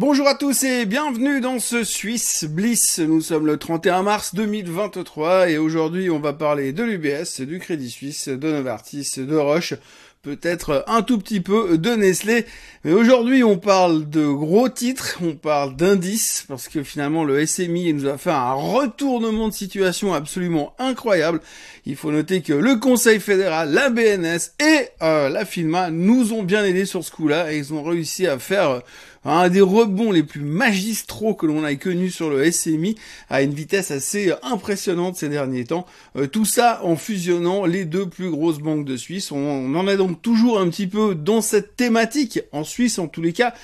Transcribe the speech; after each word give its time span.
Bonjour 0.00 0.28
à 0.28 0.36
tous 0.36 0.62
et 0.62 0.86
bienvenue 0.86 1.40
dans 1.40 1.58
ce 1.58 1.82
Suisse 1.82 2.44
Bliss. 2.44 3.00
Nous 3.00 3.20
sommes 3.20 3.46
le 3.46 3.56
31 3.56 4.04
mars 4.04 4.32
2023 4.32 5.50
et 5.50 5.58
aujourd'hui 5.58 6.08
on 6.08 6.20
va 6.20 6.32
parler 6.32 6.72
de 6.72 6.84
l'UBS, 6.84 7.40
du 7.40 7.58
Crédit 7.58 7.90
Suisse, 7.90 8.28
de 8.28 8.52
Novartis, 8.52 9.14
de 9.16 9.34
Roche, 9.34 9.74
peut-être 10.22 10.84
un 10.86 11.02
tout 11.02 11.18
petit 11.18 11.40
peu 11.40 11.78
de 11.78 11.90
Nestlé. 11.96 12.46
Mais 12.84 12.92
aujourd'hui, 12.92 13.42
on 13.42 13.58
parle 13.58 14.08
de 14.08 14.24
gros 14.26 14.68
titres, 14.68 15.18
on 15.20 15.34
parle 15.34 15.74
d'indices, 15.74 16.44
parce 16.46 16.68
que 16.68 16.84
finalement, 16.84 17.24
le 17.24 17.44
SMI 17.44 17.92
nous 17.92 18.06
a 18.06 18.18
fait 18.18 18.30
un 18.30 18.52
retournement 18.52 19.48
de 19.48 19.54
situation 19.54 20.14
absolument 20.14 20.74
incroyable. 20.78 21.40
Il 21.86 21.96
faut 21.96 22.12
noter 22.12 22.42
que 22.42 22.52
le 22.52 22.76
Conseil 22.76 23.18
fédéral, 23.18 23.72
la 23.72 23.90
BNS 23.90 24.52
et 24.60 24.88
euh, 25.02 25.28
la 25.28 25.44
FINMA 25.44 25.90
nous 25.90 26.32
ont 26.32 26.44
bien 26.44 26.64
aidés 26.64 26.86
sur 26.86 27.02
ce 27.02 27.10
coup-là, 27.10 27.52
et 27.52 27.58
ils 27.58 27.74
ont 27.74 27.82
réussi 27.82 28.28
à 28.28 28.38
faire 28.38 28.70
euh, 28.70 28.80
un 29.24 29.48
des 29.48 29.60
rebonds 29.60 30.12
les 30.12 30.22
plus 30.22 30.42
magistraux 30.42 31.34
que 31.34 31.46
l'on 31.46 31.66
ait 31.66 31.76
connus 31.76 32.10
sur 32.10 32.30
le 32.30 32.50
SMI 32.50 32.96
à 33.28 33.42
une 33.42 33.54
vitesse 33.54 33.90
assez 33.90 34.32
impressionnante 34.42 35.16
ces 35.16 35.28
derniers 35.28 35.64
temps. 35.64 35.86
Euh, 36.16 36.26
tout 36.26 36.44
ça 36.44 36.80
en 36.84 36.96
fusionnant 36.96 37.64
les 37.64 37.84
deux 37.84 38.08
plus 38.08 38.30
grosses 38.30 38.58
banques 38.58 38.84
de 38.84 38.96
Suisse. 38.96 39.32
On, 39.32 39.74
en 39.74 39.88
est 39.88 39.96
donc 39.96 40.22
toujours 40.22 40.58
un 40.60 40.68
petit 40.68 40.86
peu 40.86 41.14
dans 41.14 41.40
cette 41.40 41.76
thématique, 41.76 42.40
en 42.52 42.64
Suisse 42.64 42.98
en 42.98 43.08
tous 43.08 43.22
les 43.22 43.32
cas. 43.32 43.54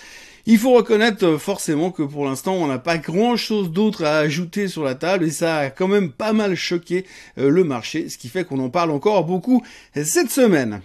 Il 0.46 0.58
faut 0.58 0.72
reconnaître 0.72 1.24
euh, 1.24 1.38
forcément 1.38 1.90
que 1.90 2.02
pour 2.02 2.26
l'instant 2.26 2.54
on 2.54 2.66
n'a 2.66 2.78
pas 2.78 2.98
grand 2.98 3.36
chose 3.36 3.70
d'autre 3.70 4.04
à 4.04 4.18
ajouter 4.18 4.68
sur 4.68 4.84
la 4.84 4.94
table 4.94 5.24
et 5.24 5.30
ça 5.30 5.56
a 5.56 5.70
quand 5.70 5.88
même 5.88 6.10
pas 6.10 6.32
mal 6.32 6.54
choqué 6.54 7.06
euh, 7.38 7.48
le 7.48 7.64
marché, 7.64 8.08
ce 8.08 8.18
qui 8.18 8.28
fait 8.28 8.44
qu'on 8.44 8.58
en 8.58 8.68
parle 8.68 8.90
encore 8.90 9.24
beaucoup 9.24 9.62
cette 9.94 10.30
semaine. 10.30 10.82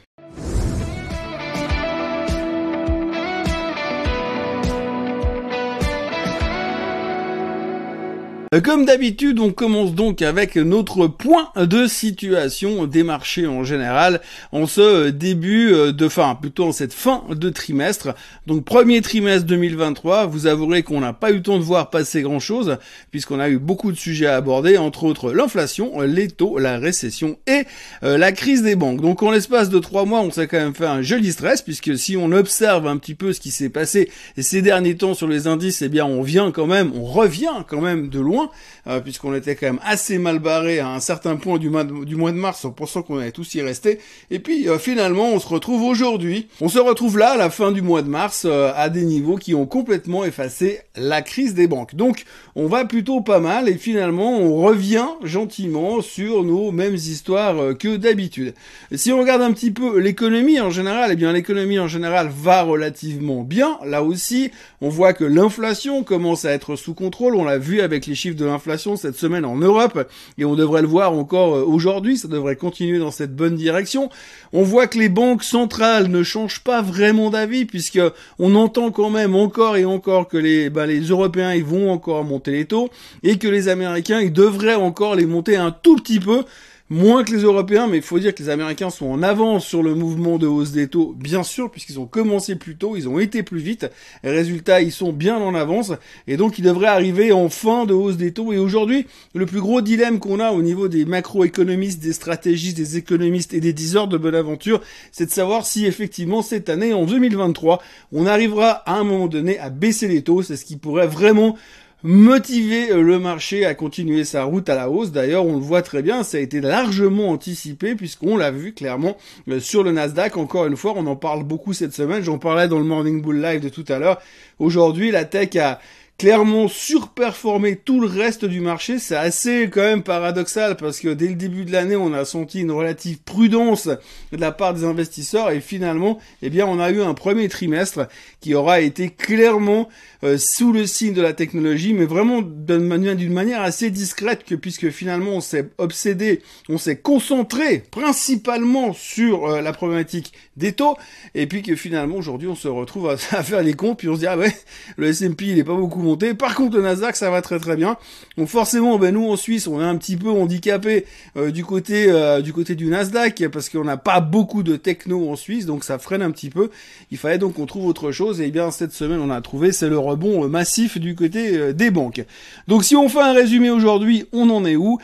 Comme 8.64 8.84
d'habitude, 8.84 9.40
on 9.40 9.52
commence 9.52 9.94
donc 9.94 10.24
avec 10.24 10.56
notre 10.56 11.06
point 11.06 11.52
de 11.56 11.86
situation 11.86 12.88
des 12.88 13.04
marchés 13.04 13.46
en 13.46 13.64
général 13.64 14.22
en 14.52 14.66
ce 14.66 15.10
début 15.12 15.72
euh, 15.72 15.92
de 15.92 16.08
fin, 16.10 16.34
plutôt 16.34 16.66
en 16.66 16.72
cette 16.72 16.94
fin 16.94 17.26
de 17.30 17.50
trimestre. 17.52 18.16
Donc 18.48 18.66
premier 18.66 19.02
trimestre 19.02 19.46
2023, 19.46 20.26
vous 20.26 20.48
avouerez 20.48 20.82
qu'on 20.82 21.00
n'a 21.00 21.14
pas 21.14 21.30
eu 21.30 21.36
le 21.36 21.42
temps 21.44 21.60
de 21.60 21.64
voir 21.64 21.92
passer 21.92 22.24
grand 22.24 22.40
chose 22.40 22.78
puisqu'on 23.12 23.40
a 23.40 23.50
eu 23.50 23.60
beaucoup 23.60 23.92
de 23.92 23.98
sujets 23.98 24.26
à 24.26 24.38
aborder, 24.38 24.80
entre 24.80 25.04
autres 25.04 25.32
l'inflation, 25.32 26.02
les 26.02 26.28
taux, 26.28 26.58
la 26.58 26.80
récession 26.80 27.38
et 27.46 27.66
euh, 28.02 28.18
la 28.18 28.32
crise 28.32 28.64
des 28.64 28.76
banques. 28.76 29.02
Donc 29.02 29.22
en 29.22 29.30
l'espace 29.30 29.70
de 29.70 29.78
trois 29.78 30.06
mois, 30.06 30.22
on 30.22 30.32
s'est 30.32 30.48
quand 30.48 30.58
même 30.58 30.74
fait 30.74 30.88
un 30.88 31.04
joli 31.04 31.34
stress 31.34 31.62
puisque 31.62 31.96
si 32.00 32.18
on 32.18 32.32
observe 32.32 32.88
un 32.88 32.98
petit 32.98 33.14
peu 33.14 33.32
ce 33.32 33.42
qui 33.42 33.52
s'est 33.52 33.70
passé 33.70 34.10
ces 34.40 34.64
derniers 34.64 34.98
temps 34.98 35.14
sur 35.14 35.28
les 35.28 35.46
indices, 35.46 35.84
eh 35.84 35.90
bien 35.90 36.08
on 36.08 36.24
vient 36.24 36.50
quand 36.50 36.66
même, 36.66 36.92
on 36.96 37.04
revient 37.04 37.64
quand 37.68 37.82
même 37.82 38.10
de 38.10 38.20
loin 38.20 38.39
euh, 38.88 39.00
puisqu'on 39.00 39.34
était 39.34 39.56
quand 39.56 39.68
même 39.68 39.80
assez 39.84 40.18
mal 40.18 40.40
barré 40.40 40.80
à 40.80 40.90
un 40.90 41.00
certain 41.00 41.36
point 41.36 41.58
du 41.58 41.70
mois 41.70 41.84
de, 41.84 42.32
mars 42.32 42.66
en 42.66 42.72
pensant 42.72 43.02
qu'on 43.02 43.18
allait 43.18 43.32
tous 43.32 43.56
y 43.56 43.62
rester. 43.62 44.00
Et 44.32 44.40
puis 44.40 44.68
euh, 44.68 44.78
finalement, 44.78 45.30
on 45.30 45.40
se 45.40 45.48
retrouve 45.48 45.84
aujourd'hui. 45.84 46.48
On 46.62 46.70
se 46.70 46.80
retrouve 46.80 47.18
là 47.18 47.32
à 47.32 47.38
la 47.38 47.50
fin 47.50 47.72
du 47.72 47.82
mois 47.82 48.02
de 48.02 48.10
mars 48.10 48.44
euh, 48.46 48.72
à 48.76 48.90
des 48.90 49.04
niveaux 49.04 49.38
qui 49.38 49.56
ont 49.56 49.66
complètement 49.66 50.24
effacé 50.26 50.80
la 50.96 51.22
crise 51.22 51.54
des 51.54 51.68
banques. 51.68 51.96
Donc 51.96 52.26
on 52.56 52.68
va 52.68 52.86
plutôt 52.86 53.22
pas 53.22 53.40
mal 53.40 53.70
et 53.70 53.76
finalement 53.76 54.38
on 54.40 54.62
revient 54.62 55.08
gentiment 55.24 56.02
sur 56.02 56.44
nos 56.44 56.72
mêmes 56.72 56.96
histoires 56.96 57.78
que 57.78 57.98
d'habitude. 57.98 58.54
Si 58.94 59.12
on 59.12 59.20
regarde 59.20 59.42
un 59.42 59.52
petit 59.52 59.72
peu 59.72 60.00
l'économie 60.00 60.60
en 60.60 60.70
général, 60.70 61.12
eh 61.14 61.16
bien 61.16 61.32
l'économie 61.34 61.80
en 61.80 61.88
général 61.88 62.30
va 62.30 62.64
relativement 62.64 63.44
bien. 63.44 63.78
Là 63.86 64.04
aussi, 64.04 64.52
on 64.82 64.90
voit 64.90 65.14
que 65.14 65.24
l'inflation 65.24 66.04
commence 66.04 66.46
à 66.46 66.52
être 66.52 66.76
sous 66.76 66.94
contrôle. 66.94 67.36
On 67.36 67.44
l'a 67.44 67.58
vu 67.58 67.82
avec 67.82 68.06
les 68.06 68.16
chiffres 68.16 68.29
de 68.36 68.46
l'inflation 68.46 68.96
cette 68.96 69.16
semaine 69.16 69.46
en 69.46 69.56
Europe, 69.56 70.08
et 70.38 70.46
on 70.46 70.56
devrait 70.56 70.82
le 70.82 70.88
voir 70.88 71.14
encore 71.14 71.56
euh, 71.56 71.64
aujourd'hui, 71.64 72.18
ça 72.18 72.28
devrait 72.28 72.56
continuer 72.56 73.00
dans 73.00 73.12
cette 73.12 73.36
bonne 73.36 73.56
direction. 73.56 74.10
On 74.54 74.64
voit 74.64 74.88
que 74.88 74.98
les 74.98 75.10
banques 75.10 75.44
centrales 75.44 76.08
ne 76.08 76.24
changent 76.24 76.64
pas 76.64 76.82
vraiment 76.82 77.30
d'avis, 77.30 77.66
puisque 77.66 78.02
on 78.38 78.56
entend 78.56 78.92
quand 78.92 79.10
même 79.10 79.36
encore 79.36 79.78
et 79.78 79.86
encore 79.86 80.28
que 80.28 80.38
les, 80.38 80.70
bah, 80.70 80.86
les 80.86 81.02
Européens 81.02 81.54
ils 81.54 81.64
vont 81.64 81.92
encore 81.92 82.24
monter 82.24 82.52
les 82.52 82.66
taux, 82.66 82.90
et 83.24 83.38
que 83.38 83.48
les 83.48 83.68
Américains 83.68 84.20
ils 84.20 84.34
devraient 84.34 84.76
encore 84.76 85.16
les 85.16 85.26
monter 85.26 85.56
un 85.56 85.72
tout 85.72 85.96
petit 85.96 86.20
peu 86.20 86.44
moins 86.90 87.24
que 87.24 87.32
les 87.32 87.44
Européens, 87.44 87.88
mais 87.88 87.98
il 87.98 88.04
faut 88.04 88.18
dire 88.18 88.34
que 88.34 88.42
les 88.42 88.50
Américains 88.50 88.90
sont 88.90 89.06
en 89.06 89.22
avance 89.22 89.66
sur 89.66 89.84
le 89.84 89.94
mouvement 89.94 90.38
de 90.38 90.48
hausse 90.48 90.72
des 90.72 90.88
taux, 90.88 91.14
bien 91.18 91.44
sûr, 91.44 91.70
puisqu'ils 91.70 92.00
ont 92.00 92.08
commencé 92.08 92.56
plus 92.56 92.78
tôt, 92.78 92.96
ils 92.96 93.08
ont 93.08 93.20
été 93.20 93.44
plus 93.44 93.60
vite, 93.60 93.88
résultat, 94.24 94.82
ils 94.82 94.92
sont 94.92 95.14
bien 95.14 95.38
en 95.38 95.54
avance, 95.54 95.94
et 96.28 96.36
donc 96.36 96.58
ils 96.58 96.64
devraient 96.64 96.88
arriver 96.88 97.32
en 97.32 97.50
fin 97.50 97.86
de 97.86 97.94
hausse 97.94 98.18
des 98.18 98.32
taux, 98.32 98.54
et 98.54 98.58
aujourd'hui, 98.58 99.06
le 99.36 99.46
plus 99.46 99.62
gros 99.62 99.82
dilemme 99.82 100.20
qu'on 100.20 100.40
a 100.40 100.52
au 100.52 100.64
niveau 100.64 100.88
des 100.88 101.06
macroéconomistes, 101.06 102.02
des 102.02 102.14
stratégistes, 102.14 102.78
des 102.78 102.98
économistes 102.98 103.54
et 103.54 103.60
des 103.60 103.74
diseurs 103.74 104.08
de 104.08 104.18
bonne 104.18 104.36
aventure, 104.36 104.82
c'est 105.12 105.28
de 105.28 105.32
savoir 105.32 105.66
si 105.66 105.86
effectivement 105.86 106.42
cette 106.42 106.70
année, 106.70 106.94
en 106.94 107.06
2023, 107.06 107.82
on 108.12 108.26
arrivera 108.26 108.72
à 108.72 108.94
un 108.94 109.04
moment 109.04 109.28
donné 109.28 109.60
à 109.60 109.70
baisser 109.70 110.08
les 110.08 110.24
taux, 110.24 110.42
c'est 110.42 110.58
ce 110.58 110.66
qui 110.66 110.78
pourrait 110.78 111.08
vraiment 111.08 111.56
motiver 112.04 112.92
euh, 112.92 113.02
le 113.02 113.20
marché 113.20 113.66
à 113.66 113.76
continuer 113.76 114.24
sa 114.24 114.44
route 114.44 114.70
à 114.70 114.76
la 114.76 114.90
hausse. 114.90 115.12
D'ailleurs, 115.12 115.46
on 115.46 115.54
le 115.54 115.62
voit 115.62 115.82
très 115.82 116.02
bien, 116.02 116.24
ça 116.24 116.38
a 116.38 116.40
été 116.40 116.62
largement 116.62 117.30
anticipé 117.30 117.96
puisqu'on 117.96 118.38
l'a 118.38 118.52
vu 118.52 118.74
clairement 118.74 119.18
euh, 119.50 119.60
sur 119.60 119.84
le 119.84 119.92
Nasdaq. 119.92 120.38
Encore 120.38 120.66
une 120.66 120.78
fois, 120.78 120.94
on 120.96 121.06
en 121.08 121.16
parle 121.16 121.44
beaucoup 121.44 121.74
cette 121.74 121.94
semaine. 121.94 122.24
J'en 122.24 122.38
parlais 122.38 122.68
dans 122.68 122.80
le 122.80 122.86
Morning 122.86 123.22
Bull 123.22 123.42
Live 123.42 123.62
de 123.62 123.70
tout 123.70 123.86
à 123.90 124.00
l'heure. 124.00 124.22
Aujourd'hui, 124.60 125.12
la 125.12 125.26
tech 125.26 125.56
a 125.58 125.80
clairement 126.20 126.68
surperformé 126.68 127.78
tout 127.78 128.02
le 128.02 128.08
reste 128.08 128.44
du 128.44 128.60
marché. 128.60 129.00
C'est 129.00 129.16
assez 129.16 129.70
quand 129.72 129.82
même 129.82 130.04
paradoxal 130.04 130.76
parce 130.76 131.00
que 131.00 131.08
dès 131.08 131.30
le 131.30 131.36
début 131.36 131.64
de 131.64 131.72
l'année, 131.72 131.96
on 131.96 132.14
a 132.14 132.26
senti 132.26 132.60
une 132.60 132.72
relative 132.72 133.20
prudence 133.24 133.88
de 133.88 134.38
la 134.38 134.52
part 134.52 134.74
des 134.74 134.84
investisseurs 134.84 135.50
et 135.50 135.62
finalement, 135.62 136.20
eh 136.42 136.50
bien, 136.50 136.68
on 136.68 136.80
a 136.80 136.92
eu 136.92 137.02
un 137.02 137.14
premier 137.14 137.48
trimestre 137.48 138.08
qui 138.42 138.54
aura 138.54 138.82
été 138.82 139.10
clairement 139.10 139.88
euh, 140.24 140.38
sous 140.38 140.74
le 140.74 140.86
signe 140.86 141.14
de 141.14 141.22
la 141.22 141.32
technologie, 141.32 141.94
mais 141.94 142.04
vraiment 142.04 142.42
d'une 142.42 143.32
manière, 143.32 143.62
assez 143.62 143.90
discrète 143.90 144.44
que 144.44 144.56
puisque 144.56 144.90
finalement 144.90 145.32
on 145.32 145.42
s'est 145.42 145.70
obsédé, 145.78 146.42
on 146.68 146.78
s'est 146.78 146.98
concentré 146.98 147.80
principalement 147.90 148.92
sur 148.92 149.46
euh, 149.46 149.62
la 149.62 149.72
problématique 149.72 150.34
des 150.58 150.74
taux 150.74 150.98
et 151.36 151.48
puis 151.48 151.62
que 151.62 151.76
finalement 151.76 152.18
aujourd'hui 152.18 152.50
on 152.50 152.56
se 152.56 152.68
retrouve 152.68 153.10
à, 153.10 153.16
faire 153.18 153.64
les 153.64 153.76
comptes 153.76 154.00
puis 154.00 154.10
on 154.10 154.16
se 154.16 154.20
dit 154.20 154.28
ah 154.28 154.38
ouais 154.38 154.54
le 154.98 155.08
S&P 155.08 155.46
il 155.46 155.60
est 155.60 155.64
pas 155.64 155.76
beaucoup 155.76 156.02
par 156.18 156.56
contre, 156.56 156.78
le 156.78 156.84
Nasdaq, 156.84 157.16
ça 157.16 157.30
va 157.30 157.42
très 157.42 157.60
très 157.60 157.76
bien. 157.76 157.98
Donc 158.38 158.48
forcément, 158.48 158.98
ben 158.98 159.14
nous 159.14 159.30
en 159.30 159.36
Suisse, 159.36 159.68
on 159.68 159.82
est 159.82 159.84
un 159.84 159.98
petit 159.98 160.18
peu 160.18 160.30
handicapé 160.30 161.06
euh, 161.38 161.52
du 161.52 161.66
côté 161.66 162.06
euh, 162.10 162.42
du 162.42 162.54
côté 162.54 162.76
du 162.76 162.88
Nasdaq 162.88 163.48
parce 163.50 163.70
qu'on 163.70 163.84
n'a 163.84 163.98
pas 163.98 164.20
beaucoup 164.22 164.64
de 164.64 164.76
techno 164.76 165.30
en 165.30 165.36
Suisse, 165.36 165.66
donc 165.66 165.84
ça 165.84 166.00
freine 166.00 166.22
un 166.22 166.32
petit 166.32 166.50
peu. 166.50 166.70
Il 167.12 167.18
fallait 167.18 167.38
donc 167.38 167.56
qu'on 167.56 167.66
trouve 167.66 167.86
autre 167.86 168.12
chose. 168.12 168.42
Et 168.42 168.52
bien 168.52 168.72
cette 168.72 168.94
semaine, 168.94 169.20
on 169.20 169.30
a 169.30 169.42
trouvé, 169.42 169.72
c'est 169.72 169.90
le 169.90 169.98
rebond 169.98 170.46
euh, 170.46 170.48
massif 170.48 170.98
du 170.98 171.16
côté 171.16 171.74
des 171.74 171.92
banques. 171.92 172.24
Donc 172.68 172.84
si 172.84 172.96
on 172.96 173.10
fait 173.10 173.22
un 173.22 173.34
résumé 173.34 173.70
aujourd'hui, 173.70 174.26
on 174.32 174.50
en 174.50 174.66
est 174.66 174.76
où? 174.76 175.00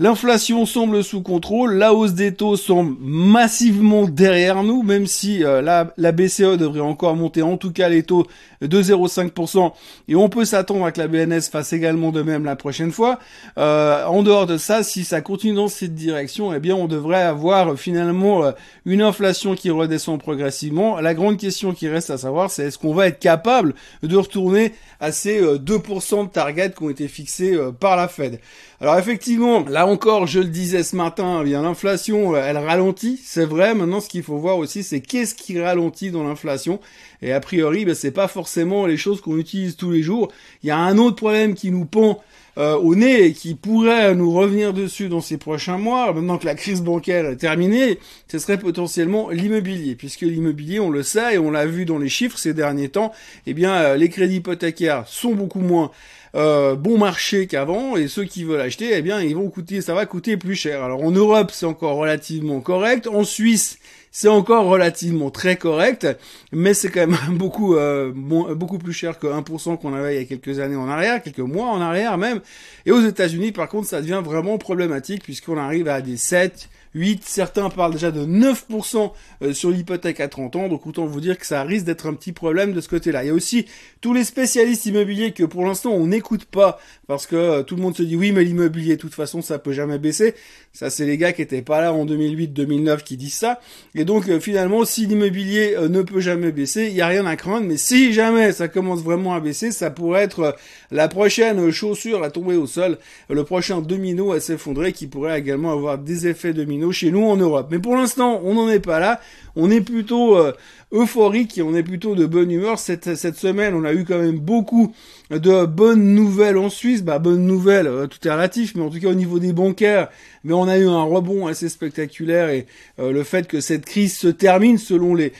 L'inflation 0.00 0.64
semble 0.64 1.02
sous 1.02 1.22
contrôle, 1.22 1.74
la 1.74 1.92
hausse 1.92 2.12
des 2.12 2.32
taux 2.32 2.54
semble 2.54 2.94
massivement 3.00 4.06
derrière 4.06 4.62
nous, 4.62 4.84
même 4.84 5.08
si 5.08 5.42
euh, 5.42 5.60
la, 5.60 5.92
la, 5.96 6.12
BCE 6.12 6.56
devrait 6.56 6.78
encore 6.78 7.16
monter 7.16 7.42
en 7.42 7.56
tout 7.56 7.72
cas 7.72 7.88
les 7.88 8.04
taux 8.04 8.24
de 8.60 8.80
0,5%, 8.80 9.72
et 10.06 10.14
on 10.14 10.28
peut 10.28 10.44
s'attendre 10.44 10.84
à 10.84 10.92
que 10.92 11.00
la 11.00 11.08
BNS 11.08 11.40
fasse 11.50 11.72
également 11.72 12.12
de 12.12 12.22
même 12.22 12.44
la 12.44 12.54
prochaine 12.54 12.92
fois. 12.92 13.18
Euh, 13.58 14.04
en 14.04 14.22
dehors 14.22 14.46
de 14.46 14.56
ça, 14.56 14.84
si 14.84 15.02
ça 15.02 15.20
continue 15.20 15.54
dans 15.54 15.66
cette 15.66 15.96
direction, 15.96 16.54
eh 16.54 16.60
bien 16.60 16.76
on 16.76 16.86
devrait 16.86 17.22
avoir 17.22 17.76
finalement 17.76 18.44
euh, 18.44 18.52
une 18.84 19.02
inflation 19.02 19.56
qui 19.56 19.68
redescend 19.70 20.20
progressivement. 20.20 21.00
La 21.00 21.14
grande 21.14 21.38
question 21.38 21.74
qui 21.74 21.88
reste 21.88 22.10
à 22.10 22.18
savoir, 22.18 22.52
c'est 22.52 22.66
est-ce 22.66 22.78
qu'on 22.78 22.94
va 22.94 23.08
être 23.08 23.18
capable 23.18 23.74
de 24.04 24.16
retourner 24.16 24.74
à 25.00 25.10
ces 25.10 25.42
2% 25.42 26.26
de 26.26 26.30
target 26.30 26.70
qui 26.70 26.84
ont 26.84 26.90
été 26.90 27.08
fixés 27.08 27.58
par 27.80 27.96
la 27.96 28.06
Fed? 28.06 28.38
Alors 28.80 28.96
effectivement, 28.96 29.64
là 29.68 29.87
encore, 29.88 30.26
je 30.26 30.40
le 30.40 30.46
disais 30.46 30.82
ce 30.82 30.94
matin, 30.94 31.40
eh 31.40 31.44
bien 31.44 31.62
l'inflation, 31.62 32.34
euh, 32.34 32.42
elle 32.44 32.58
ralentit, 32.58 33.20
c'est 33.24 33.44
vrai. 33.44 33.74
Maintenant, 33.74 34.00
ce 34.00 34.08
qu'il 34.08 34.22
faut 34.22 34.36
voir 34.36 34.58
aussi, 34.58 34.82
c'est 34.82 35.00
qu'est-ce 35.00 35.34
qui 35.34 35.60
ralentit 35.60 36.10
dans 36.10 36.22
l'inflation. 36.22 36.80
Et 37.22 37.32
a 37.32 37.40
priori, 37.40 37.84
ben, 37.84 37.94
c'est 37.94 38.10
pas 38.10 38.28
forcément 38.28 38.86
les 38.86 38.96
choses 38.96 39.20
qu'on 39.20 39.38
utilise 39.38 39.76
tous 39.76 39.90
les 39.90 40.02
jours. 40.02 40.30
Il 40.62 40.68
y 40.68 40.70
a 40.70 40.78
un 40.78 40.98
autre 40.98 41.16
problème 41.16 41.54
qui 41.54 41.70
nous 41.70 41.84
pend 41.84 42.22
euh, 42.58 42.76
au 42.76 42.96
nez 42.96 43.26
et 43.26 43.32
qui 43.32 43.54
pourrait 43.54 44.16
nous 44.16 44.32
revenir 44.32 44.72
dessus 44.72 45.08
dans 45.08 45.20
ces 45.20 45.38
prochains 45.38 45.78
mois, 45.78 46.12
maintenant 46.12 46.38
que 46.38 46.46
la 46.46 46.56
crise 46.56 46.82
bancaire 46.82 47.24
est 47.26 47.36
terminée, 47.36 48.00
ce 48.26 48.40
serait 48.40 48.58
potentiellement 48.58 49.30
l'immobilier, 49.30 49.94
puisque 49.94 50.22
l'immobilier, 50.22 50.80
on 50.80 50.90
le 50.90 51.04
sait 51.04 51.34
et 51.34 51.38
on 51.38 51.52
l'a 51.52 51.66
vu 51.66 51.84
dans 51.84 51.98
les 51.98 52.08
chiffres 52.08 52.36
ces 52.36 52.54
derniers 52.54 52.88
temps, 52.88 53.12
eh 53.46 53.54
bien 53.54 53.74
euh, 53.74 53.96
les 53.96 54.08
crédits 54.08 54.36
hypothécaires 54.36 55.04
sont 55.06 55.34
beaucoup 55.34 55.60
moins 55.60 55.92
euh, 56.34 56.74
bon 56.74 56.98
marché 56.98 57.46
qu'avant 57.46 57.96
et 57.96 58.08
ceux 58.08 58.24
qui 58.24 58.44
veulent 58.44 58.60
acheter, 58.60 58.90
eh 58.92 59.02
bien, 59.02 59.20
ils 59.20 59.34
vont 59.34 59.48
coûter, 59.48 59.80
ça 59.80 59.94
va 59.94 60.06
coûter 60.06 60.36
plus 60.36 60.54
cher. 60.54 60.82
Alors 60.82 61.02
en 61.02 61.10
Europe, 61.10 61.50
c'est 61.52 61.66
encore 61.66 61.96
relativement 61.96 62.60
correct. 62.60 63.06
En 63.06 63.24
Suisse, 63.24 63.78
c'est 64.10 64.28
encore 64.28 64.66
relativement 64.66 65.30
très 65.30 65.56
correct, 65.56 66.06
mais 66.52 66.74
c'est 66.74 66.90
quand 66.90 67.06
même 67.06 67.18
beaucoup 67.36 67.76
euh, 67.76 68.12
beaucoup 68.12 68.78
plus 68.78 68.92
cher 68.92 69.18
que 69.18 69.26
1% 69.26 69.78
qu'on 69.78 69.94
avait 69.94 70.16
il 70.16 70.18
y 70.18 70.22
a 70.22 70.24
quelques 70.24 70.58
années 70.60 70.76
en 70.76 70.88
arrière, 70.88 71.22
quelques 71.22 71.38
mois 71.38 71.66
en 71.66 71.80
arrière 71.80 72.18
même. 72.18 72.40
Et 72.86 72.90
aux 72.90 73.02
États-Unis, 73.02 73.52
par 73.52 73.68
contre, 73.68 73.88
ça 73.88 74.00
devient 74.00 74.22
vraiment 74.24 74.58
problématique 74.58 75.22
puisqu'on 75.22 75.56
arrive 75.56 75.88
à 75.88 76.00
des 76.00 76.16
7, 76.16 76.68
8, 76.94 77.22
certains 77.24 77.70
parlent 77.70 77.92
déjà 77.92 78.10
de 78.10 78.24
9% 78.24 79.12
euh, 79.42 79.52
sur 79.52 79.70
l'hypothèque 79.70 80.20
à 80.20 80.28
30 80.28 80.56
ans, 80.56 80.68
donc 80.68 80.86
autant 80.86 81.06
vous 81.06 81.20
dire 81.20 81.38
que 81.38 81.46
ça 81.46 81.62
risque 81.62 81.84
d'être 81.84 82.06
un 82.06 82.14
petit 82.14 82.32
problème 82.32 82.72
de 82.72 82.80
ce 82.80 82.88
côté-là. 82.88 83.24
Il 83.24 83.28
y 83.28 83.30
a 83.30 83.34
aussi 83.34 83.66
tous 84.00 84.12
les 84.12 84.24
spécialistes 84.24 84.86
immobiliers 84.86 85.32
que 85.32 85.44
pour 85.44 85.64
l'instant 85.64 85.90
on 85.90 86.06
n'écoute 86.06 86.44
pas 86.44 86.78
parce 87.06 87.26
que 87.26 87.36
euh, 87.36 87.62
tout 87.62 87.76
le 87.76 87.82
monde 87.82 87.96
se 87.96 88.02
dit 88.02 88.16
oui 88.16 88.32
mais 88.32 88.44
l'immobilier 88.44 88.96
de 88.96 89.00
toute 89.00 89.14
façon 89.14 89.42
ça 89.42 89.58
peut 89.58 89.72
jamais 89.72 89.98
baisser. 89.98 90.34
Ça 90.72 90.90
c'est 90.90 91.06
les 91.06 91.18
gars 91.18 91.32
qui 91.32 91.42
étaient 91.42 91.62
pas 91.62 91.80
là 91.80 91.92
en 91.92 92.06
2008-2009 92.06 93.02
qui 93.02 93.16
disent 93.16 93.34
ça. 93.34 93.60
Et 93.94 94.04
donc 94.04 94.28
euh, 94.28 94.40
finalement 94.40 94.84
si 94.84 95.06
l'immobilier 95.06 95.76
ne 95.88 96.02
peut 96.02 96.20
jamais 96.20 96.52
baisser, 96.52 96.86
il 96.86 96.94
y 96.94 97.00
a 97.00 97.06
rien 97.06 97.26
à 97.26 97.36
craindre, 97.36 97.66
mais 97.66 97.76
si 97.76 98.12
jamais 98.12 98.52
ça 98.52 98.68
commence 98.68 99.02
vraiment 99.02 99.34
à 99.34 99.40
baisser, 99.40 99.70
ça 99.72 99.90
pourrait 99.90 100.22
être 100.22 100.56
la 100.90 101.08
prochaine 101.08 101.70
chaussure 101.70 102.22
à 102.22 102.30
tomber 102.30 102.56
au 102.56 102.66
sol, 102.66 102.98
le 103.28 103.44
prochain 103.44 103.80
domino 103.80 104.32
à 104.32 104.40
s'effondrer 104.40 104.92
qui 104.92 105.06
pourrait 105.06 105.38
également 105.38 105.72
avoir 105.72 105.98
des 105.98 106.26
effets 106.26 106.52
chez 106.92 107.10
nous 107.10 107.24
en 107.24 107.36
Europe. 107.36 107.68
Mais 107.70 107.78
pour 107.78 107.96
l'instant, 107.96 108.40
on 108.44 108.54
n'en 108.54 108.68
est 108.68 108.80
pas 108.80 108.98
là. 109.00 109.20
On 109.56 109.70
est 109.70 109.80
plutôt 109.80 110.36
euh, 110.36 110.52
euphorique 110.92 111.58
et 111.58 111.62
on 111.62 111.74
est 111.74 111.82
plutôt 111.82 112.14
de 112.14 112.26
bonne 112.26 112.50
humeur. 112.50 112.78
Cette, 112.78 113.14
cette 113.16 113.36
semaine, 113.36 113.74
on 113.74 113.84
a 113.84 113.92
eu 113.92 114.04
quand 114.04 114.18
même 114.18 114.38
beaucoup 114.38 114.94
de 115.30 115.66
bonnes 115.66 116.14
nouvelles 116.14 116.56
en 116.56 116.70
Suisse. 116.70 117.02
Bah, 117.02 117.18
bonnes 117.18 117.46
nouvelles, 117.46 117.86
euh, 117.86 118.06
tout 118.06 118.26
est 118.26 118.30
relatif, 118.30 118.74
mais 118.74 118.82
en 118.82 118.90
tout 118.90 119.00
cas 119.00 119.08
au 119.08 119.14
niveau 119.14 119.38
des 119.38 119.52
bancaires, 119.52 120.08
mais 120.44 120.54
on 120.54 120.68
a 120.68 120.78
eu 120.78 120.86
un 120.86 121.02
rebond 121.02 121.46
assez 121.46 121.68
spectaculaire 121.68 122.48
et 122.48 122.66
euh, 122.98 123.12
le 123.12 123.22
fait 123.24 123.46
que 123.46 123.60
cette 123.60 123.84
crise 123.84 124.16
se 124.16 124.28
termine 124.28 124.78
selon 124.78 125.14
les 125.14 125.32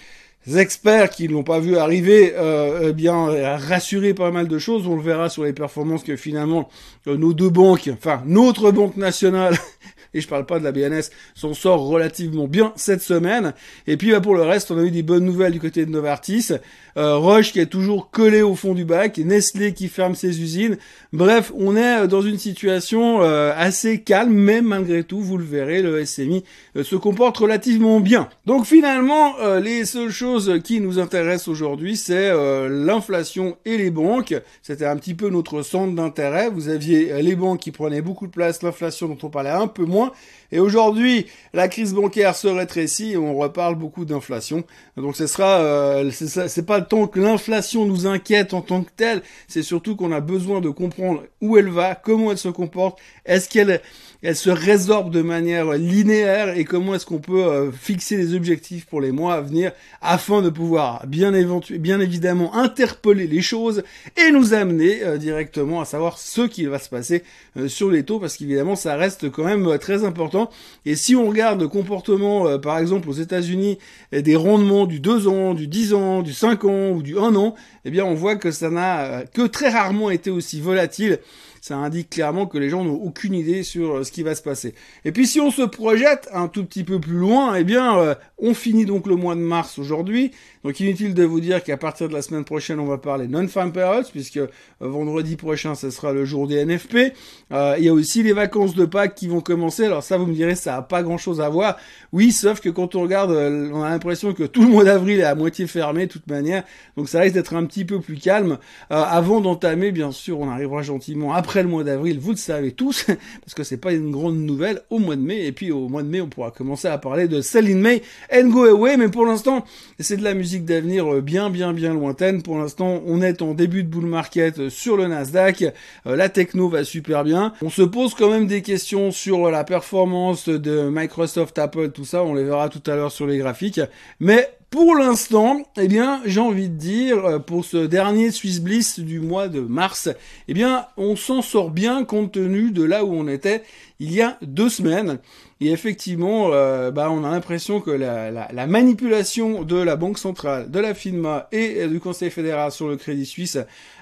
experts 0.56 1.11
qui 1.11 1.29
l'ont 1.29 1.43
pas 1.43 1.61
vu 1.61 1.77
arriver, 1.77 2.35
euh, 2.37 2.89
eh 2.89 2.93
bien 2.93 3.27
rassuré 3.56 4.15
pas 4.15 4.31
mal 4.31 4.49
de 4.49 4.59
choses. 4.59 4.87
On 4.87 4.97
le 4.97 5.03
verra 5.03 5.29
sur 5.29 5.45
les 5.45 5.53
performances 5.53 6.03
que 6.03 6.17
finalement 6.17 6.69
nos 7.06 7.33
deux 7.33 7.50
banques, 7.50 7.91
enfin 7.93 8.23
notre 8.27 8.71
banque 8.71 8.97
nationale 8.97 9.56
et 10.15 10.21
je 10.21 10.29
parle 10.29 10.47
pas 10.47 10.59
de 10.59 10.65
la 10.65 10.73
BNS, 10.73 11.11
s'en 11.35 11.55
sort 11.55 11.87
relativement 11.87 12.47
bien 12.47 12.73
cette 12.77 13.03
semaine. 13.03 13.53
Et 13.87 13.97
puis 13.97 14.11
bah, 14.11 14.21
pour 14.21 14.35
le 14.35 14.43
reste, 14.43 14.71
on 14.71 14.79
a 14.79 14.83
eu 14.83 14.91
des 14.91 15.03
bonnes 15.03 15.25
nouvelles 15.25 15.53
du 15.53 15.61
côté 15.61 15.85
de 15.85 15.91
Novartis. 15.91 16.53
Euh, 16.97 17.17
Roche 17.17 17.53
qui 17.53 17.61
est 17.61 17.67
toujours 17.67 18.11
collé 18.11 18.43
au 18.43 18.56
fond 18.56 18.75
du 18.75 18.85
bac, 18.85 19.19
Nestlé 19.19 19.73
qui 19.73 19.89
ferme 19.89 20.15
ses 20.15 20.41
usines. 20.41 20.79
Bref, 21.12 21.53
on 21.55 21.77
est 21.77 22.00
euh, 22.00 22.06
dans 22.06 22.23
une 22.23 22.39
situation 22.39 23.23
euh, 23.23 23.53
assez 23.56 24.00
calme, 24.00 24.33
mais 24.33 24.62
malgré 24.62 25.05
tout, 25.05 25.21
vous 25.21 25.39
le 25.39 25.45
verrez, 25.45 25.83
le 25.83 26.05
SMI 26.05 26.43
se 26.83 26.97
comporte 26.97 27.37
relativement 27.37 28.00
bien. 28.00 28.29
Donc 28.47 28.67
finalement, 28.67 29.35
les 29.62 29.85
seules 29.85 30.11
choses 30.11 30.38
qui 30.62 30.81
nous 30.81 30.99
intéressent 30.99 31.49
aujourd'hui, 31.49 31.96
c'est 31.96 32.31
l'inflation 32.69 33.56
et 33.64 33.76
les 33.76 33.90
banques. 33.90 34.35
C'était 34.62 34.87
un 34.87 34.96
petit 34.96 35.14
peu 35.14 35.31
notre 35.31 35.62
centre 35.62 35.94
d'intérêt. 35.94 36.50
Vous 36.50 36.69
aviez 36.69 37.23
les 37.23 37.37
banques 37.37 37.61
qui 37.61 37.70
prenaient 37.70 38.02
beaucoup 38.02 38.26
de 38.26 38.32
place, 38.32 38.62
l'inflation 38.62 39.08
dont 39.08 39.19
on 39.23 39.31
parlait 39.31 39.50
un 39.50 39.67
peu 39.67 39.85
moins. 39.85 40.12
Et 40.50 40.61
aujourd'hui, 40.61 41.26
la 41.52 41.69
crise 41.69 41.93
bancaire 41.93 42.35
se 42.35 42.49
rétrécit 42.49 43.12
et 43.12 43.17
on 43.17 43.37
reparle 43.37 43.75
beaucoup 43.75 44.05
d'inflation. 44.05 44.64
Donc 44.96 45.14
ce 45.17 45.26
sera, 45.26 45.58
euh, 45.58 46.11
c'est 46.11 46.67
pas 46.67 46.81
tant 46.81 47.06
que 47.06 47.20
l'inflation 47.20 47.85
nous 47.85 48.06
inquiète 48.06 48.55
en 48.55 48.62
tant 48.62 48.82
que 48.82 48.90
telle, 48.96 49.23
c'est 49.46 49.62
surtout 49.62 49.94
qu'on 49.94 50.12
a 50.12 50.20
besoin 50.20 50.61
de 50.61 50.70
comprendre 50.70 51.25
où 51.43 51.58
elle 51.58 51.69
va, 51.69 51.94
comment 51.94 52.32
elle 52.32 52.38
se 52.38 52.49
comporte, 52.49 52.99
est-ce 53.26 53.49
qu'elle 53.49 53.81
elle 54.23 54.35
se 54.35 54.50
résorbe 54.50 55.12
de 55.12 55.23
manière 55.23 55.73
linéaire 55.75 56.56
et 56.59 56.65
comment 56.65 56.94
est-ce 56.94 57.06
qu'on 57.06 57.20
peut 57.20 57.44
euh, 57.44 57.70
fixer 57.70 58.17
des 58.17 58.35
objectifs 58.35 58.85
pour 58.85 59.00
les 59.00 59.12
mois 59.12 59.35
à 59.35 59.41
venir 59.41 59.70
afin 60.03 60.43
de 60.43 60.50
pouvoir 60.50 61.06
bien, 61.06 61.31
bien 61.70 62.00
évidemment 62.00 62.53
interpeller 62.56 63.29
les 63.29 63.43
choses 63.43 63.85
et 64.17 64.32
nous 64.32 64.55
amener 64.55 65.05
euh, 65.05 65.19
directement 65.19 65.81
à 65.81 65.85
savoir 65.85 66.19
ce 66.19 66.41
qui 66.43 66.67
va 66.67 66.81
se 66.81 66.88
passer 66.88 67.23
euh, 67.56 67.69
sur 67.69 67.91
les 67.91 68.03
taux 68.03 68.19
parce 68.19 68.37
qu'évidemment 68.37 68.75
ça 68.75 68.97
reste 68.97 69.31
quand 69.31 69.44
même 69.44 69.79
très 69.79 70.05
important. 70.05 70.50
Et 70.85 70.97
si 70.97 71.14
on 71.14 71.29
regarde 71.29 71.61
le 71.61 71.69
comportement 71.69 72.59
par 72.59 72.79
exemple 72.79 73.09
aux 73.09 73.12
États-Unis 73.12 73.79
des 74.12 74.37
rendements 74.37 74.87
du 74.87 74.99
2 74.99 75.29
ans, 75.29 75.55
du 75.55 75.69
10 75.69 75.94
ans, 75.94 76.23
du 76.23 76.32
5 76.32 76.64
ans 76.64 76.91
ou 76.91 77.03
du 77.03 77.17
1 77.17 77.37
an, 77.37 77.55
eh 77.85 77.91
bien 77.91 78.05
on 78.05 78.14
voit 78.14 78.35
que 78.35 78.50
ça 78.50 78.69
n'a 78.69 79.25
que 79.32 79.43
très 79.47 79.69
rarement 79.69 80.11
été 80.11 80.31
aussi 80.31 80.61
volatile 80.61 81.21
ça 81.69 81.76
indique 81.76 82.09
clairement 82.09 82.47
que 82.47 82.56
les 82.56 82.70
gens 82.70 82.82
n'ont 82.82 82.94
aucune 82.94 83.35
idée 83.35 83.62
sur 83.62 83.97
euh, 83.97 84.05
ce 84.05 84.11
qui 84.11 84.23
va 84.23 84.35
se 84.35 84.41
passer. 84.43 84.75
Et 85.05 85.12
puis 85.12 85.26
si 85.26 85.38
on 85.38 85.50
se 85.50 85.61
projette 85.61 86.26
un 86.32 86.49
tout 86.49 86.65
petit 86.65 86.82
peu 86.82 86.99
plus 86.99 87.19
loin, 87.19 87.55
eh 87.56 87.65
bien, 87.65 87.99
euh, 87.99 88.15
on 88.38 88.55
finit 88.55 88.87
donc 88.87 89.06
le 89.06 89.17
mois 89.17 89.35
de 89.35 89.41
mars 89.41 89.79
aujourd'hui. 89.79 90.31
Donc 90.65 90.81
inutile 90.81 91.15
de 91.15 91.25
vous 91.25 91.41
dire 91.41 91.63
qu'à 91.63 91.77
partir 91.77 92.09
de 92.09 92.15
la 92.15 92.23
semaine 92.23 92.45
prochaine, 92.45 92.81
on 92.81 92.87
va 92.87 92.99
parler 92.99 93.29
non-farm 93.29 93.73
payrolls, 93.73 94.07
puisque 94.11 94.39
euh, 94.39 94.49
vendredi 94.81 95.37
prochain, 95.37 95.75
ce 95.75 95.91
sera 95.91 96.13
le 96.13 96.25
jour 96.25 96.47
des 96.47 96.65
NFP. 96.65 97.13
il 97.51 97.85
y 97.85 97.89
a 97.89 97.93
aussi 97.93 98.23
les 98.23 98.33
vacances 98.33 98.75
de 98.75 98.85
Pâques 98.85 99.15
qui 99.15 99.29
vont 99.29 99.41
commencer. 99.41 99.85
Alors 99.85 100.03
ça, 100.03 100.17
vous 100.17 100.27
me 100.27 100.35
direz, 100.35 100.55
ça 100.55 100.77
a 100.77 100.83
pas 100.83 101.03
grand-chose 101.03 101.41
à 101.41 101.49
voir. 101.49 101.77
Oui, 102.13 102.33
sauf 102.33 102.61
que 102.61 102.69
quand 102.69 102.95
on 102.95 103.03
regarde, 103.03 103.31
on 103.31 103.83
a 103.83 103.91
l'impression 103.91 104.33
que 104.35 104.45
tout 104.45 104.63
le 104.63 104.69
mois 104.69 104.85
d'avril 104.85 105.21
est 105.21 105.25
à 105.25 105.35
moitié 105.35 105.67
fermé, 105.67 106.07
de 106.07 106.13
toute 106.13 106.27
manière. 106.27 106.65
Donc 106.97 107.09
ça 107.09 107.21
risque 107.21 107.35
d'être 107.35 107.55
un 107.55 107.65
petit 107.65 107.85
peu 107.85 108.01
plus 108.01 108.17
calme. 108.17 108.59
avant 108.91 109.41
d'entamer, 109.41 109.93
bien 109.93 110.13
sûr, 110.13 110.41
on 110.41 110.51
arrivera 110.51 110.83
gentiment 110.83 111.33
après 111.33 111.63
le 111.63 111.69
mois 111.69 111.85
d'avril, 111.85 112.19
vous 112.19 112.31
le 112.31 112.37
savez 112.37 112.73
tous, 112.73 113.07
parce 113.41 113.55
que 113.55 113.63
c'est 113.63 113.77
pas 113.77 113.93
une 113.93 114.11
grande 114.11 114.39
nouvelle 114.39 114.83
au 114.91 114.99
mois 114.99 115.17
de 115.17 115.23
mai. 115.23 115.47
Et 115.47 115.53
puis 115.53 115.71
au 115.71 115.89
mois 115.89 116.03
de 116.03 116.09
mai, 116.09 116.21
on 116.21 116.29
pourra 116.29 116.51
commencer 116.51 116.89
à 116.89 116.99
parler 116.99 117.29
de 117.29 117.41
Sell 117.41 117.71
in 117.71 117.77
May 117.77 118.03
and 118.33 118.49
Go 118.49 118.65
Away. 118.65 118.97
Mais 118.97 119.09
pour 119.09 119.27
l'instant, 119.27 119.65
c'est 119.99 120.17
de 120.17 120.25
la 120.25 120.35
musique 120.35 120.48
d'avenir 120.56 121.12
euh, 121.12 121.21
bien, 121.21 121.50
bien, 121.50 121.73
bien 121.73 121.93
lointaine. 121.93 122.43
Pour 122.43 122.59
l'instant, 122.59 123.03
on 123.06 123.21
est 123.21 123.43
en 123.43 123.55
début 123.55 123.85
de 123.85 123.89
bull 123.89 124.06
market 124.06 124.59
euh, 124.59 124.71
sur 124.71 124.97
le 124.97 125.06
Nasdaq. 125.06 125.62
Euh, 126.06 126.17
la 126.17 126.29
techno 126.29 126.69
va 126.69 126.85
super 126.85 127.25
bien. 127.25 127.53
On 127.62 127.71
se 127.71 127.83
pose 127.83 128.15
quand 128.15 128.31
même 128.31 128.47
des 128.47 128.62
questions 128.62 129.11
sur 129.11 129.50
la 129.50 129.65
performance 129.65 130.49
de 130.49 130.89
Microsoft, 130.91 131.59
Apple, 131.59 131.91
tout 131.91 132.05
ça. 132.05 132.23
On 132.23 132.35
les 132.35 132.45
verra 132.45 132.69
tout 132.69 132.83
à 132.91 132.97
l'heure 132.97 133.12
sur 133.12 133.27
les 133.27 133.39
graphiques. 133.39 133.81
Mais 134.21 134.49
pour 134.71 134.97
l'instant, 134.97 135.62
eh 135.79 135.89
bien, 135.89 136.21
j'ai 136.25 136.41
envie 136.41 136.69
de 136.69 136.77
dire, 136.77 137.43
pour 137.47 137.65
ce 137.65 137.87
dernier 137.87 138.31
Swiss 138.31 138.61
Bliss 138.61 139.00
du 139.00 139.19
mois 139.21 139.49
de 139.49 139.61
mars, 139.61 140.11
eh 140.47 140.55
bien, 140.55 140.87
on 140.99 141.17
s'en 141.17 141.41
sort 141.41 141.71
bien 141.71 142.05
compte 142.05 142.33
tenu 142.33 142.71
de 142.71 142.83
là 142.83 143.05
où 143.05 143.15
on 143.15 143.29
était 143.29 143.62
il 143.99 144.12
y 144.12 144.21
a 144.21 144.39
deux 144.43 144.69
semaines. 144.69 145.19
Et 145.61 145.71
effectivement, 145.73 146.51
euh, 146.53 146.93
bah, 146.93 147.11
on 147.11 147.25
a 147.25 147.31
l'impression 147.31 147.81
que 147.81 147.91
la, 147.91 148.31
la, 148.31 148.67
manipulation 148.67 149.65
de 149.65 149.77
la 149.77 149.97
Banque 149.97 150.19
centrale, 150.19 150.71
de 150.71 150.79
la 150.79 150.95
FINMA 150.95 151.49
et 151.51 151.89
du 151.89 151.99
Conseil 151.99 152.31
fédéral 152.31 152.71
sur 152.71 152.89
le 152.89 152.97
Crédit 152.97 153.27
Suisse 153.27 153.59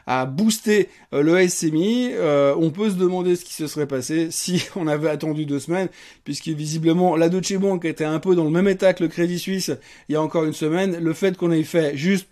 a 0.06 0.26
boosté 0.26 0.88
euh, 1.12 1.22
le 1.22 1.48
SMI. 1.48 2.10
Euh, 2.12 2.54
on 2.58 2.70
peut 2.70 2.90
se 2.90 2.96
demander 2.96 3.36
ce 3.36 3.44
qui 3.44 3.54
se 3.54 3.66
serait 3.66 3.86
passé 3.86 4.28
si 4.30 4.66
on 4.76 4.86
avait 4.86 5.08
attendu 5.08 5.46
deux 5.46 5.60
semaines, 5.60 5.88
puisque 6.24 6.48
visiblement 6.48 7.16
la 7.16 7.28
Deutsche 7.28 7.56
Bank 7.56 7.84
était 7.84 8.04
un 8.04 8.18
peu 8.18 8.34
dans 8.34 8.44
le 8.44 8.50
même 8.50 8.68
état 8.68 8.92
que 8.94 9.02
le 9.02 9.08
Crédit 9.08 9.38
Suisse 9.38 9.72
il 10.08 10.12
y 10.12 10.16
a 10.16 10.22
encore 10.22 10.44
une 10.44 10.52
semaine. 10.52 10.98
Le 10.98 11.12
fait 11.12 11.36
qu'on 11.36 11.50
ait 11.50 11.62
fait 11.62 11.96
juste 11.96 12.28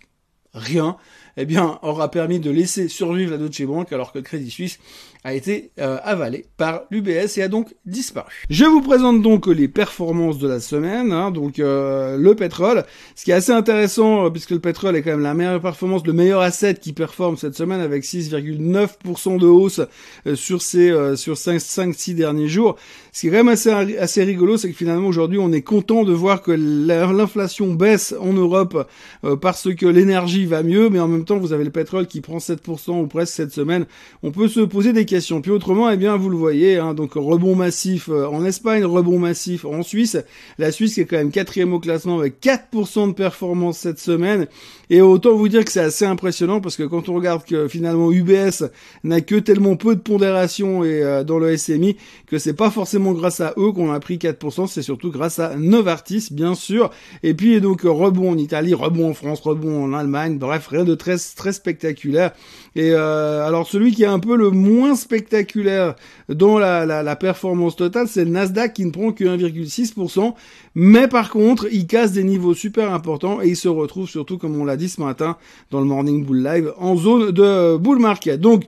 rien, 0.53 0.97
eh 1.37 1.45
bien, 1.45 1.79
aura 1.81 2.09
permis 2.09 2.39
de 2.39 2.49
laisser 2.49 2.87
survivre 2.87 3.31
la 3.31 3.37
Deutsche 3.37 3.63
Bank 3.63 3.91
alors 3.91 4.11
que 4.11 4.19
Crédit 4.19 4.49
Suisse 4.49 4.79
a 5.25 5.33
été 5.33 5.71
euh, 5.79 5.97
avalé 6.03 6.45
par 6.55 6.83
l'UBS 6.91 7.37
et 7.37 7.41
a 7.41 7.47
donc 7.47 7.73
disparu. 7.87 8.31
Je 8.51 8.63
vous 8.63 8.81
présente 8.81 9.23
donc 9.23 9.47
les 9.47 9.67
performances 9.67 10.37
de 10.37 10.47
la 10.47 10.59
semaine, 10.59 11.11
hein, 11.11 11.31
donc 11.31 11.57
euh, 11.57 12.15
le 12.15 12.35
pétrole, 12.35 12.85
ce 13.15 13.25
qui 13.25 13.31
est 13.31 13.33
assez 13.33 13.51
intéressant 13.51 14.25
euh, 14.25 14.29
puisque 14.29 14.51
le 14.51 14.59
pétrole 14.59 14.95
est 14.95 15.01
quand 15.01 15.09
même 15.09 15.21
la 15.21 15.33
meilleure 15.33 15.59
performance, 15.59 16.05
le 16.05 16.13
meilleur 16.13 16.41
asset 16.41 16.75
qui 16.75 16.93
performe 16.93 17.37
cette 17.37 17.55
semaine 17.55 17.81
avec 17.81 18.03
6,9% 18.03 19.39
de 19.39 19.47
hausse 19.47 19.81
sur 20.35 20.61
ces 20.61 20.93
sur 21.15 21.37
5 21.37 21.59
5 21.59 21.95
6 21.95 22.13
derniers 22.13 22.47
jours. 22.47 22.75
Ce 23.11 23.21
qui 23.21 23.27
est 23.27 23.31
quand 23.31 23.37
même 23.37 23.49
assez 23.49 23.71
assez 23.97 24.23
rigolo, 24.23 24.57
c'est 24.57 24.69
que 24.69 24.77
finalement 24.77 25.07
aujourd'hui 25.07 25.39
on 25.39 25.51
est 25.51 25.63
content 25.63 26.03
de 26.03 26.13
voir 26.13 26.43
que 26.43 26.51
l'inflation 26.51 27.73
baisse 27.73 28.13
en 28.19 28.33
Europe 28.33 28.87
parce 29.41 29.73
que 29.73 29.87
l'énergie 29.87 30.45
va 30.45 30.61
mieux, 30.61 30.89
mais 30.89 30.99
en 30.99 31.07
même 31.07 31.24
temps 31.25 31.37
vous 31.37 31.53
avez 31.53 31.63
le 31.63 31.71
pétrole 31.71 32.07
qui 32.07 32.21
prend 32.21 32.37
7% 32.37 33.01
ou 33.01 33.07
presque 33.07 33.33
cette 33.33 33.51
semaine. 33.51 33.85
On 34.23 34.31
peut 34.31 34.47
se 34.47 34.61
poser 34.61 34.93
des 34.93 35.05
questions 35.05 35.35
puis 35.41 35.51
autrement, 35.51 35.89
eh 35.89 35.97
bien, 35.97 36.17
vous 36.17 36.29
le 36.29 36.37
voyez, 36.37 36.77
hein, 36.77 36.93
donc 36.93 37.13
rebond 37.13 37.55
massif 37.55 38.09
euh, 38.09 38.27
en 38.27 38.45
Espagne, 38.45 38.85
rebond 38.85 39.19
massif 39.19 39.65
en 39.65 39.83
Suisse. 39.83 40.17
La 40.57 40.71
Suisse 40.71 40.95
qui 40.95 41.01
est 41.01 41.05
quand 41.05 41.17
même 41.17 41.31
quatrième 41.31 41.73
au 41.73 41.79
classement 41.79 42.19
avec 42.19 42.41
4% 42.41 43.09
de 43.09 43.13
performance 43.13 43.77
cette 43.79 43.99
semaine. 43.99 44.47
Et 44.89 45.01
autant 45.01 45.35
vous 45.35 45.49
dire 45.49 45.65
que 45.65 45.71
c'est 45.71 45.81
assez 45.81 46.05
impressionnant 46.05 46.61
parce 46.61 46.77
que 46.77 46.83
quand 46.83 47.09
on 47.09 47.13
regarde 47.13 47.43
que 47.43 47.67
finalement 47.67 48.11
UBS 48.11 48.65
n'a 49.03 49.21
que 49.21 49.35
tellement 49.35 49.75
peu 49.75 49.95
de 49.95 50.01
pondération 50.01 50.83
et 50.83 51.01
euh, 51.01 51.23
dans 51.23 51.39
le 51.39 51.57
SMI 51.57 51.97
que 52.27 52.37
c'est 52.37 52.53
pas 52.53 52.69
forcément 52.69 53.13
grâce 53.13 53.41
à 53.41 53.53
eux 53.57 53.71
qu'on 53.71 53.91
a 53.91 53.99
pris 53.99 54.17
4%, 54.17 54.67
c'est 54.67 54.81
surtout 54.81 55.11
grâce 55.11 55.39
à 55.39 55.55
Novartis 55.55 56.29
bien 56.31 56.55
sûr. 56.55 56.91
Et 57.23 57.33
puis 57.33 57.59
donc 57.61 57.81
rebond 57.81 58.31
en 58.31 58.37
Italie, 58.37 58.73
rebond 58.73 59.09
en 59.09 59.13
France, 59.13 59.41
rebond 59.41 59.83
en 59.83 59.93
Allemagne, 59.93 60.37
bref 60.37 60.67
rien 60.67 60.83
de 60.83 60.95
très 60.95 61.14
très 61.35 61.53
spectaculaire. 61.53 62.31
Et 62.75 62.93
alors 62.93 63.67
celui 63.67 63.93
qui 63.93 64.03
est 64.03 64.07
un 64.07 64.19
peu 64.19 64.35
le 64.35 64.49
moins 64.49 64.95
spectaculaire 64.95 65.95
dans 66.29 66.59
la, 66.59 66.85
la, 66.85 67.03
la 67.03 67.15
performance 67.15 67.75
totale, 67.75 68.07
c'est 68.07 68.25
le 68.25 68.31
Nasdaq 68.31 68.73
qui 68.73 68.85
ne 68.85 68.91
prend 68.91 69.11
que 69.11 69.23
1,6%, 69.23 70.33
mais 70.75 71.07
par 71.07 71.29
contre, 71.29 71.67
il 71.71 71.87
casse 71.87 72.11
des 72.11 72.23
niveaux 72.23 72.53
super 72.53 72.93
importants 72.93 73.41
et 73.41 73.47
il 73.47 73.55
se 73.55 73.67
retrouve 73.67 74.09
surtout, 74.09 74.37
comme 74.37 74.59
on 74.59 74.65
l'a 74.65 74.77
dit 74.77 74.89
ce 74.89 75.01
matin 75.01 75.37
dans 75.71 75.79
le 75.79 75.85
Morning 75.85 76.25
Bull 76.25 76.43
Live, 76.43 76.73
en 76.77 76.97
zone 76.97 77.31
de 77.31 77.77
bull 77.77 77.99
market. 77.99 78.41
Donc 78.41 78.63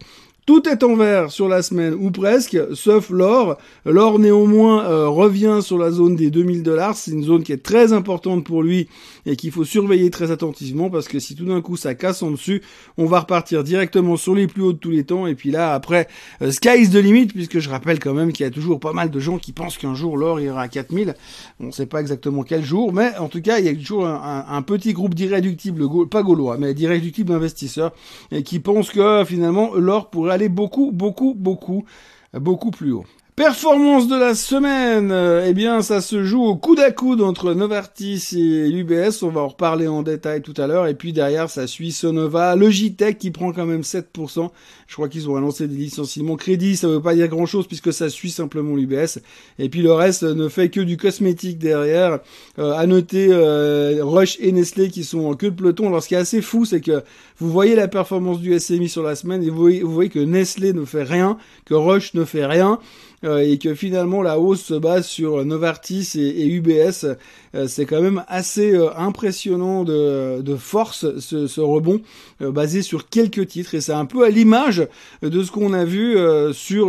tout 0.48 0.70
est 0.70 0.82
en 0.84 0.96
vert 0.96 1.30
sur 1.30 1.50
la 1.50 1.62
semaine 1.62 1.94
ou 1.94 2.10
presque, 2.10 2.58
sauf 2.74 3.10
l'or. 3.10 3.58
L'or 3.84 4.18
néanmoins 4.18 4.86
euh, 4.86 5.10
revient 5.10 5.60
sur 5.62 5.78
la 5.78 5.92
zone 5.92 6.16
des 6.16 6.32
2000 6.32 6.64
dollars. 6.64 6.96
C'est 6.96 7.12
une 7.12 7.26
zone 7.26 7.44
qui 7.44 7.52
est 7.52 7.62
très 7.62 7.92
importante 7.92 8.46
pour 8.46 8.64
lui 8.64 8.88
et 9.26 9.36
qu'il 9.36 9.52
faut 9.52 9.66
surveiller 9.66 10.10
très 10.10 10.32
attentivement 10.32 10.90
parce 10.90 11.10
que 11.10 11.20
si 11.20 11.36
tout 11.36 11.44
d'un 11.44 11.60
coup 11.60 11.76
ça 11.76 11.96
casse 11.96 12.24
en 12.24 12.32
dessus, 12.32 12.62
on 12.98 13.08
va 13.08 13.20
repartir 13.20 13.66
directement 13.66 14.16
sur 14.16 14.36
les 14.36 14.48
plus 14.48 14.62
hauts 14.62 14.72
de 14.72 14.78
tous 14.78 14.90
les 14.90 15.04
temps. 15.04 15.28
Et 15.28 15.36
puis 15.36 15.52
là 15.52 15.74
après, 15.74 16.08
euh, 16.42 16.50
sky 16.50 16.80
is 16.80 16.92
the 16.92 17.04
limit 17.04 17.28
puisque 17.28 17.60
je 17.60 17.70
rappelle 17.70 18.00
quand 18.00 18.14
même 18.14 18.32
qu'il 18.32 18.46
y 18.46 18.48
a 18.48 18.52
toujours 18.52 18.80
pas 18.80 18.94
mal 18.94 19.12
de 19.12 19.20
gens 19.20 19.40
qui 19.40 19.52
pensent 19.52 19.78
qu'un 19.78 19.96
jour 19.96 20.16
l'or 20.16 20.40
ira 20.40 20.62
à 20.62 20.70
4000. 20.70 21.16
On 21.60 21.66
ne 21.66 21.72
sait 21.72 21.88
pas 21.88 22.00
exactement 22.00 22.44
quel 22.44 22.64
jour, 22.64 22.94
mais 22.94 23.18
en 23.18 23.28
tout 23.28 23.42
cas 23.42 23.60
il 23.60 23.66
y 23.66 23.70
a 23.70 23.76
toujours 23.76 24.08
un, 24.08 24.62
petit 24.62 24.94
groupe 24.94 25.14
d'irréductibles, 25.14 25.90
pas 26.10 26.24
gaulois, 26.24 26.58
mais 26.58 26.74
d'irréductibles 26.74 27.34
investisseurs 27.34 27.92
et 28.32 28.44
qui 28.44 28.60
pensent 28.60 28.92
que 28.92 29.26
finalement 29.26 29.76
l'or 29.76 30.10
pourrait 30.10 30.37
aller 30.38 30.50
beaucoup, 30.50 30.92
beaucoup, 30.92 31.34
beaucoup, 31.34 31.86
beaucoup 32.34 32.72
plus 32.72 32.92
haut. 32.94 33.06
Performance 33.38 34.08
de 34.08 34.16
la 34.16 34.34
semaine, 34.34 35.14
eh 35.46 35.54
bien 35.54 35.84
ça 35.84 36.02
se 36.02 36.24
joue 36.24 36.44
au 36.44 36.56
coude 36.56 36.80
à 36.80 36.90
coude 36.90 37.22
entre 37.22 37.54
Novartis 37.54 38.30
et 38.34 38.68
l'UBS, 38.68 39.22
on 39.22 39.30
va 39.30 39.42
en 39.42 39.50
reparler 39.50 39.88
en 39.88 40.02
détail 40.02 40.42
tout 40.42 40.56
à 40.58 40.66
l'heure, 40.66 40.88
et 40.88 40.96
puis 40.96 41.14
derrière 41.14 41.48
ça 41.48 41.68
suit 41.68 41.92
Sonova, 41.92 42.56
Logitech 42.56 43.20
qui 43.20 43.30
prend 43.30 43.54
quand 43.54 43.68
même 43.68 43.82
7%, 43.82 44.50
je 44.88 44.94
crois 44.96 45.08
qu'ils 45.08 45.30
ont 45.30 45.36
annoncé 45.36 45.68
des 45.68 45.76
licenciements. 45.76 46.36
Crédits, 46.36 46.78
ça 46.78 46.88
veut 46.88 47.00
pas 47.00 47.14
dire 47.14 47.28
grand 47.28 47.46
chose 47.46 47.68
puisque 47.68 47.94
ça 47.94 48.10
suit 48.10 48.32
simplement 48.32 48.76
l'UBS, 48.76 49.20
et 49.60 49.70
puis 49.70 49.84
le 49.84 49.94
reste 49.94 50.24
ne 50.24 50.50
fait 50.50 50.70
que 50.70 50.82
du 50.82 50.98
cosmétique 50.98 51.60
derrière, 51.60 52.22
euh, 52.58 52.74
à 52.74 52.88
noter 52.88 53.28
euh, 53.30 54.00
Roche 54.02 54.38
et 54.40 54.52
Nestlé 54.52 54.90
qui 54.90 55.04
sont 55.04 55.26
en 55.26 55.36
queue 55.36 55.52
de 55.52 55.56
peloton, 55.56 55.86
alors 55.90 56.02
ce 56.02 56.08
qui 56.08 56.16
est 56.16 56.18
assez 56.18 56.42
fou 56.42 56.66
c'est 56.66 56.82
que 56.82 57.04
vous 57.38 57.52
voyez 57.52 57.76
la 57.76 57.88
performance 57.88 58.40
du 58.40 58.60
SMI 58.60 58.90
sur 58.90 59.04
la 59.04 59.16
semaine 59.16 59.44
et 59.44 59.52
vous 59.52 59.60
voyez, 59.60 59.84
vous 59.84 59.94
voyez 59.94 60.10
que 60.10 60.18
Nestlé 60.18 60.74
ne 60.74 60.86
fait 60.86 61.04
rien, 61.04 61.38
que 61.66 61.76
Roche 61.76 62.16
ne 62.16 62.26
fait 62.26 62.48
rien, 62.48 62.80
euh, 63.24 63.40
et 63.40 63.58
que 63.58 63.74
finalement 63.74 64.22
la 64.22 64.38
hausse 64.38 64.62
se 64.62 64.76
base 64.76 65.08
sur 65.08 65.44
Novartis 65.44 66.12
et, 66.18 66.46
UBS. 66.46 67.18
Euh, 67.56 67.66
c'est 67.68 67.88
quand 67.88 68.00
même 68.00 68.24
assez 68.28 68.76
euh, 68.76 68.96
impressionnant 68.96 69.84
de, 69.84 70.42
de 70.44 70.56
force 70.56 71.18
ce, 71.20 71.48
ce 71.48 71.60
rebond 71.60 72.00
basé 72.40 72.84
sur 72.84 73.10
quelques 73.10 73.48
titres 73.48 73.74
et 73.74 73.82
c'est 73.82 73.94
un 73.94 74.06
peu 74.06 74.24
à 74.24 74.30
l'image 74.30 74.88
de 75.24 75.42
ce 75.42 75.52
qu'on 75.52 75.74
a 75.74 75.86
vu 75.86 76.16
sur 76.54 76.88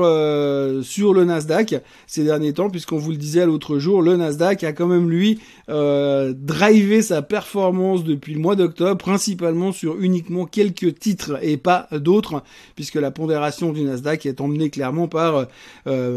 sur 0.85 1.15
le 1.15 1.25
Nasdaq 1.25 1.77
ces 2.07 2.25
derniers 2.25 2.53
temps 2.53 2.69
puisqu'on 2.69 2.99
vous 2.99 3.13
le 3.13 3.17
disait 3.17 3.47
l'autre 3.47 3.79
jour 3.79 4.03
le 4.03 4.19
Nasdaq 4.19 4.63
a 4.65 4.75
quand 4.75 4.87
même 4.87 5.09
lui 5.09 5.41
drivé 5.67 7.01
sa 7.01 7.23
performance 7.23 8.05
depuis 8.05 8.35
le 8.35 8.41
mois 8.41 8.57
d'octobre 8.57 8.99
principalement 8.99 9.73
sur 9.73 9.99
uniquement 10.01 10.45
quelques 10.45 10.99
titres 10.99 11.39
et 11.41 11.57
pas 11.57 11.89
d'autres 11.93 12.43
puisque 12.75 12.97
la 12.97 13.11
pondération 13.11 13.73
du 13.73 13.85
Nasdaq 13.85 14.27
est 14.27 14.43
emmenée 14.43 14.69
clairement 14.69 15.09
par 15.09 15.47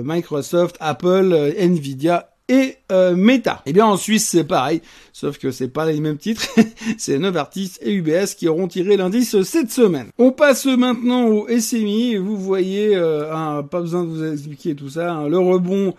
Microsoft, 0.01 0.75
Apple, 0.79 1.31
euh, 1.33 1.53
Nvidia 1.57 2.29
et 2.47 2.75
euh, 2.91 3.15
Meta. 3.15 3.61
Et 3.65 3.69
eh 3.69 3.73
bien 3.73 3.85
en 3.85 3.97
Suisse 3.97 4.27
c'est 4.27 4.43
pareil, 4.43 4.81
sauf 5.13 5.37
que 5.37 5.51
c'est 5.51 5.69
pas 5.69 5.85
les 5.85 5.99
mêmes 5.99 6.17
titres, 6.17 6.47
c'est 6.97 7.17
Novartis 7.17 7.73
et 7.81 7.93
UBS 7.93 8.35
qui 8.37 8.47
auront 8.47 8.67
tiré 8.67 8.97
l'indice 8.97 9.41
cette 9.43 9.71
semaine. 9.71 10.07
On 10.17 10.31
passe 10.31 10.65
maintenant 10.65 11.27
au 11.27 11.47
SMI, 11.47 12.17
vous 12.17 12.37
voyez, 12.37 12.95
euh, 12.95 13.61
pas 13.63 13.81
besoin 13.81 14.03
de 14.03 14.09
vous 14.09 14.23
expliquer 14.25 14.75
tout 14.75 14.89
ça, 14.89 15.13
hein, 15.13 15.29
le 15.29 15.39
rebond 15.39 15.93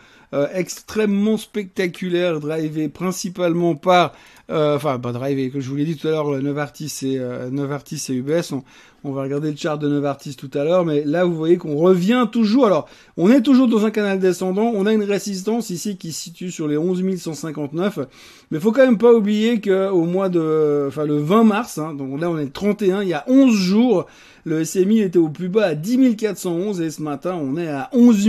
extrêmement 0.54 1.36
spectaculaire, 1.36 2.40
drivé 2.40 2.88
principalement 2.88 3.74
par 3.74 4.14
enfin 4.48 4.98
pas 4.98 5.12
drivé, 5.12 5.50
que 5.50 5.60
je 5.60 5.68
vous 5.68 5.76
l'ai 5.76 5.84
dit 5.84 5.94
tout 5.94 6.08
à 6.08 6.12
l'heure, 6.12 6.40
Novartis 6.40 7.00
et 7.02 7.20
Novartis 7.50 8.02
et 8.08 8.14
UBS. 8.14 8.54
On 9.04 9.12
va 9.12 9.22
regarder 9.22 9.50
le 9.50 9.56
chart 9.56 9.78
de 9.78 9.88
Novartis 9.88 10.36
tout 10.36 10.50
à 10.54 10.62
l'heure, 10.62 10.84
mais 10.84 11.02
là 11.04 11.24
vous 11.24 11.34
voyez 11.34 11.56
qu'on 11.56 11.76
revient 11.76 12.28
toujours. 12.30 12.66
Alors, 12.66 12.88
on 13.16 13.30
est 13.30 13.42
toujours 13.42 13.66
dans 13.66 13.84
un 13.84 13.90
canal 13.90 14.18
descendant. 14.18 14.72
On 14.74 14.86
a 14.86 14.92
une 14.92 15.02
résistance 15.02 15.70
ici 15.70 15.96
qui 15.96 16.12
se 16.12 16.20
situe 16.20 16.50
sur 16.50 16.68
les 16.68 16.76
11 16.76 17.02
159. 17.18 17.98
Mais 18.50 18.60
faut 18.60 18.70
quand 18.70 18.84
même 18.84 18.98
pas 18.98 19.12
oublier 19.12 19.60
que 19.60 19.90
au 19.90 20.04
mois 20.04 20.28
de, 20.28 20.84
enfin 20.86 21.04
le 21.04 21.18
20 21.18 21.44
mars, 21.44 21.78
hein, 21.78 21.94
donc 21.94 22.20
là 22.20 22.30
on 22.30 22.38
est 22.38 22.44
le 22.44 22.52
31, 22.52 23.02
il 23.02 23.08
y 23.08 23.14
a 23.14 23.24
11 23.26 23.54
jours, 23.54 24.06
le 24.44 24.64
SMI 24.64 25.00
était 25.00 25.18
au 25.18 25.28
plus 25.28 25.48
bas 25.48 25.66
à 25.66 25.74
10 25.74 26.16
411 26.16 26.80
et 26.80 26.90
ce 26.90 27.00
matin 27.00 27.38
on 27.40 27.56
est 27.56 27.68
à 27.68 27.88
11 27.92 28.28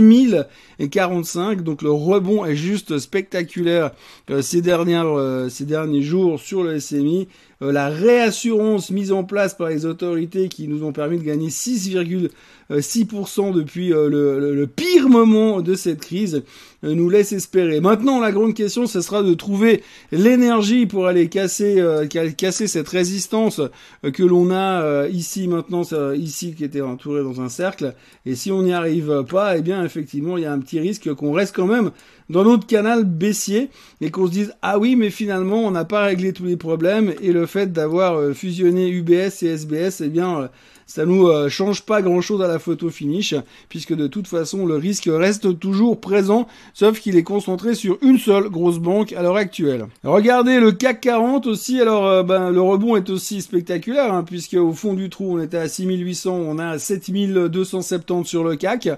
045. 0.90 1.62
Donc 1.62 1.82
le 1.82 1.90
rebond 1.90 2.44
est 2.44 2.56
juste 2.56 2.98
spectaculaire 2.98 3.90
euh, 4.30 4.42
ces 4.42 4.62
dernières, 4.62 5.06
euh, 5.06 5.48
ces 5.48 5.64
derniers 5.64 6.02
jours 6.02 6.40
sur 6.40 6.62
le 6.62 6.80
SMI. 6.80 7.28
Euh, 7.62 7.72
la 7.72 7.88
réassurance 7.88 8.90
mise 8.90 9.12
en 9.12 9.24
place 9.24 9.54
par 9.54 9.68
les 9.68 9.86
autorités 9.86 10.48
qui 10.48 10.68
nous 10.68 10.84
ont 10.84 10.92
permis 10.92 11.18
de 11.18 11.24
gagner 11.24 11.48
6,5 11.48 12.30
euh, 12.70 12.80
6% 12.80 13.52
depuis 13.52 13.92
euh, 13.92 14.08
le, 14.08 14.66
pire 14.66 15.08
moment 15.08 15.60
de 15.60 15.74
cette 15.74 16.00
crise, 16.00 16.42
euh, 16.82 16.94
nous 16.94 17.10
laisse 17.10 17.32
espérer. 17.32 17.80
Maintenant, 17.80 18.20
la 18.20 18.32
grande 18.32 18.54
question, 18.54 18.86
ce 18.86 19.00
sera 19.02 19.22
de 19.22 19.34
trouver 19.34 19.82
l'énergie 20.12 20.86
pour 20.86 21.06
aller 21.06 21.28
casser, 21.28 21.82
casser 22.38 22.66
cette 22.66 22.88
résistance 22.88 23.60
que 24.02 24.22
l'on 24.22 24.50
a 24.50 25.06
ici 25.08 25.48
maintenant, 25.48 25.82
ici 26.14 26.54
qui 26.54 26.64
était 26.64 26.80
entourée 26.80 27.22
dans 27.22 27.40
un 27.40 27.48
cercle. 27.48 27.94
Et 28.26 28.34
si 28.34 28.50
on 28.50 28.62
n'y 28.62 28.72
arrive 28.72 29.24
pas, 29.28 29.56
eh 29.56 29.62
bien 29.62 29.84
effectivement, 29.84 30.36
il 30.36 30.44
y 30.44 30.46
a 30.46 30.52
un 30.52 30.58
petit 30.58 30.80
risque 30.80 31.12
qu'on 31.14 31.32
reste 31.32 31.54
quand 31.54 31.66
même 31.66 31.90
dans 32.30 32.44
notre 32.44 32.66
canal 32.66 33.04
baissier 33.04 33.70
et 34.00 34.10
qu'on 34.10 34.26
se 34.26 34.32
dise 34.32 34.54
ah 34.62 34.78
oui 34.78 34.96
mais 34.96 35.10
finalement 35.10 35.58
on 35.58 35.70
n'a 35.70 35.84
pas 35.84 36.04
réglé 36.04 36.32
tous 36.32 36.46
les 36.46 36.56
problèmes 36.56 37.12
et 37.20 37.32
le 37.32 37.44
fait 37.44 37.70
d'avoir 37.70 38.34
fusionné 38.34 38.88
UBS 38.88 39.42
et 39.42 39.48
SBS 39.48 40.00
eh 40.00 40.08
bien 40.08 40.48
ça 40.86 41.06
nous 41.06 41.28
euh, 41.28 41.48
change 41.48 41.82
pas 41.82 42.02
grand 42.02 42.20
chose 42.20 42.42
à 42.42 42.48
la 42.48 42.58
photo 42.58 42.90
finish, 42.90 43.34
puisque 43.68 43.94
de 43.94 44.06
toute 44.06 44.26
façon 44.26 44.66
le 44.66 44.76
risque 44.76 45.08
reste 45.10 45.58
toujours 45.58 46.00
présent, 46.00 46.46
sauf 46.74 47.00
qu'il 47.00 47.16
est 47.16 47.22
concentré 47.22 47.74
sur 47.74 47.98
une 48.02 48.18
seule 48.18 48.48
grosse 48.48 48.78
banque 48.78 49.12
à 49.12 49.22
l'heure 49.22 49.36
actuelle. 49.36 49.86
Regardez 50.02 50.60
le 50.60 50.72
CAC 50.72 51.00
40 51.00 51.46
aussi, 51.46 51.80
alors 51.80 52.06
euh, 52.06 52.22
ben, 52.22 52.50
le 52.50 52.60
rebond 52.60 52.96
est 52.96 53.10
aussi 53.10 53.42
spectaculaire, 53.42 54.12
hein, 54.12 54.24
puisque 54.24 54.54
au 54.54 54.72
fond 54.72 54.94
du 54.94 55.10
trou 55.10 55.36
on 55.36 55.42
était 55.42 55.56
à 55.56 55.68
6800, 55.68 56.32
on 56.32 56.58
a 56.58 56.78
7270 56.78 58.24
sur 58.24 58.44
le 58.44 58.56
CAC. 58.56 58.90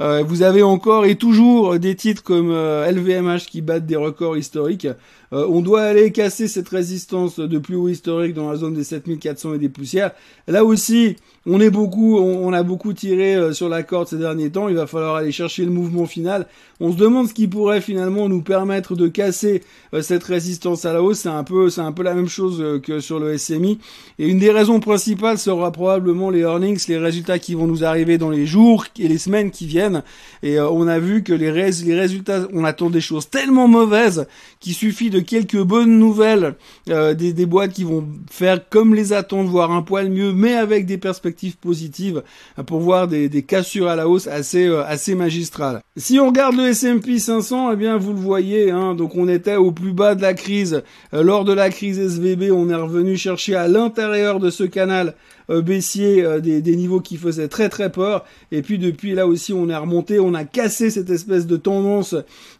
Euh, 0.00 0.22
vous 0.22 0.42
avez 0.42 0.62
encore 0.62 1.04
et 1.04 1.16
toujours 1.16 1.78
des 1.78 1.96
titres 1.96 2.22
comme 2.22 2.50
LVMH 2.52 3.46
qui 3.50 3.62
battent 3.62 3.86
des 3.86 3.96
records 3.96 4.36
historiques. 4.36 4.88
on 5.32 5.60
doit 5.60 5.82
aller 5.82 6.12
casser 6.12 6.46
cette 6.46 6.68
résistance 6.68 7.38
de 7.38 7.58
plus 7.58 7.76
haut 7.76 7.88
historique 7.88 8.34
dans 8.34 8.50
la 8.50 8.56
zone 8.56 8.74
des 8.74 8.84
7400 8.84 9.54
et 9.54 9.58
des 9.58 9.68
poussières. 9.68 10.12
Là 10.46 10.64
aussi, 10.64 11.16
on 11.44 11.60
est 11.60 11.70
beaucoup, 11.70 12.18
on, 12.18 12.52
a 12.52 12.62
beaucoup 12.62 12.92
tiré 12.92 13.34
euh, 13.34 13.52
sur 13.52 13.68
la 13.68 13.82
corde 13.82 14.06
ces 14.06 14.16
derniers 14.16 14.50
temps. 14.50 14.68
Il 14.68 14.76
va 14.76 14.86
falloir 14.86 15.16
aller 15.16 15.32
chercher 15.32 15.64
le 15.64 15.72
mouvement 15.72 16.06
final. 16.06 16.46
On 16.78 16.92
se 16.92 16.96
demande 16.96 17.28
ce 17.28 17.34
qui 17.34 17.48
pourrait 17.48 17.80
finalement 17.80 18.28
nous 18.28 18.42
permettre 18.42 18.94
de 18.94 19.08
casser 19.08 19.62
euh, 19.92 20.02
cette 20.02 20.22
résistance 20.22 20.84
à 20.84 20.92
la 20.92 21.02
hausse. 21.02 21.20
C'est 21.20 21.28
un 21.28 21.42
peu, 21.42 21.68
c'est 21.68 21.80
un 21.80 21.90
peu 21.90 22.04
la 22.04 22.14
même 22.14 22.28
chose 22.28 22.60
euh, 22.60 22.78
que 22.78 23.00
sur 23.00 23.18
le 23.18 23.36
SMI. 23.36 23.80
Et 24.20 24.28
une 24.28 24.38
des 24.38 24.52
raisons 24.52 24.78
principales 24.78 25.36
sera 25.36 25.72
probablement 25.72 26.30
les 26.30 26.40
earnings, 26.40 26.78
les 26.86 26.98
résultats 26.98 27.40
qui 27.40 27.54
vont 27.54 27.66
nous 27.66 27.84
arriver 27.84 28.18
dans 28.18 28.30
les 28.30 28.46
jours 28.46 28.86
et 29.00 29.08
les 29.08 29.18
semaines 29.18 29.50
qui 29.50 29.66
viennent. 29.66 30.04
Et 30.44 30.60
on 30.60 30.86
a 30.86 31.00
vu 31.00 31.24
que 31.24 31.32
les, 31.32 31.50
les 31.50 31.94
résultats, 31.98 32.46
on 32.52 32.64
attend 32.64 32.88
des 32.88 33.00
choses 33.00 33.28
tellement 33.28 33.66
mauvaises 33.66 34.26
qu'il 34.60 34.74
suffit 34.74 35.10
de 35.10 35.20
quelques 35.20 35.60
bonnes 35.60 35.98
nouvelles 35.98 36.54
des, 36.86 37.32
des 37.32 37.46
boîtes 37.46 37.72
qui 37.72 37.84
vont 37.84 38.06
faire 38.30 38.60
comme 38.68 38.94
les 38.94 39.12
attendent, 39.12 39.48
voire 39.48 39.72
un 39.72 39.82
poil 39.82 40.10
mieux, 40.10 40.32
mais 40.32 40.54
avec 40.54 40.86
des 40.86 40.98
perspectives 40.98 41.31
positive 41.60 42.22
pour 42.66 42.80
voir 42.80 43.08
des, 43.08 43.42
cassures 43.42 43.88
à 43.88 43.96
la 43.96 44.08
hausse 44.08 44.26
assez 44.26 44.66
euh, 44.66 44.84
assez 44.84 45.14
magistrales. 45.14 45.80
Si 45.96 46.18
on 46.18 46.28
regarde 46.28 46.56
le 46.56 46.68
S&P 46.68 47.18
500, 47.18 47.72
eh 47.72 47.76
bien 47.76 47.96
vous 47.96 48.12
le 48.12 48.18
voyez, 48.18 48.70
hein, 48.70 48.94
donc 48.94 49.16
on 49.16 49.28
était 49.28 49.56
au 49.56 49.72
plus 49.72 49.92
bas 49.92 50.14
de 50.14 50.22
la 50.22 50.34
crise. 50.34 50.82
Euh, 51.14 51.22
lors 51.22 51.44
de 51.44 51.52
la 51.52 51.70
crise 51.70 51.98
SVB, 51.98 52.52
on 52.52 52.68
est 52.70 52.74
revenu 52.74 53.16
chercher 53.16 53.56
à 53.56 53.68
l'intérieur 53.68 54.40
de 54.40 54.50
ce 54.50 54.64
canal 54.64 55.14
baissier 55.48 56.24
euh, 56.24 56.40
des, 56.40 56.76
niveaux 56.76 57.00
qui 57.00 57.16
faisaient 57.16 57.48
très 57.48 57.68
très 57.68 57.90
peur. 57.90 58.24
Et 58.50 58.62
puis 58.62 58.78
depuis 58.78 59.14
là 59.14 59.26
aussi 59.26 59.52
on 59.52 59.68
est 59.68 59.76
remonté, 59.76 60.20
on 60.20 60.34
a 60.34 60.44
cassé 60.44 60.90
cette 60.90 61.10
espèce 61.10 61.46
de 61.46 61.56
tendance 61.56 62.14